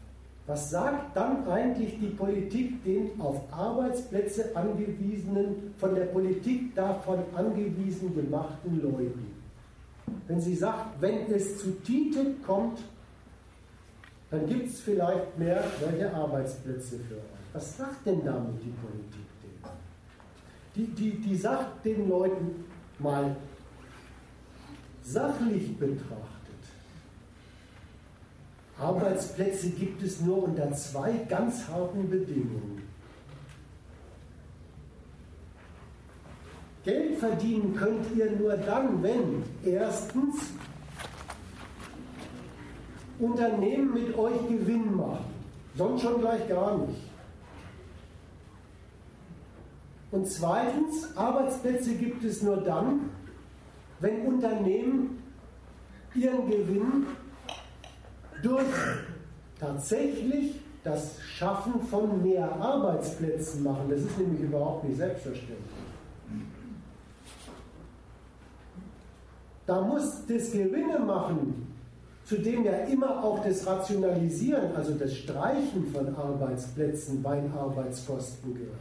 [0.45, 8.13] was sagt dann eigentlich die Politik den auf Arbeitsplätze angewiesenen, von der Politik davon angewiesen
[8.13, 9.33] gemachten Leuten?
[10.27, 12.79] Wenn sie sagt, wenn es zu TTIP kommt,
[14.31, 17.43] dann gibt es vielleicht mehr solche Arbeitsplätze für euch.
[17.53, 19.73] Was sagt denn damit die Politik denen?
[20.75, 22.65] Die, die, die sagt den Leuten
[22.99, 23.35] mal
[25.03, 26.42] sachlich betrachtet,
[28.79, 32.81] Arbeitsplätze gibt es nur unter zwei ganz harten Bedingungen.
[36.83, 40.35] Geld verdienen könnt ihr nur dann, wenn erstens
[43.19, 45.25] Unternehmen mit euch Gewinn machen,
[45.75, 46.99] sonst schon gleich gar nicht.
[50.11, 53.09] Und zweitens, Arbeitsplätze gibt es nur dann,
[53.99, 55.23] wenn Unternehmen
[56.13, 57.07] ihren Gewinn
[58.43, 58.65] durch
[59.59, 63.89] tatsächlich das Schaffen von mehr Arbeitsplätzen machen.
[63.89, 65.57] Das ist nämlich überhaupt nicht selbstverständlich.
[69.65, 71.67] Da muss das Gewinne machen,
[72.25, 78.73] zu dem ja immer auch das Rationalisieren, also das Streichen von Arbeitsplätzen bei Arbeitskosten gehört.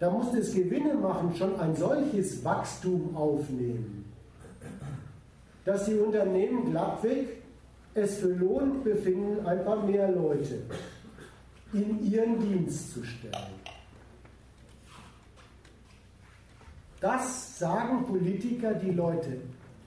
[0.00, 4.12] Da muss das Gewinne machen schon ein solches Wachstum aufnehmen,
[5.64, 7.41] dass die Unternehmen glattweg
[7.94, 10.62] es für Lohn befinden, ein paar mehr Leute
[11.72, 13.62] in ihren Dienst zu stellen.
[17.00, 19.38] Das sagen Politiker, die Leute,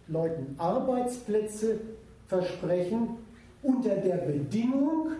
[0.08, 1.80] Leuten Arbeitsplätze
[2.28, 3.18] versprechen
[3.64, 5.12] unter der Bedingung,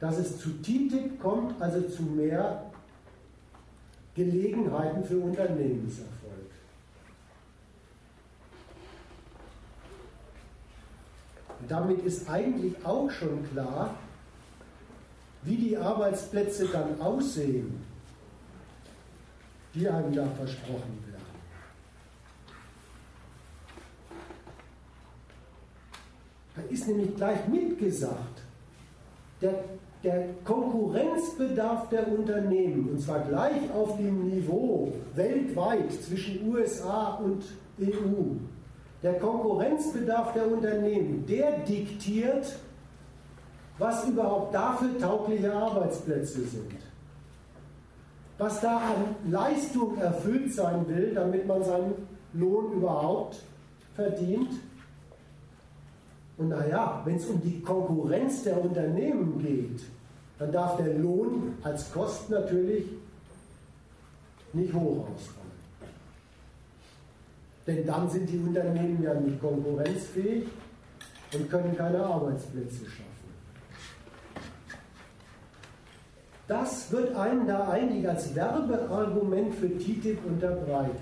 [0.00, 2.70] dass es zu TTIP kommt, also zu mehr
[4.14, 6.23] Gelegenheiten für Unternehmenserfolg.
[11.68, 13.94] Damit ist eigentlich auch schon klar,
[15.42, 17.82] wie die Arbeitsplätze dann aussehen,
[19.74, 21.14] die einem da versprochen werden.
[26.56, 28.42] Da ist nämlich gleich mitgesagt,
[29.40, 29.64] der,
[30.02, 37.44] der Konkurrenzbedarf der Unternehmen, und zwar gleich auf dem Niveau weltweit zwischen USA und
[37.80, 38.36] EU,
[39.04, 42.56] der Konkurrenzbedarf der Unternehmen, der diktiert,
[43.78, 46.72] was überhaupt dafür taugliche Arbeitsplätze sind.
[48.36, 51.94] was da an Leistung erfüllt sein will, damit man seinen
[52.32, 53.40] Lohn überhaupt
[53.94, 54.50] verdient.
[56.36, 59.84] Und naja, wenn es um die Konkurrenz der Unternehmen geht,
[60.38, 62.86] dann darf der Lohn als Kost natürlich
[64.52, 65.43] nicht hoch ausfallen.
[67.66, 70.44] Denn dann sind die Unternehmen ja nicht konkurrenzfähig
[71.32, 73.14] und können keine Arbeitsplätze schaffen.
[76.46, 80.94] Das wird einem da eigentlich als Werbeargument für TTIP unterbreitet.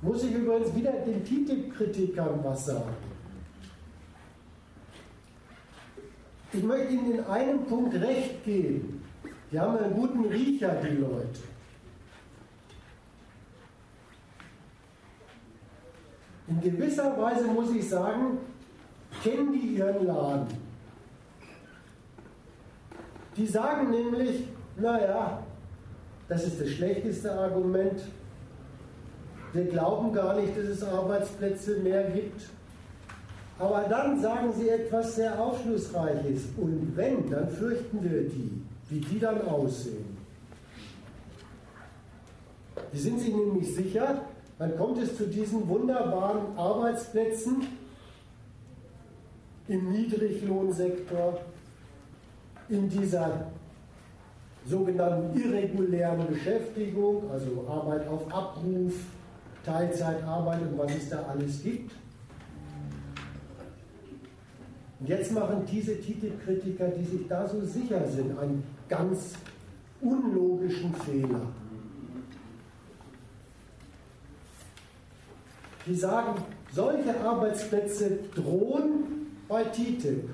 [0.00, 2.94] Muss ich übrigens wieder den TTIP-Kritikern was sagen.
[6.52, 9.01] Ich möchte Ihnen in einem Punkt recht geben.
[9.52, 11.40] Die haben einen guten Riecher, die Leute.
[16.48, 18.38] In gewisser Weise muss ich sagen,
[19.22, 20.46] kennen die ihren Laden.
[23.36, 25.42] Die sagen nämlich, naja,
[26.28, 28.00] das ist das schlechteste Argument.
[29.52, 32.42] Wir glauben gar nicht, dass es Arbeitsplätze mehr gibt.
[33.58, 36.44] Aber dann sagen sie etwas sehr Aufschlussreiches.
[36.56, 40.16] Und wenn, dann fürchten wir die, wie die dann aussehen.
[42.92, 44.22] Die sind sich nämlich sicher,
[44.58, 47.66] dann kommt es zu diesen wunderbaren Arbeitsplätzen,
[49.68, 51.40] im Niedriglohnsektor,
[52.68, 53.46] in dieser
[54.66, 58.92] sogenannten irregulären Beschäftigung, also Arbeit auf Abruf,
[59.64, 61.92] Teilzeitarbeit und was es da alles gibt.
[65.02, 69.34] Und jetzt machen diese Titelkritiker, die sich da so sicher sind, einen ganz
[70.00, 71.40] unlogischen Fehler.
[75.84, 76.40] Die sagen,
[76.72, 80.30] solche Arbeitsplätze drohen bei TTIP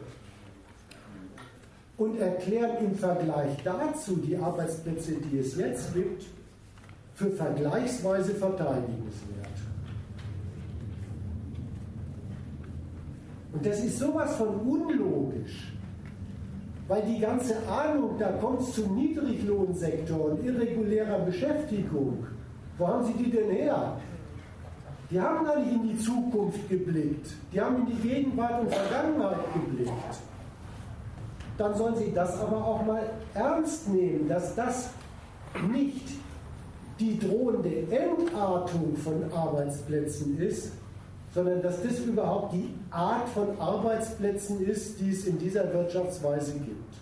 [1.97, 6.24] und erklären im Vergleich dazu die Arbeitsplätze, die es jetzt gibt,
[7.15, 9.48] für vergleichsweise verteidigungswert.
[13.59, 15.72] Und das ist sowas von unlogisch,
[16.86, 22.24] weil die ganze Ahnung, da kommt es zum Niedriglohnsektor und irregulärer Beschäftigung.
[22.78, 23.97] Wo haben Sie die denn her?
[25.10, 27.32] Die haben gar nicht in die Zukunft geblickt.
[27.52, 29.93] Die haben in die Gegenwart und Vergangenheit geblickt.
[31.56, 34.90] Dann sollen sie das aber auch mal ernst nehmen, dass das
[35.68, 36.06] nicht
[37.01, 40.70] die drohende Entartung von Arbeitsplätzen ist,
[41.34, 46.94] sondern dass das überhaupt die Art von Arbeitsplätzen ist, die es in dieser Wirtschaftsweise gibt.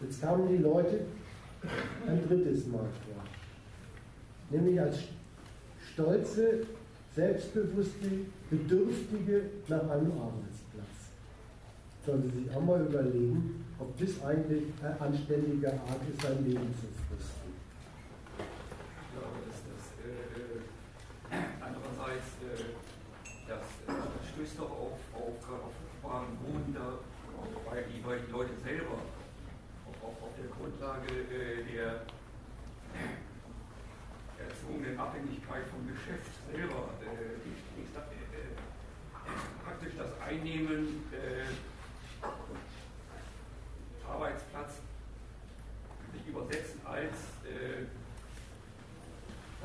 [0.00, 1.00] Jetzt kamen die Leute
[2.06, 3.24] ein drittes Mal vor.
[4.50, 4.98] Nämlich als
[5.92, 6.66] stolze,
[7.14, 8.10] selbstbewusste,
[8.50, 11.10] Bedürftige nach einem Arbeitsplatz.
[12.04, 16.72] Sollen Sie sich auch mal überlegen, ob das eigentlich eine anständige Art ist, sein Leben
[16.74, 17.52] zu fristen.
[18.38, 20.64] Ja, aber das, das äh,
[21.60, 22.72] andererseits, äh,
[23.48, 26.98] das, das stößt doch auf, auf, auf fruchtbaren Boden, da,
[27.68, 28.98] weil, die, weil die Leute selber
[30.36, 32.02] der Grundlage äh, der
[34.38, 37.96] erzwungenen Abhängigkeit vom Geschäft selber äh, äh,
[39.64, 41.02] praktisch das Einnehmen
[44.08, 44.80] Arbeitsplatz
[46.12, 47.12] sich übersetzen als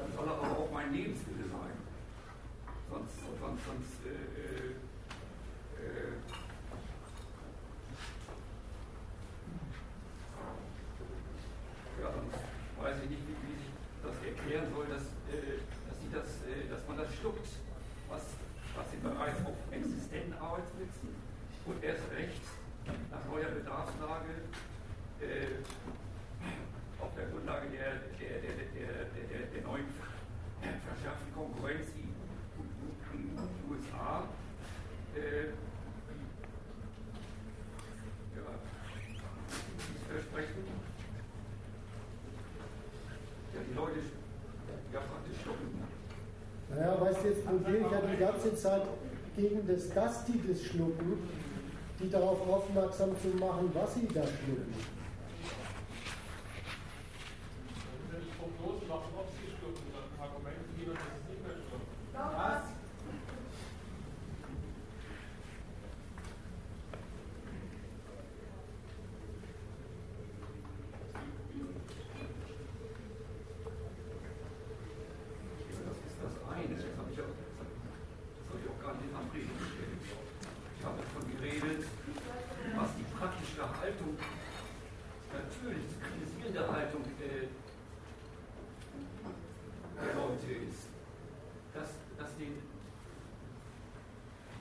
[0.02, 1.78] dann soll aber auch mein Lebensmittel sein.
[2.90, 4.74] Sonst, sonst, sonst äh,
[5.78, 6.18] äh,
[12.02, 12.10] ja,
[12.82, 16.68] weiß ich nicht, wie, wie sich das erklären soll, dass, äh, dass, sie das, äh,
[16.68, 17.48] dass man das schluckt,
[18.10, 18.24] was,
[18.76, 21.14] was sie bereits auf existenten Arbeitsplätzen
[21.66, 22.42] und erst recht
[23.32, 24.44] neuer Bedarfslage
[25.22, 25.64] äh,
[27.02, 29.86] auf der Grundlage der, der, der, der, neuen
[30.60, 32.12] verschärften Konkurrenz in
[33.16, 33.32] den
[33.72, 34.28] USA
[35.16, 35.48] äh,
[38.36, 38.48] ja,
[40.10, 40.64] versprechen
[43.54, 44.00] die Leute
[44.92, 45.70] ja praktisch stoppen.
[46.70, 48.82] Naja, weißt du, jetzt probiere ich ja die ganze Zeit
[49.38, 51.18] gegen das Gasti das Schlucken,
[52.02, 54.74] die darauf aufmerksam zu machen, was sie da schlucken.
[58.10, 61.88] Wenn ich Prognosen machen, ob sie schlucken, dann Argumente lieber, dass es nicht mehr schlucken.
[62.14, 62.82] Was?
[85.62, 87.48] natürlich zu kritisierende Haltung äh,
[89.96, 90.88] der Leute ist,
[91.74, 92.54] dass, dass die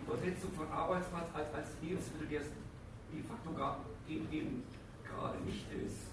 [0.04, 2.48] Übersetzung von Arbeitsplatz als, als Lebensmittel, der es
[3.12, 4.64] de facto gar, eben, eben
[5.04, 6.10] gerade nicht ist,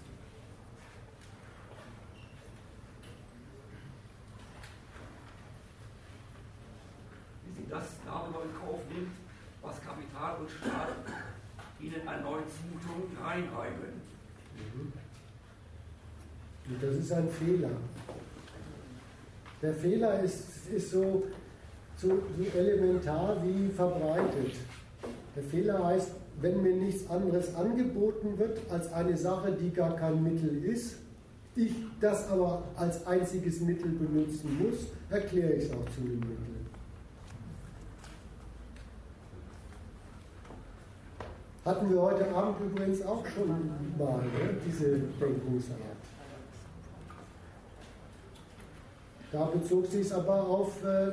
[7.46, 9.14] wie sie das darüber in Kauf nimmt,
[9.62, 10.90] was Kapital und Staat
[11.80, 14.02] ihnen an neuen Zumutungen reinreiben.
[16.68, 17.70] Und das ist ein Fehler.
[19.62, 21.24] Der Fehler ist, ist so,
[21.96, 24.56] so, so elementar wie verbreitet.
[25.36, 30.24] Der Fehler heißt, wenn mir nichts anderes angeboten wird als eine Sache, die gar kein
[30.24, 30.98] Mittel ist,
[31.56, 36.67] ich das aber als einziges Mittel benutzen muss, erkläre ich es auch zu einem Mittel.
[41.68, 43.50] Hatten wir heute Abend übrigens auch schon
[43.98, 45.82] mal, ne, diese Denkungsart.
[49.34, 51.12] Da bezog sich es aber auf äh,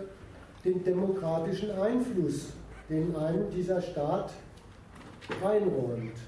[0.65, 2.53] den demokratischen Einfluss,
[2.89, 4.31] den einem dieser Staat
[5.45, 6.19] einräumt.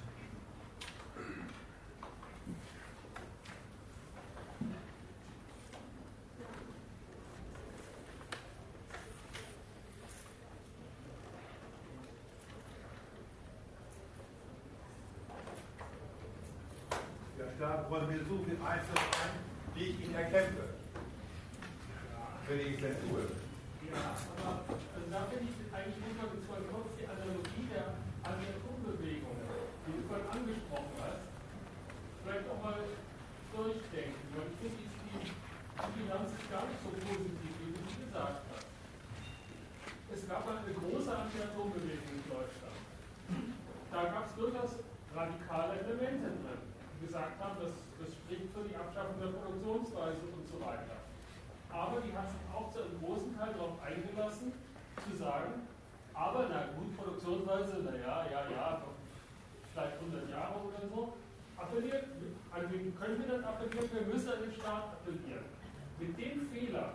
[17.38, 19.36] Der Staat räumt mir so viel Einfluss ein,
[19.74, 20.72] wie ich ihn erkämpfe.
[22.48, 23.28] Wenn ich es denn tue.
[23.92, 27.92] Ja, aber also da finde ich eigentlich muss man jetzt mal kurz die Analogie der
[28.24, 29.36] Anti-Atom-Bewegung,
[29.84, 31.28] die du vorhin angesprochen hast,
[32.24, 32.80] vielleicht auch mal
[33.52, 34.24] durchdenken.
[34.32, 38.42] Weil ich finde, die, die Bilanz ist gar nicht so positiv, wie du es gesagt
[38.48, 38.68] hast.
[40.08, 42.80] Es gab mal eine große Anti-Atom-Bewegung in Deutschland.
[43.92, 44.72] Da gab es durchaus
[45.12, 46.62] radikale Elemente drin,
[46.96, 51.04] die gesagt haben, das, das spricht für die Abschaffung der Produktionsweise und so weiter.
[51.68, 54.52] Aber die hat sich auch zu einem großen Teil darauf eingelassen,
[55.04, 55.68] zu sagen,
[56.14, 58.80] aber na gut, Produktionsweise, naja, ja, ja,
[59.72, 61.12] vielleicht 100 Jahre oder so,
[61.58, 62.04] appelliert,
[62.50, 63.88] an wen können wir dann appellieren?
[63.92, 65.44] Wir müssen an den Staat appellieren.
[66.00, 66.94] Mit dem Fehler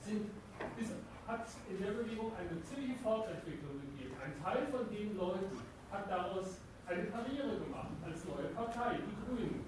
[0.00, 0.28] sind,
[0.76, 0.92] ist,
[1.26, 4.12] hat es in der Bewegung eine ziemliche Fortentwicklung gegeben.
[4.20, 5.56] Ein Teil von den Leuten
[5.90, 9.64] hat daraus eine Karriere gemacht als neue Partei, die Grünen.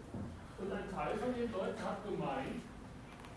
[0.59, 2.63] Und ein Teil von den Leuten hat gemeint,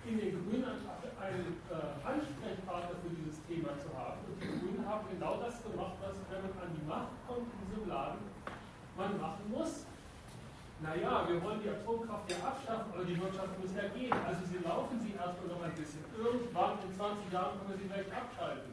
[0.06, 0.78] in den Grünen
[1.20, 4.24] einen äh, Ansprechpartner für dieses Thema zu haben.
[4.30, 7.66] Und die Grünen haben genau das gemacht, was, wenn man an die Macht kommt in
[7.68, 8.24] diesem Laden,
[8.96, 9.84] man machen muss.
[10.80, 14.16] Naja, wir wollen die Atomkraft ja abschaffen, aber die Wirtschaft muss ja gehen.
[14.16, 16.06] Also sie laufen sie erstmal noch ein bisschen.
[16.16, 18.72] Irgendwann in 20 Jahren können wir sie vielleicht abschalten.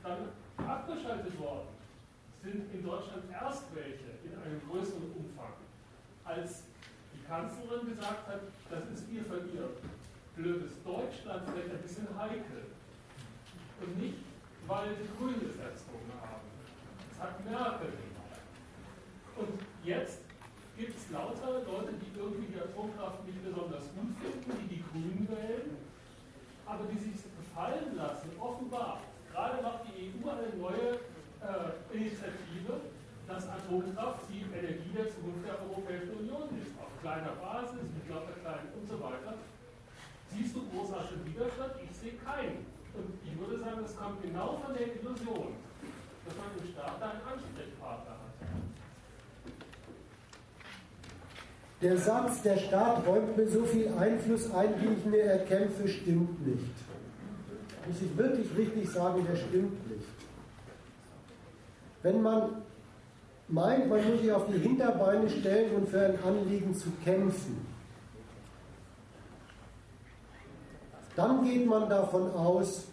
[0.00, 0.32] Dann
[0.64, 1.81] abgeschaltet worden
[2.42, 5.54] sind in Deutschland erst welche in einem größeren Umfang,
[6.24, 6.64] als
[7.14, 9.70] die Kanzlerin gesagt hat, das ist ihr Verlieren
[10.36, 12.72] blödes Deutschland vielleicht ein bisschen heikel.
[13.80, 14.24] Und nicht,
[14.66, 16.48] weil die Grünen es erzogen haben.
[17.10, 18.40] Das hat Merkel gemacht.
[19.36, 20.22] Und jetzt
[20.76, 25.28] gibt es lauter Leute, die irgendwie die Atomkraft nicht besonders gut finden, die die Grünen
[25.28, 25.76] wählen,
[26.64, 29.02] aber die sich gefallen lassen, offenbar.
[29.30, 30.98] Gerade macht die EU eine neue
[31.42, 32.80] äh, Initiative,
[33.26, 36.70] dass Atomkraft die Energie der Zukunft der Europäischen Union ist.
[36.78, 39.34] Auf kleiner Basis, mit lauter kleinen und so weiter.
[40.30, 41.72] Siehst du großartigen Widerstand?
[41.82, 42.64] Ich sehe keinen.
[42.94, 45.56] Und ich würde sagen, das kommt genau von der Illusion,
[46.24, 48.32] dass man im Staat da einen Ansprechpartner hat.
[51.82, 56.46] Der Satz, der Staat räumt mir so viel Einfluss ein, wie ich mir erkämpfe, stimmt
[56.46, 56.76] nicht.
[57.88, 59.91] Muss ich wirklich richtig sagen, der stimmt nicht.
[62.02, 62.62] Wenn man
[63.48, 67.66] meint, man muss sich auf die Hinterbeine stellen und für ein Anliegen zu kämpfen,
[71.14, 72.84] dann geht man davon aus,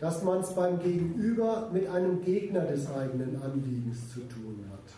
[0.00, 4.92] dass man es beim Gegenüber mit einem Gegner des eigenen Anliegens zu tun hat.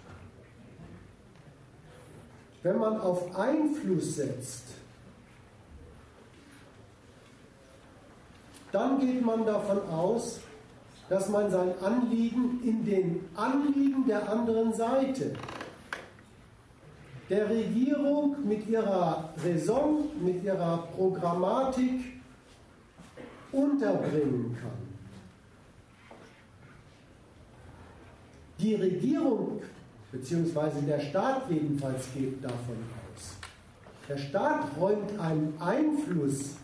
[2.63, 4.65] Wenn man auf Einfluss setzt,
[8.73, 10.41] dann geht man davon aus,
[11.09, 15.33] dass man sein Anliegen in den Anliegen der anderen Seite,
[17.31, 22.19] der Regierung mit ihrer Raison, mit ihrer Programmatik,
[23.53, 24.89] unterbringen kann.
[28.59, 29.63] Die Regierung
[30.11, 30.81] bzw.
[30.87, 32.77] der Staat jedenfalls geht davon
[33.15, 33.37] aus.
[34.09, 36.57] Der Staat räumt einen Einfluss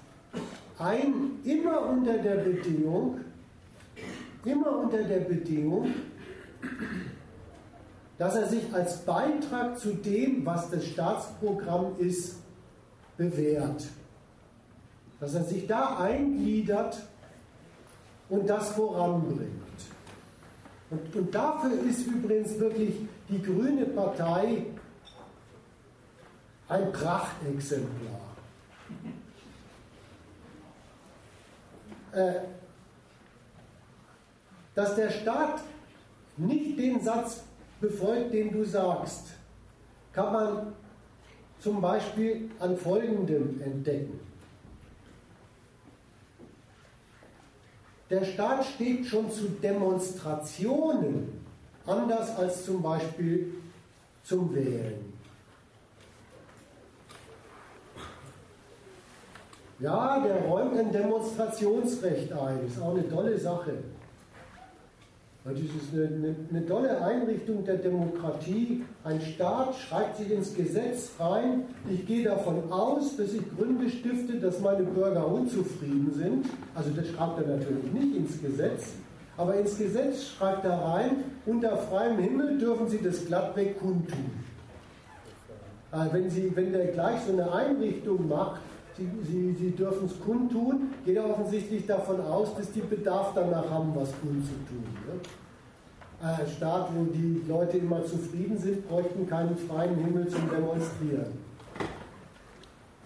[0.79, 3.21] ein, immer unter der Bedingung,
[4.47, 5.93] immer unter der Bedingung,
[8.19, 12.37] dass er sich als Beitrag zu dem, was das Staatsprogramm ist,
[13.17, 13.85] bewährt.
[15.21, 17.03] Dass er sich da eingliedert
[18.29, 19.51] und das voranbringt.
[20.91, 22.95] Und, und dafür ist übrigens wirklich
[23.29, 24.67] die Grüne Partei
[26.69, 28.21] ein Prachtexemplar.
[32.13, 32.35] Äh,
[34.75, 35.61] dass der Staat
[36.37, 37.45] nicht den Satz
[37.81, 39.29] befolgt, den du sagst,
[40.13, 40.73] kann man
[41.61, 44.21] zum Beispiel an Folgendem entdecken.
[48.11, 51.41] Der Staat steht schon zu Demonstrationen
[51.87, 53.55] anders als zum Beispiel
[54.23, 55.13] zum Wählen.
[59.81, 63.75] Ja, der räumt ein Demonstrationsrecht ein, ist auch eine tolle Sache.
[65.45, 68.83] Das ist eine, eine, tolle Einrichtung der Demokratie.
[69.05, 74.41] Ein Staat schreibt sich ins Gesetz rein, ich gehe davon aus, dass ich Gründe stifte,
[74.41, 76.47] dass meine Bürger unzufrieden sind.
[76.75, 78.95] Also das schreibt er natürlich nicht ins Gesetz,
[79.37, 81.11] aber ins Gesetz schreibt er rein,
[81.45, 84.31] unter freiem Himmel dürfen Sie das glattweg kundtun.
[85.91, 88.63] Also wenn, Sie, wenn der gleich so eine Einrichtung macht,
[88.97, 93.69] Sie, Sie, Sie dürfen es kundtun, geht er offensichtlich davon aus, dass die Bedarf danach
[93.69, 94.85] haben, was kundzutun.
[95.07, 95.21] Ne?
[96.23, 101.33] Ein Staat, wo die Leute immer zufrieden sind, bräuchten keinen freien Himmel zum Demonstrieren.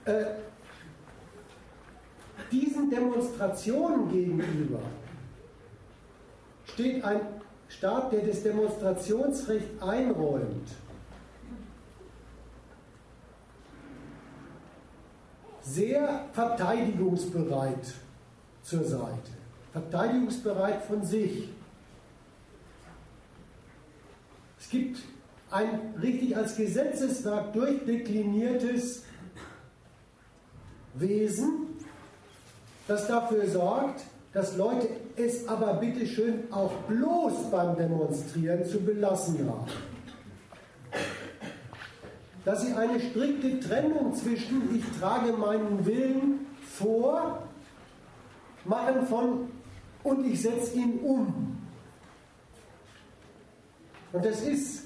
[0.05, 0.24] Äh,
[2.52, 4.81] diesen Demonstrationen gegenüber
[6.66, 7.20] steht ein
[7.69, 10.69] Staat, der das Demonstrationsrecht einräumt
[15.74, 17.95] sehr verteidigungsbereit
[18.62, 19.31] zur Seite.
[19.73, 21.49] Verteidigungsbereit von sich.
[24.61, 24.99] Es gibt
[25.51, 29.05] ein richtig als Gesetzeswerk durchdekliniertes
[30.95, 31.66] Wesen,
[32.86, 39.49] das dafür sorgt, dass Leute es aber bitte schön auch bloß beim Demonstrieren zu belassen
[39.49, 39.97] haben
[42.48, 47.42] dass sie eine strikte Trennung zwischen ich trage meinen Willen vor,
[48.64, 49.50] machen von
[50.02, 51.58] und ich setze ihn um.
[54.14, 54.84] Und das ist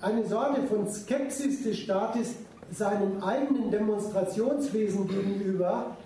[0.00, 2.34] eine Sorte von Skepsis des Staates
[2.72, 5.96] seinem eigenen Demonstrationswesen gegenüber,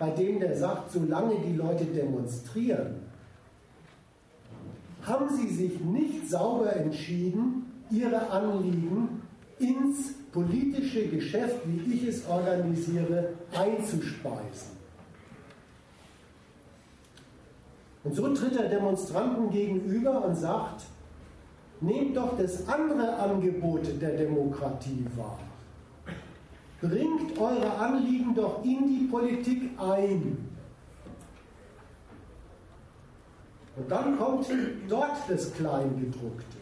[0.00, 3.02] bei dem der sagt, solange die Leute demonstrieren,
[5.02, 9.22] haben sie sich nicht sauber entschieden, ihre Anliegen
[9.58, 14.76] ins politische Geschäft, wie ich es organisiere, einzuspeisen.
[18.04, 20.82] Und so tritt er Demonstranten gegenüber und sagt,
[21.80, 25.40] nehmt doch das andere Angebot der Demokratie wahr.
[26.80, 30.36] Bringt eure Anliegen doch in die Politik ein.
[33.76, 34.46] Und dann kommt
[34.88, 36.56] dort das Kleingedruckte.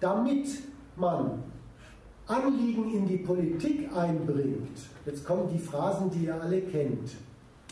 [0.00, 0.48] Damit
[0.96, 1.42] man
[2.26, 7.10] Anliegen in die Politik einbringt, jetzt kommen die Phrasen, die ihr alle kennt,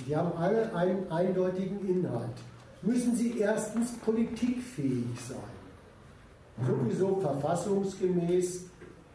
[0.06, 2.36] die haben alle einen eindeutigen Inhalt,
[2.82, 6.66] müssen sie erstens politikfähig sein.
[6.66, 8.64] Sowieso verfassungsgemäß,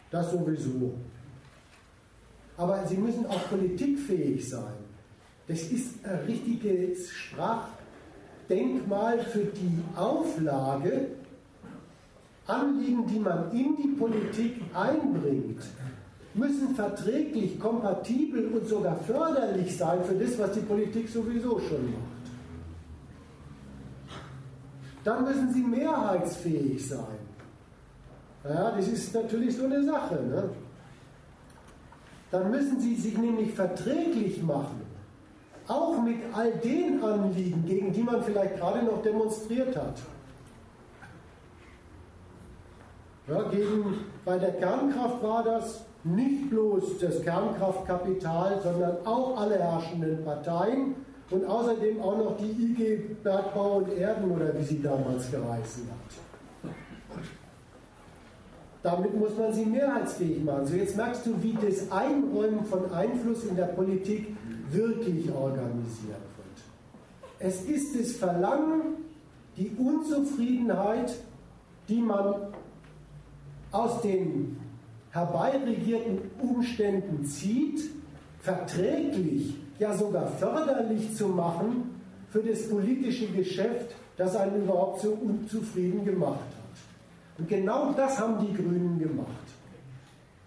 [0.10, 0.94] das sowieso.
[2.57, 4.73] Aber sie müssen auch politikfähig sein.
[5.48, 11.10] Das ist ein richtiges Sprachdenkmal für die Auflage,
[12.47, 15.61] Anliegen, die man in die Politik einbringt,
[16.35, 22.15] müssen verträglich, kompatibel und sogar förderlich sein für das, was die Politik sowieso schon macht.
[25.03, 27.26] Dann müssen sie mehrheitsfähig sein.
[28.43, 30.15] Ja, das ist natürlich so eine Sache.
[30.15, 30.49] Ne?
[32.31, 34.81] Dann müssen sie sich nämlich verträglich machen,
[35.67, 39.99] auch mit all den Anliegen, gegen die man vielleicht gerade noch demonstriert hat.
[43.27, 50.23] Ja, gegen, bei der Kernkraft war das nicht bloß das Kernkraftkapital, sondern auch alle herrschenden
[50.23, 50.95] Parteien
[51.31, 56.72] und außerdem auch noch die IG Bergbau und Erden oder wie sie damals geheißen hat.
[58.84, 60.68] Damit muss man sie mehrheitsfähig machen.
[60.68, 64.38] So jetzt merkst du, wie das Einräumen von Einfluss in der Politik
[64.69, 66.60] wirklich organisiert wird.
[67.39, 68.97] Es ist das Verlangen,
[69.57, 71.15] die Unzufriedenheit,
[71.89, 72.35] die man
[73.76, 74.57] aus den
[75.11, 77.81] herbeiregierten Umständen zieht,
[78.39, 86.06] verträglich, ja sogar förderlich zu machen für das politische Geschäft, das einen überhaupt so unzufrieden
[86.06, 87.38] gemacht hat.
[87.38, 89.30] Und genau das haben die Grünen gemacht.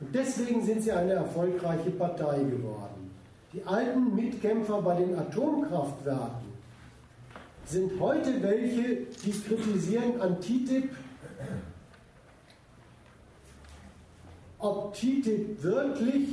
[0.01, 3.11] Und deswegen sind sie eine erfolgreiche Partei geworden.
[3.53, 6.49] Die alten Mitkämpfer bei den Atomkraftwerken
[7.67, 10.91] sind heute welche, die kritisieren an TTIP,
[14.59, 16.29] ob TTIP wirklich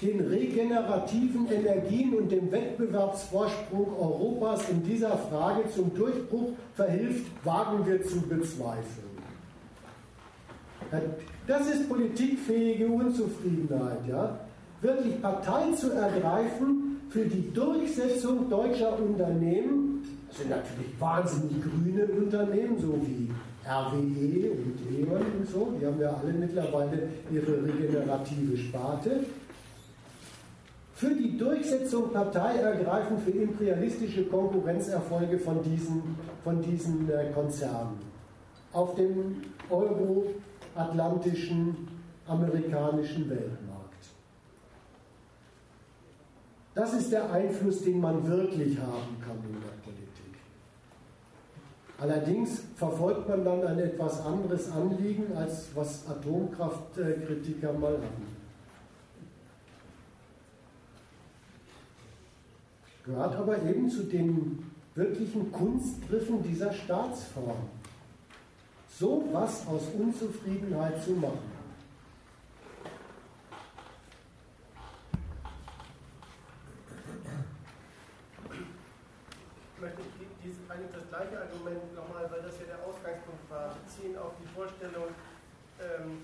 [0.00, 8.02] den regenerativen Energien und dem Wettbewerbsvorsprung Europas in dieser Frage zum Durchbruch verhilft, wagen wir
[8.02, 9.12] zu bezweifeln.
[11.46, 14.40] Das ist politikfähige Unzufriedenheit, ja?
[14.82, 22.80] wirklich Partei zu ergreifen für die Durchsetzung deutscher Unternehmen, das sind natürlich wahnsinnig grüne Unternehmen,
[22.80, 23.30] so wie
[23.64, 29.20] RWE und E.ON und so, die haben ja alle mittlerweile ihre regenerative Sparte,
[30.94, 37.98] für die Durchsetzung Partei ergreifen für imperialistische Konkurrenzerfolge von diesen, von diesen äh, Konzernen
[38.72, 41.88] auf dem euroatlantischen,
[42.26, 43.82] amerikanischen Weltmarkt.
[46.74, 49.61] Das ist der Einfluss, den man wirklich haben kann.
[52.02, 58.42] Allerdings verfolgt man dann ein etwas anderes Anliegen, als was Atomkraftkritiker mal hatten.
[63.04, 64.64] gehört aber eben zu den
[64.94, 67.68] wirklichen Kunstgriffen dieser Staatsform.
[68.88, 71.50] So was aus Unzufriedenheit zu machen.
[79.74, 80.02] Ich möchte
[80.44, 84.46] dieses, eigentlich das gleiche Argument nochmal, weil das ja der Ausgangspunkt war, beziehen auf die
[84.54, 85.10] Vorstellung
[86.02, 86.18] ähm,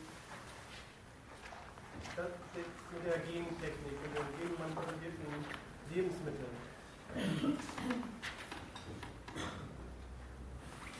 [2.92, 5.26] mit der Gentechnik, mit den genmanipulierten
[5.94, 6.56] Lebensmitteln.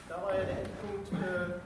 [0.08, 1.58] Da war ja der Endpunkt, äh,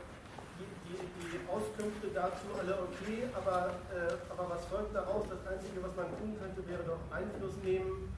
[0.58, 5.26] die, die, die, Auskünfte dazu alle okay, aber, äh, aber was folgt daraus?
[5.28, 8.12] Das Einzige, was man tun könnte, wäre doch Einfluss nehmen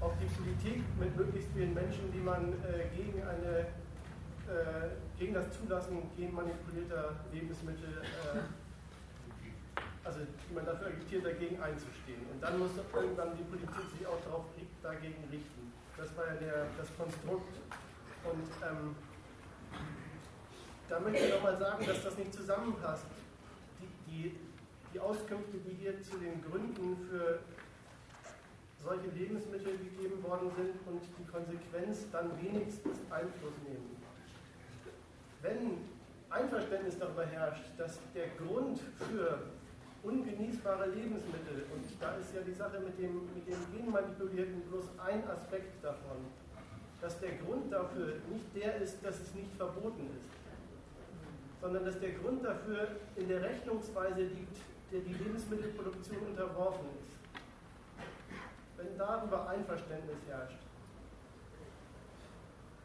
[0.00, 3.66] auf die Politik mit möglichst vielen Menschen, die man äh, gegen eine
[4.52, 8.38] äh, gegen das Zulassen genmanipulierter Lebensmittel äh,
[10.04, 12.26] also die man dafür agitiert, dagegen einzustehen.
[12.32, 14.44] Und dann muss irgendwann die Politik sich auch darauf
[14.82, 15.72] dagegen richten.
[15.96, 17.54] Das war ja der, das Konstrukt.
[18.24, 18.96] Und ähm,
[20.88, 23.06] da möchte ich nochmal sagen, dass das nicht zusammenpasst.
[23.80, 24.36] Die, die,
[24.92, 27.38] die Auskünfte, die hier zu den Gründen für
[28.82, 34.01] solche Lebensmittel gegeben worden sind und die Konsequenz dann wenigstens Einfluss nehmen.
[35.42, 35.78] Wenn
[36.30, 39.42] Einverständnis darüber herrscht, dass der Grund für
[40.02, 41.66] ungenießbare Lebensmittel.
[41.74, 46.18] Und da ist ja die Sache mit dem, mit dem Genmanipulierten bloß ein Aspekt davon,
[47.00, 50.30] dass der Grund dafür nicht der ist, dass es nicht verboten ist,
[51.60, 54.56] sondern dass der Grund dafür in der Rechnungsweise liegt,
[54.92, 57.18] der die Lebensmittelproduktion unterworfen ist.
[58.76, 60.58] Wenn darüber Einverständnis herrscht,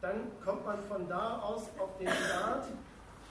[0.00, 2.66] dann kommt man von da aus auf den Staat,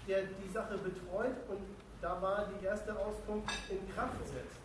[0.07, 1.61] der die Sache betreut und
[2.01, 4.59] da war die erste Auskunft in Kraft setzt.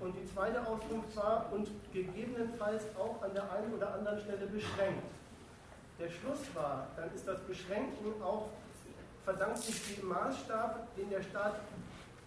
[0.00, 5.10] Und die zweite Auskunft war und gegebenenfalls auch an der einen oder anderen Stelle beschränkt.
[5.98, 8.48] Der Schluss war, dann ist das Beschränken auch
[9.24, 11.56] verdankt sich dem Maßstab, den der Staat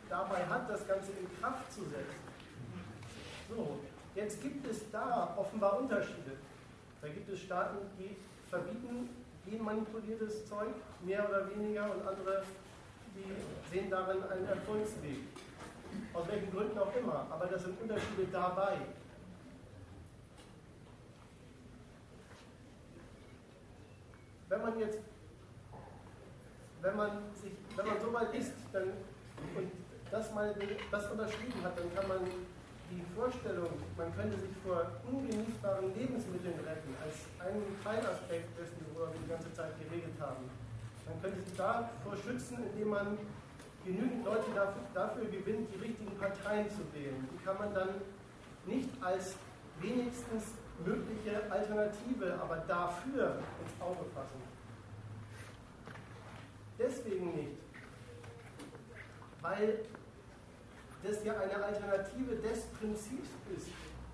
[0.09, 2.23] dabei hat, das Ganze in Kraft zu setzen.
[3.49, 3.79] So,
[4.15, 6.37] jetzt gibt es da offenbar Unterschiede.
[7.03, 8.15] Da gibt es Staaten, die
[8.49, 9.09] verbieten
[9.45, 10.69] genmanipuliertes Zeug,
[11.03, 12.43] mehr oder weniger, und andere
[13.13, 15.17] die sehen darin einen Erfolgsweg.
[16.13, 17.27] Aus welchen Gründen auch immer.
[17.29, 18.77] Aber das sind Unterschiede dabei.
[24.47, 24.99] Wenn man jetzt,
[26.81, 29.71] wenn man sich, wenn man so weit ist dann, und
[30.09, 30.55] das mal
[30.89, 32.19] das unterschrieben hat, dann kann man
[32.93, 39.19] die Vorstellung, man könnte sich vor ungenießbaren Lebensmitteln retten, als einen Teilaspekt dessen, worüber wir
[39.21, 40.49] die ganze Zeit geredet haben
[41.05, 43.17] man könnte sich davor schützen, indem man
[43.85, 47.27] genügend Leute dafür, dafür gewinnt, die richtigen Parteien zu wählen.
[47.31, 47.89] Die kann man dann
[48.65, 49.35] nicht als
[49.79, 50.53] wenigstens
[50.85, 54.41] mögliche Alternative, aber dafür ins Auge fassen.
[56.79, 57.57] Deswegen nicht,
[59.41, 59.79] weil
[61.03, 63.67] das ja eine Alternative des Prinzips ist,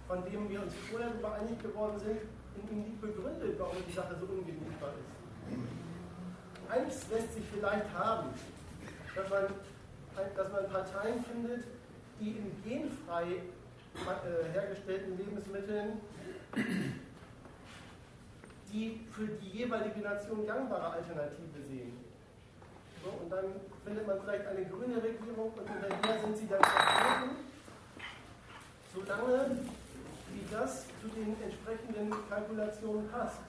[0.08, 2.20] von dem wir uns vorher darüber einig geworden sind,
[2.58, 5.20] in ihm liegt begründet, warum die Sache so ungenießbar ist
[6.70, 8.30] eins lässt sich vielleicht haben,
[9.16, 9.44] dass man,
[10.36, 11.66] dass man Parteien findet,
[12.20, 16.02] die in genfrei äh, hergestellten Lebensmitteln
[18.72, 21.94] die für die jeweilige Nation gangbare Alternative sehen.
[23.04, 23.46] So, und dann
[23.86, 27.36] findet man vielleicht eine grüne Regierung und unter der sind sie dann vertreten,
[28.94, 29.58] solange
[30.34, 33.40] wie das zu den entsprechenden Kalkulationen passt.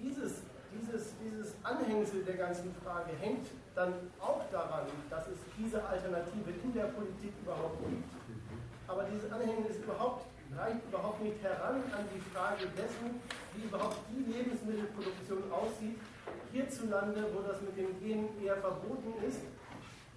[0.00, 0.42] Dieses,
[0.72, 6.72] dieses, dieses Anhängsel der ganzen Frage hängt dann auch daran, dass es diese Alternative in
[6.72, 8.08] der Politik überhaupt gibt.
[8.86, 10.24] Aber dieses Anhängsel ist überhaupt,
[10.56, 13.20] reicht überhaupt nicht heran an die Frage dessen,
[13.56, 15.98] wie überhaupt die Lebensmittelproduktion aussieht,
[16.52, 19.40] hierzulande, wo das mit dem Gen eher verboten ist,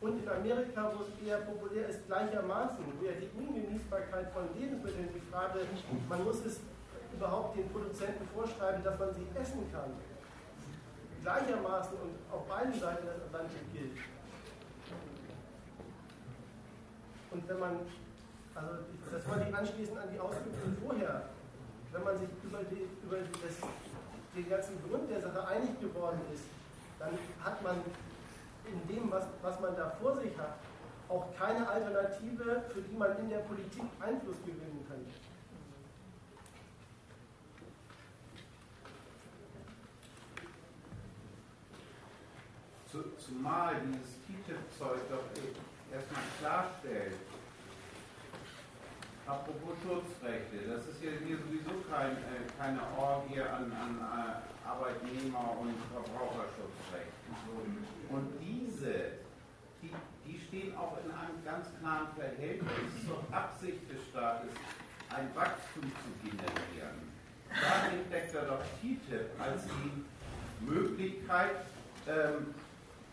[0.01, 5.09] und in Amerika, wo es eher populär ist, gleichermaßen, wo ja die Ungenießbarkeit von Lebensmitteln,
[5.13, 5.59] die Frage,
[6.07, 6.61] man muss es
[7.13, 9.91] überhaupt den Produzenten vorschreiben, dass man sie essen kann,
[11.21, 13.97] gleichermaßen und auf beiden Seiten des Atlantik gilt.
[17.31, 17.79] Und wenn man,
[18.55, 18.71] also
[19.11, 21.29] das wollte ich anschließend an die Ausführungen vorher,
[21.91, 23.57] wenn man sich über, die, über das,
[24.35, 26.43] den ganzen Grund der Sache einig geworden ist,
[26.99, 27.81] dann hat man
[28.65, 30.57] in dem, was, was man da vor sich hat,
[31.07, 35.11] auch keine Alternative, für die man in der Politik Einfluss gewinnen könnte.
[43.17, 45.23] Zumal dieses TTIP-Zeug doch
[45.93, 47.15] erstmal klarstellt,
[49.29, 55.57] apropos Schutzrechte, das ist ja hier sowieso kein, äh, keine Orgie an, an äh, Arbeitnehmer-
[55.61, 57.29] und Verbraucherschutzrechten.
[58.09, 59.21] Und diese,
[59.81, 59.93] die,
[60.25, 64.49] die stehen auch in einem ganz klaren Verhältnis zur Absicht des Staates,
[65.13, 67.09] ein Wachstum zu generieren.
[67.49, 71.65] Darin deckt er doch TTIP als die Möglichkeit,
[72.07, 72.53] ähm,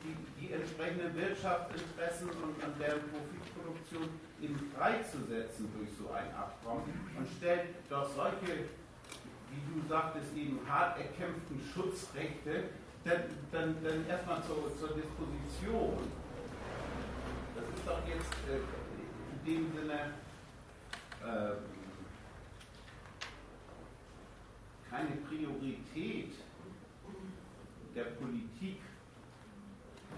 [0.02, 4.08] die, die entsprechenden Wirtschaftsinteressen und an deren Profitproduktion
[4.40, 8.68] eben freizusetzen durch so ein Abkommen und stellt doch solche,
[9.50, 12.64] wie du sagtest, eben hart erkämpften Schutzrechte
[13.04, 13.22] dann,
[13.52, 15.96] dann, dann erstmal zur, zur Disposition.
[17.54, 18.60] Das ist doch jetzt äh,
[19.32, 20.14] in dem Sinne
[21.22, 21.56] äh,
[24.90, 26.32] keine Priorität
[27.94, 28.80] der Politik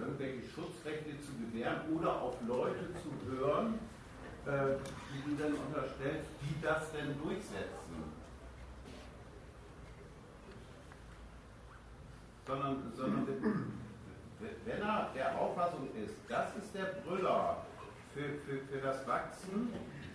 [0.00, 3.78] irgendwelche Schutzrechte zu gewähren oder auf Leute zu hören,
[4.48, 4.76] äh,
[5.12, 8.16] die du dann unterstellst, die das denn durchsetzen.
[12.46, 13.26] Sondern, sondern
[14.64, 17.58] wenn er der Auffassung ist, das ist der Brüller
[18.14, 19.70] für, für, für das Wachsen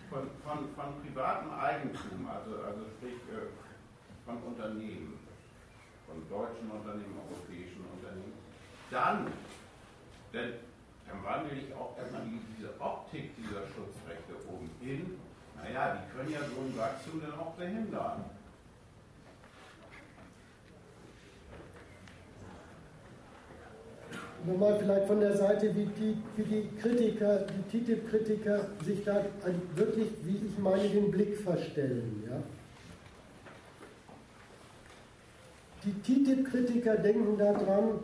[0.09, 3.53] von, von, von privatem Eigentum, also, also sprich äh,
[4.25, 5.19] von Unternehmen,
[6.07, 8.33] von deutschen Unternehmen, europäischen Unternehmen,
[8.89, 9.27] dann
[10.33, 10.72] denn
[11.13, 12.21] dann wandle ich auch erstmal
[12.57, 15.19] diese Optik dieser Schutzrechte oben hin.
[15.55, 18.25] Naja, die können ja so ein Wachstum dann auch behindern.
[24.45, 29.23] Nochmal vielleicht von der Seite, wie die, wie die Kritiker, die TTIP-Kritiker sich da
[29.75, 32.23] wirklich, wie ich meine, den Blick verstellen.
[32.29, 32.43] Ja?
[35.85, 37.99] Die TTIP-Kritiker denken daran,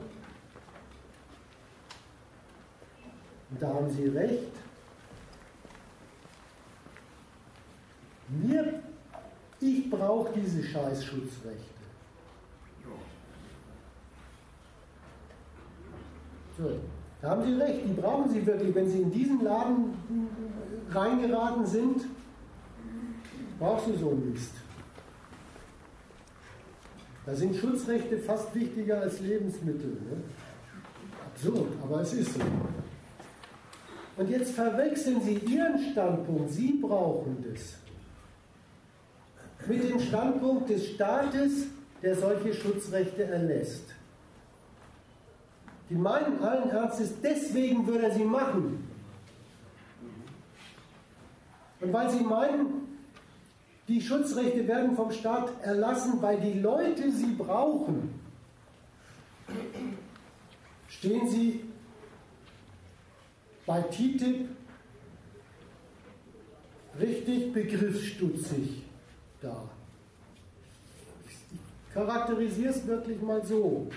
[3.51, 4.51] Und da haben Sie recht.
[8.29, 8.81] Mir,
[9.59, 11.79] ich brauche diese Scheißschutzrechte.
[16.59, 16.77] So,
[17.21, 18.75] da haben Sie recht, die brauchen Sie wirklich.
[18.75, 19.93] Wenn Sie in diesen Laden
[20.91, 22.01] reingeraten sind,
[23.57, 24.53] brauchst du so einen Mist.
[27.25, 29.91] Da sind Schutzrechte fast wichtiger als Lebensmittel.
[29.91, 30.23] Ne?
[31.33, 32.39] Absurd, aber es ist so.
[34.19, 37.75] Und jetzt verwechseln Sie Ihren Standpunkt, Sie brauchen das,
[39.65, 41.67] mit dem Standpunkt des Staates,
[42.01, 43.85] der solche Schutzrechte erlässt.
[45.89, 48.85] Die meinen allen Ernstes, deswegen würde er sie machen.
[51.79, 52.99] Und weil sie meinen,
[53.87, 58.19] die Schutzrechte werden vom Staat erlassen, weil die Leute sie brauchen,
[60.89, 61.68] stehen sie
[63.69, 64.47] bei TTIP
[66.99, 68.81] richtig begriffsstutzig
[69.43, 69.69] da.
[71.27, 73.87] Ich charakterisiere es wirklich mal so.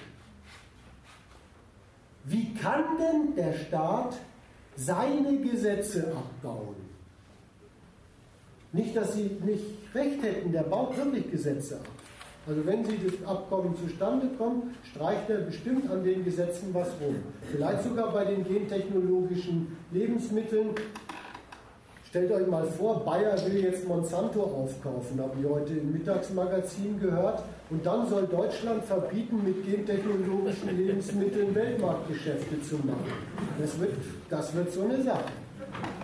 [2.24, 4.18] Wie kann denn der Staat
[4.76, 6.76] seine Gesetze abbauen?
[8.72, 12.01] Nicht, dass sie nicht recht hätten, der baut wirklich Gesetze ab.
[12.46, 17.16] Also wenn Sie das Abkommen zustande kommt, streicht er bestimmt an den Gesetzen was rum.
[17.52, 20.70] Vielleicht sogar bei den gentechnologischen Lebensmitteln
[22.12, 27.42] Stellt euch mal vor, Bayer will jetzt Monsanto aufkaufen, haben wir heute im Mittagsmagazin gehört.
[27.70, 33.12] Und dann soll Deutschland verbieten, mit gentechnologischen Lebensmitteln Weltmarktgeschäfte zu machen.
[33.58, 33.94] Das wird,
[34.28, 35.24] das wird so eine Sache.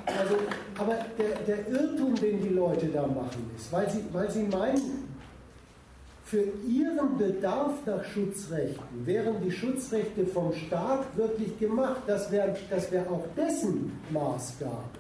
[0.07, 0.37] Also,
[0.79, 5.08] aber der, der Irrtum, den die Leute da machen, ist, weil sie, weil sie meinen,
[6.29, 12.03] für ihren Bedarf nach Schutzrechten wären die Schutzrechte vom Staat wirklich gemacht.
[12.07, 14.99] Das wäre das wär auch dessen Maßgabe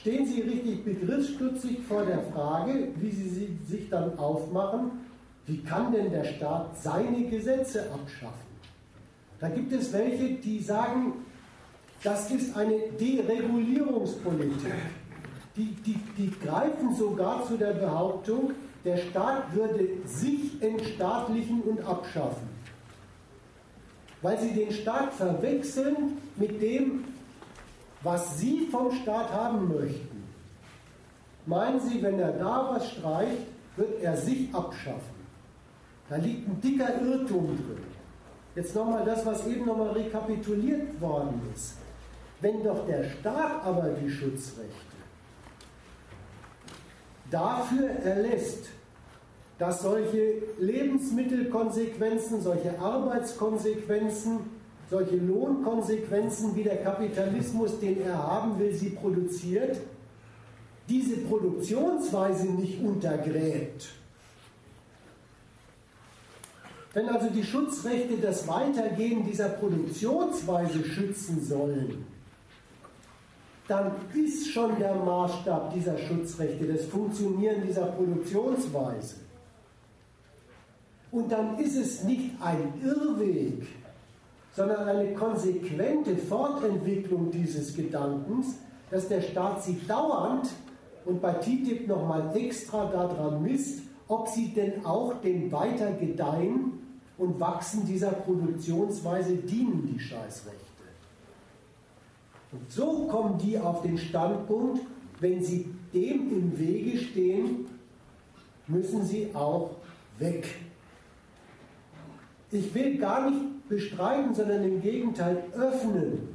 [0.00, 4.92] stehen Sie richtig begriffsstutzig vor der Frage, wie Sie sich dann aufmachen,
[5.46, 8.50] wie kann denn der Staat seine Gesetze abschaffen?
[9.40, 11.24] Da gibt es welche, die sagen,
[12.02, 14.72] das ist eine Deregulierungspolitik.
[15.56, 18.52] Die, die, die greifen sogar zu der Behauptung,
[18.84, 22.48] der Staat würde sich entstaatlichen und abschaffen.
[24.22, 27.04] Weil sie den Staat verwechseln mit dem,
[28.02, 30.24] was Sie vom Staat haben möchten,
[31.46, 33.46] meinen Sie, wenn er da was streicht,
[33.76, 35.20] wird er sich abschaffen.
[36.08, 37.84] Da liegt ein dicker Irrtum drin.
[38.54, 41.76] Jetzt nochmal das, was eben nochmal rekapituliert worden ist.
[42.40, 44.89] Wenn doch der Staat aber die Schutzrechte
[47.30, 48.66] dafür erlässt,
[49.58, 54.40] dass solche Lebensmittelkonsequenzen, solche Arbeitskonsequenzen
[54.90, 59.78] solche Lohnkonsequenzen, wie der Kapitalismus, den er haben will, sie produziert,
[60.88, 63.90] diese Produktionsweise nicht untergräbt.
[66.92, 72.04] Wenn also die Schutzrechte das Weitergehen dieser Produktionsweise schützen sollen,
[73.70, 79.14] dann ist schon der Maßstab dieser Schutzrechte das Funktionieren dieser Produktionsweise.
[81.12, 83.66] Und dann ist es nicht ein Irrweg,
[84.56, 88.56] sondern eine konsequente Fortentwicklung dieses Gedankens,
[88.90, 90.48] dass der Staat sich dauernd
[91.04, 96.72] und bei TTIP nochmal extra daran misst, ob sie denn auch dem Weitergedeihen
[97.18, 100.69] und Wachsen dieser Produktionsweise dienen, die Scheißrechte.
[102.52, 104.80] Und so kommen die auf den Standpunkt,
[105.20, 107.66] wenn sie dem im Wege stehen,
[108.66, 109.76] müssen sie auch
[110.18, 110.46] weg.
[112.50, 116.34] Ich will gar nicht bestreiten, sondern im Gegenteil öffnen.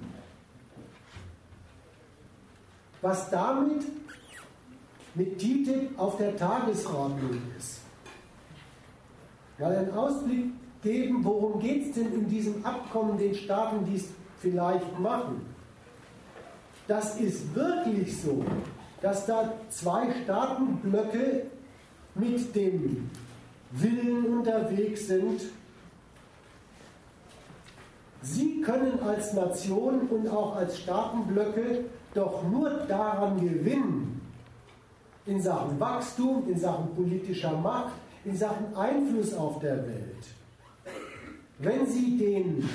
[3.01, 3.83] Was damit
[5.13, 7.81] mit TTIP auf der Tagesordnung ist.
[9.57, 10.45] Mal einen Ausblick
[10.81, 14.09] geben, worum geht es denn in diesem Abkommen den Staaten, die es
[14.39, 15.54] vielleicht machen.
[16.87, 18.43] Das ist wirklich so,
[19.01, 21.47] dass da zwei Staatenblöcke
[22.15, 23.09] mit dem
[23.71, 25.41] Willen unterwegs sind,
[28.21, 31.85] Sie können als Nation und auch als Staatenblöcke
[32.15, 34.19] doch nur daran gewinnen,
[35.27, 37.93] in Sachen Wachstum, in Sachen politischer Macht,
[38.23, 40.25] in Sachen Einfluss auf der Welt,
[41.59, 42.67] wenn sie den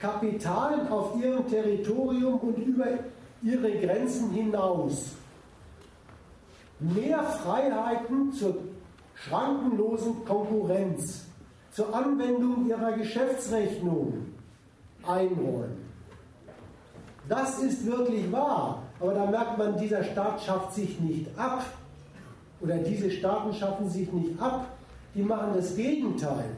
[0.00, 2.86] Kapitalen auf ihrem Territorium und über
[3.42, 5.12] ihre Grenzen hinaus
[6.78, 8.56] mehr Freiheiten zur
[9.14, 11.26] schrankenlosen Konkurrenz,
[11.70, 14.26] zur Anwendung ihrer Geschäftsrechnung,
[15.04, 15.82] einräumen.
[17.28, 21.64] Das ist wirklich wahr, aber da merkt man, dieser Staat schafft sich nicht ab.
[22.60, 24.66] Oder diese Staaten schaffen sich nicht ab,
[25.14, 26.56] die machen das Gegenteil.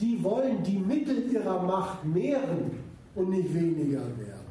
[0.00, 2.82] Die wollen die Mittel ihrer Macht mehren
[3.14, 4.43] und nicht weniger werden.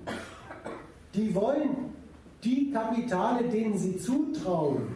[1.14, 1.94] Die wollen
[2.44, 4.88] die Kapitale, denen sie zutrauen,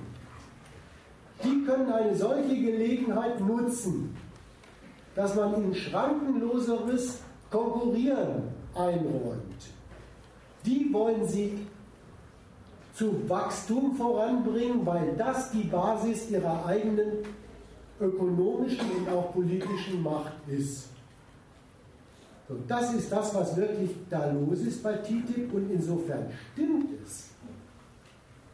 [1.44, 4.16] die können eine solche Gelegenheit nutzen,
[5.16, 7.20] dass man ihnen schrankenloseres
[7.52, 8.44] Konkurrieren
[8.76, 9.72] einräumt.
[10.66, 11.66] Die wollen sie
[12.94, 17.24] zu Wachstum voranbringen, weil das die Basis ihrer eigenen
[18.02, 20.90] ökonomischen und auch politischen Macht ist.
[22.50, 27.30] Und das ist das, was wirklich da los ist bei TTIP und insofern stimmt es.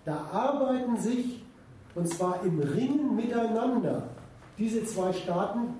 [0.04, 1.44] Da arbeiten sich,
[1.96, 4.04] und zwar im Ringen miteinander,
[4.58, 5.76] diese zwei Staaten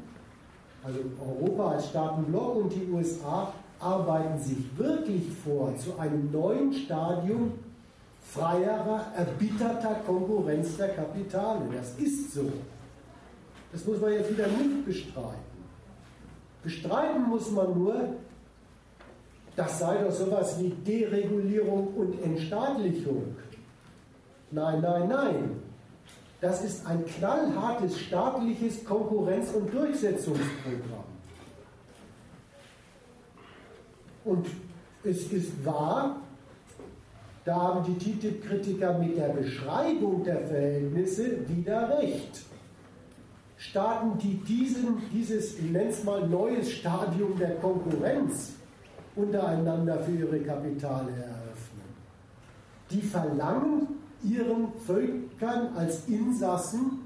[0.84, 7.54] also Europa als Staatenblock und die USA, arbeiten sich wirklich vor zu einem neuen Stadium
[8.22, 11.62] freierer, erbitterter Konkurrenz der Kapitale.
[11.74, 12.52] Das ist so.
[13.72, 15.53] Das muss man jetzt wieder nicht bestreiten.
[16.64, 18.16] Bestreiten muss man nur,
[19.56, 23.36] das sei doch sowas wie Deregulierung und Entstaatlichung.
[24.52, 25.64] Nein, nein, nein.
[26.42, 31.04] Das ist ein knallhartes staatliches Konkurrenz- und Durchsetzungsprogramm.
[34.26, 34.48] Und
[35.04, 36.18] es ist wahr,
[37.46, 42.44] Da haben die TTIP-Kritiker mit der Beschreibung der Verhältnisse wieder recht.
[43.70, 48.54] Staaten, die diesen, dieses, ich nenne es mal, neues Stadium der Konkurrenz
[49.16, 51.84] untereinander für ihre Kapitale eröffnen,
[52.92, 53.88] die verlangen
[54.24, 57.02] ihren Völkern als Insassen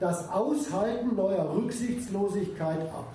[0.00, 3.14] das Aushalten neuer Rücksichtslosigkeit ab.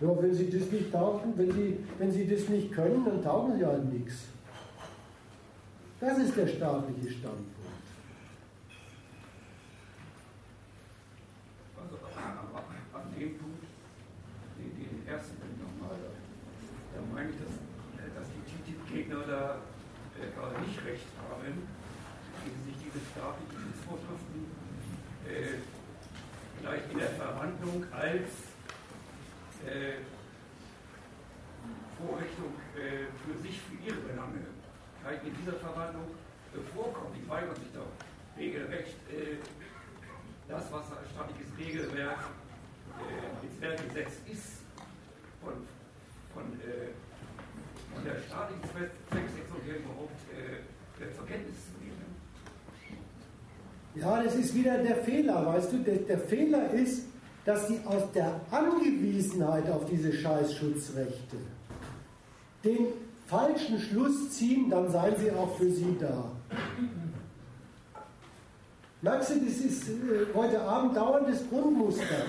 [0.00, 3.58] Ja, wenn sie das nicht taugen, wenn sie, wenn sie das nicht können, dann taugen
[3.58, 4.14] sie halt nichts.
[6.00, 7.58] Das ist der staatliche Standpunkt.
[11.76, 11.96] Also
[12.94, 13.64] an dem Punkt,
[14.58, 15.98] den, den ersten Punkt nochmal,
[16.94, 17.50] da meine ich, dass,
[18.14, 19.58] dass die TTIP-Gegner da
[20.14, 24.46] äh, gerade nicht recht haben, wenn sie sich diese staatlichen Vorschriften
[25.26, 25.58] äh,
[26.62, 28.30] gleich in der Verhandlung als
[29.66, 29.98] äh,
[31.98, 34.46] Vorrichtung äh, für sich, für ihre Belange
[35.04, 36.06] halt in dieser Verwandlung
[36.54, 37.16] äh, vorkommt.
[37.16, 37.90] Die weigern sich doch
[38.36, 39.36] regelrecht, äh,
[40.48, 42.18] das, was als staatliches Regelwerk
[42.98, 44.64] äh, ins Werk gesetzt ist,
[45.42, 45.54] von,
[46.32, 46.94] von, äh,
[47.94, 51.98] von der staatlichen Zwecksetzung her überhaupt äh, zur Kenntnis zu nehmen.
[53.94, 55.78] Ja, das ist wieder der Fehler, weißt du?
[55.78, 57.04] Der, der Fehler ist,
[57.44, 61.36] dass sie aus der Angewiesenheit auf diese Scheißschutzrechte
[62.64, 62.88] den
[63.26, 66.30] falschen Schluss ziehen, dann seien sie auch für sie da.
[69.00, 72.26] Merkst du, das ist äh, heute Abend dauerndes Grundmuster.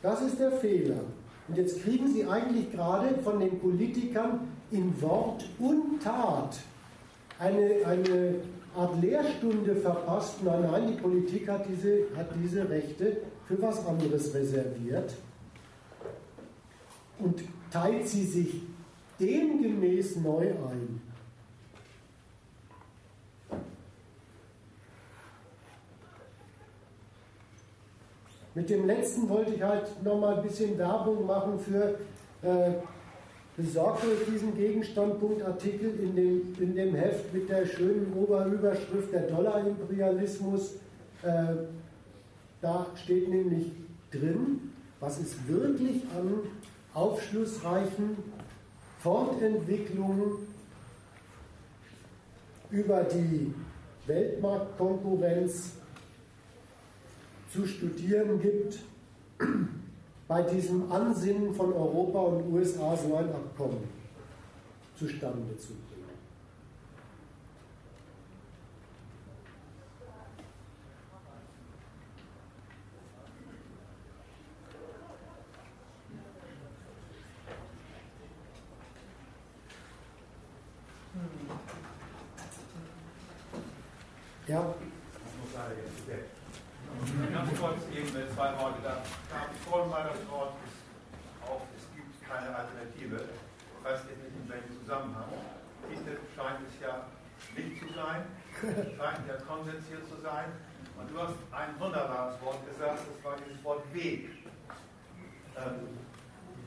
[0.00, 1.00] Das ist der Fehler.
[1.48, 4.40] Und jetzt kriegen Sie eigentlich gerade von den Politikern
[4.70, 6.58] in Wort und Tat
[7.38, 8.34] eine, eine
[8.76, 10.42] Art Lehrstunde verpasst.
[10.42, 15.14] Nein, nein, die Politik hat diese, hat diese Rechte für was anderes reserviert
[17.18, 18.62] und teilt sie sich
[19.18, 21.00] demgemäß neu ein.
[28.54, 31.98] Mit dem letzten wollte ich halt nochmal ein bisschen Werbung machen für
[32.42, 32.72] äh,
[33.58, 40.74] besorgt euch diesen Gegenstandpunktartikel in dem, in dem Heft mit der schönen Oberüberschrift der Dollarimperialismus.
[41.22, 41.56] Äh,
[42.60, 43.72] da steht nämlich
[44.12, 44.70] drin,
[45.00, 46.38] was es wirklich an
[46.94, 48.16] aufschlussreichen
[49.00, 50.32] Fortentwicklungen
[52.70, 53.52] über die
[54.06, 55.72] Weltmarktkonkurrenz
[57.52, 58.78] zu studieren gibt
[60.28, 63.88] bei diesem Ansinnen von Europa und USA so ein Abkommen
[64.94, 65.88] zustande zu bringen.
[84.46, 84.60] Ja.
[84.60, 86.24] Das muss leider jetzt weg.
[87.32, 88.80] Ganz kurz eben zwei Worte.
[88.82, 90.54] Da gab es vorhin mal das Wort,
[91.44, 93.28] auch es gibt keine Alternative.
[93.28, 95.30] Ich weiß jetzt nicht in welchem Zusammenhang.
[95.84, 97.06] TTIP scheint es ja
[97.54, 98.24] nicht zu sein,
[98.96, 100.48] scheint ja Konsens hier zu sein.
[100.98, 104.30] Und du hast ein wunderbares Wort gesagt, das war dieses Wort Weg.
[105.54, 105.92] Ähm,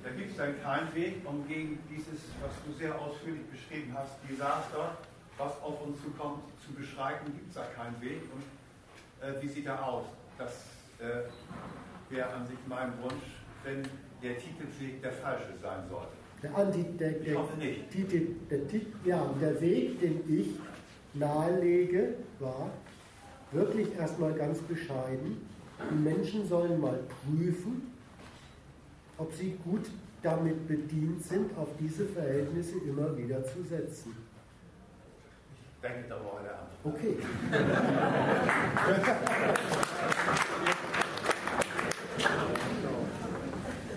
[0.03, 4.11] da gibt es dann keinen Weg, um gegen dieses, was du sehr ausführlich beschrieben hast,
[4.27, 4.97] Desaster,
[5.37, 8.21] was auf uns zukommt, zu beschreiten, gibt es da keinen Weg.
[8.33, 8.43] Und
[9.21, 10.05] äh, wie sieht er aus?
[10.37, 10.65] Das
[10.99, 11.29] äh,
[12.09, 13.83] wäre an sich mein Wunsch, wenn
[14.23, 16.13] der Titelweg der falsche sein sollte.
[16.41, 17.91] Der Anti, der, ich hoffe nicht.
[17.91, 18.59] Titel, der,
[19.05, 20.47] ja, der Weg, den ich
[21.13, 22.71] nahelege, war
[23.51, 25.47] wirklich erstmal ganz bescheiden.
[25.91, 27.93] Die Menschen sollen mal prüfen,
[29.19, 29.85] ob sie gut
[30.23, 34.15] damit bedient sind, auf diese Verhältnisse immer wieder zu setzen
[35.81, 36.67] denke darüber heute an.
[36.83, 37.17] Okay.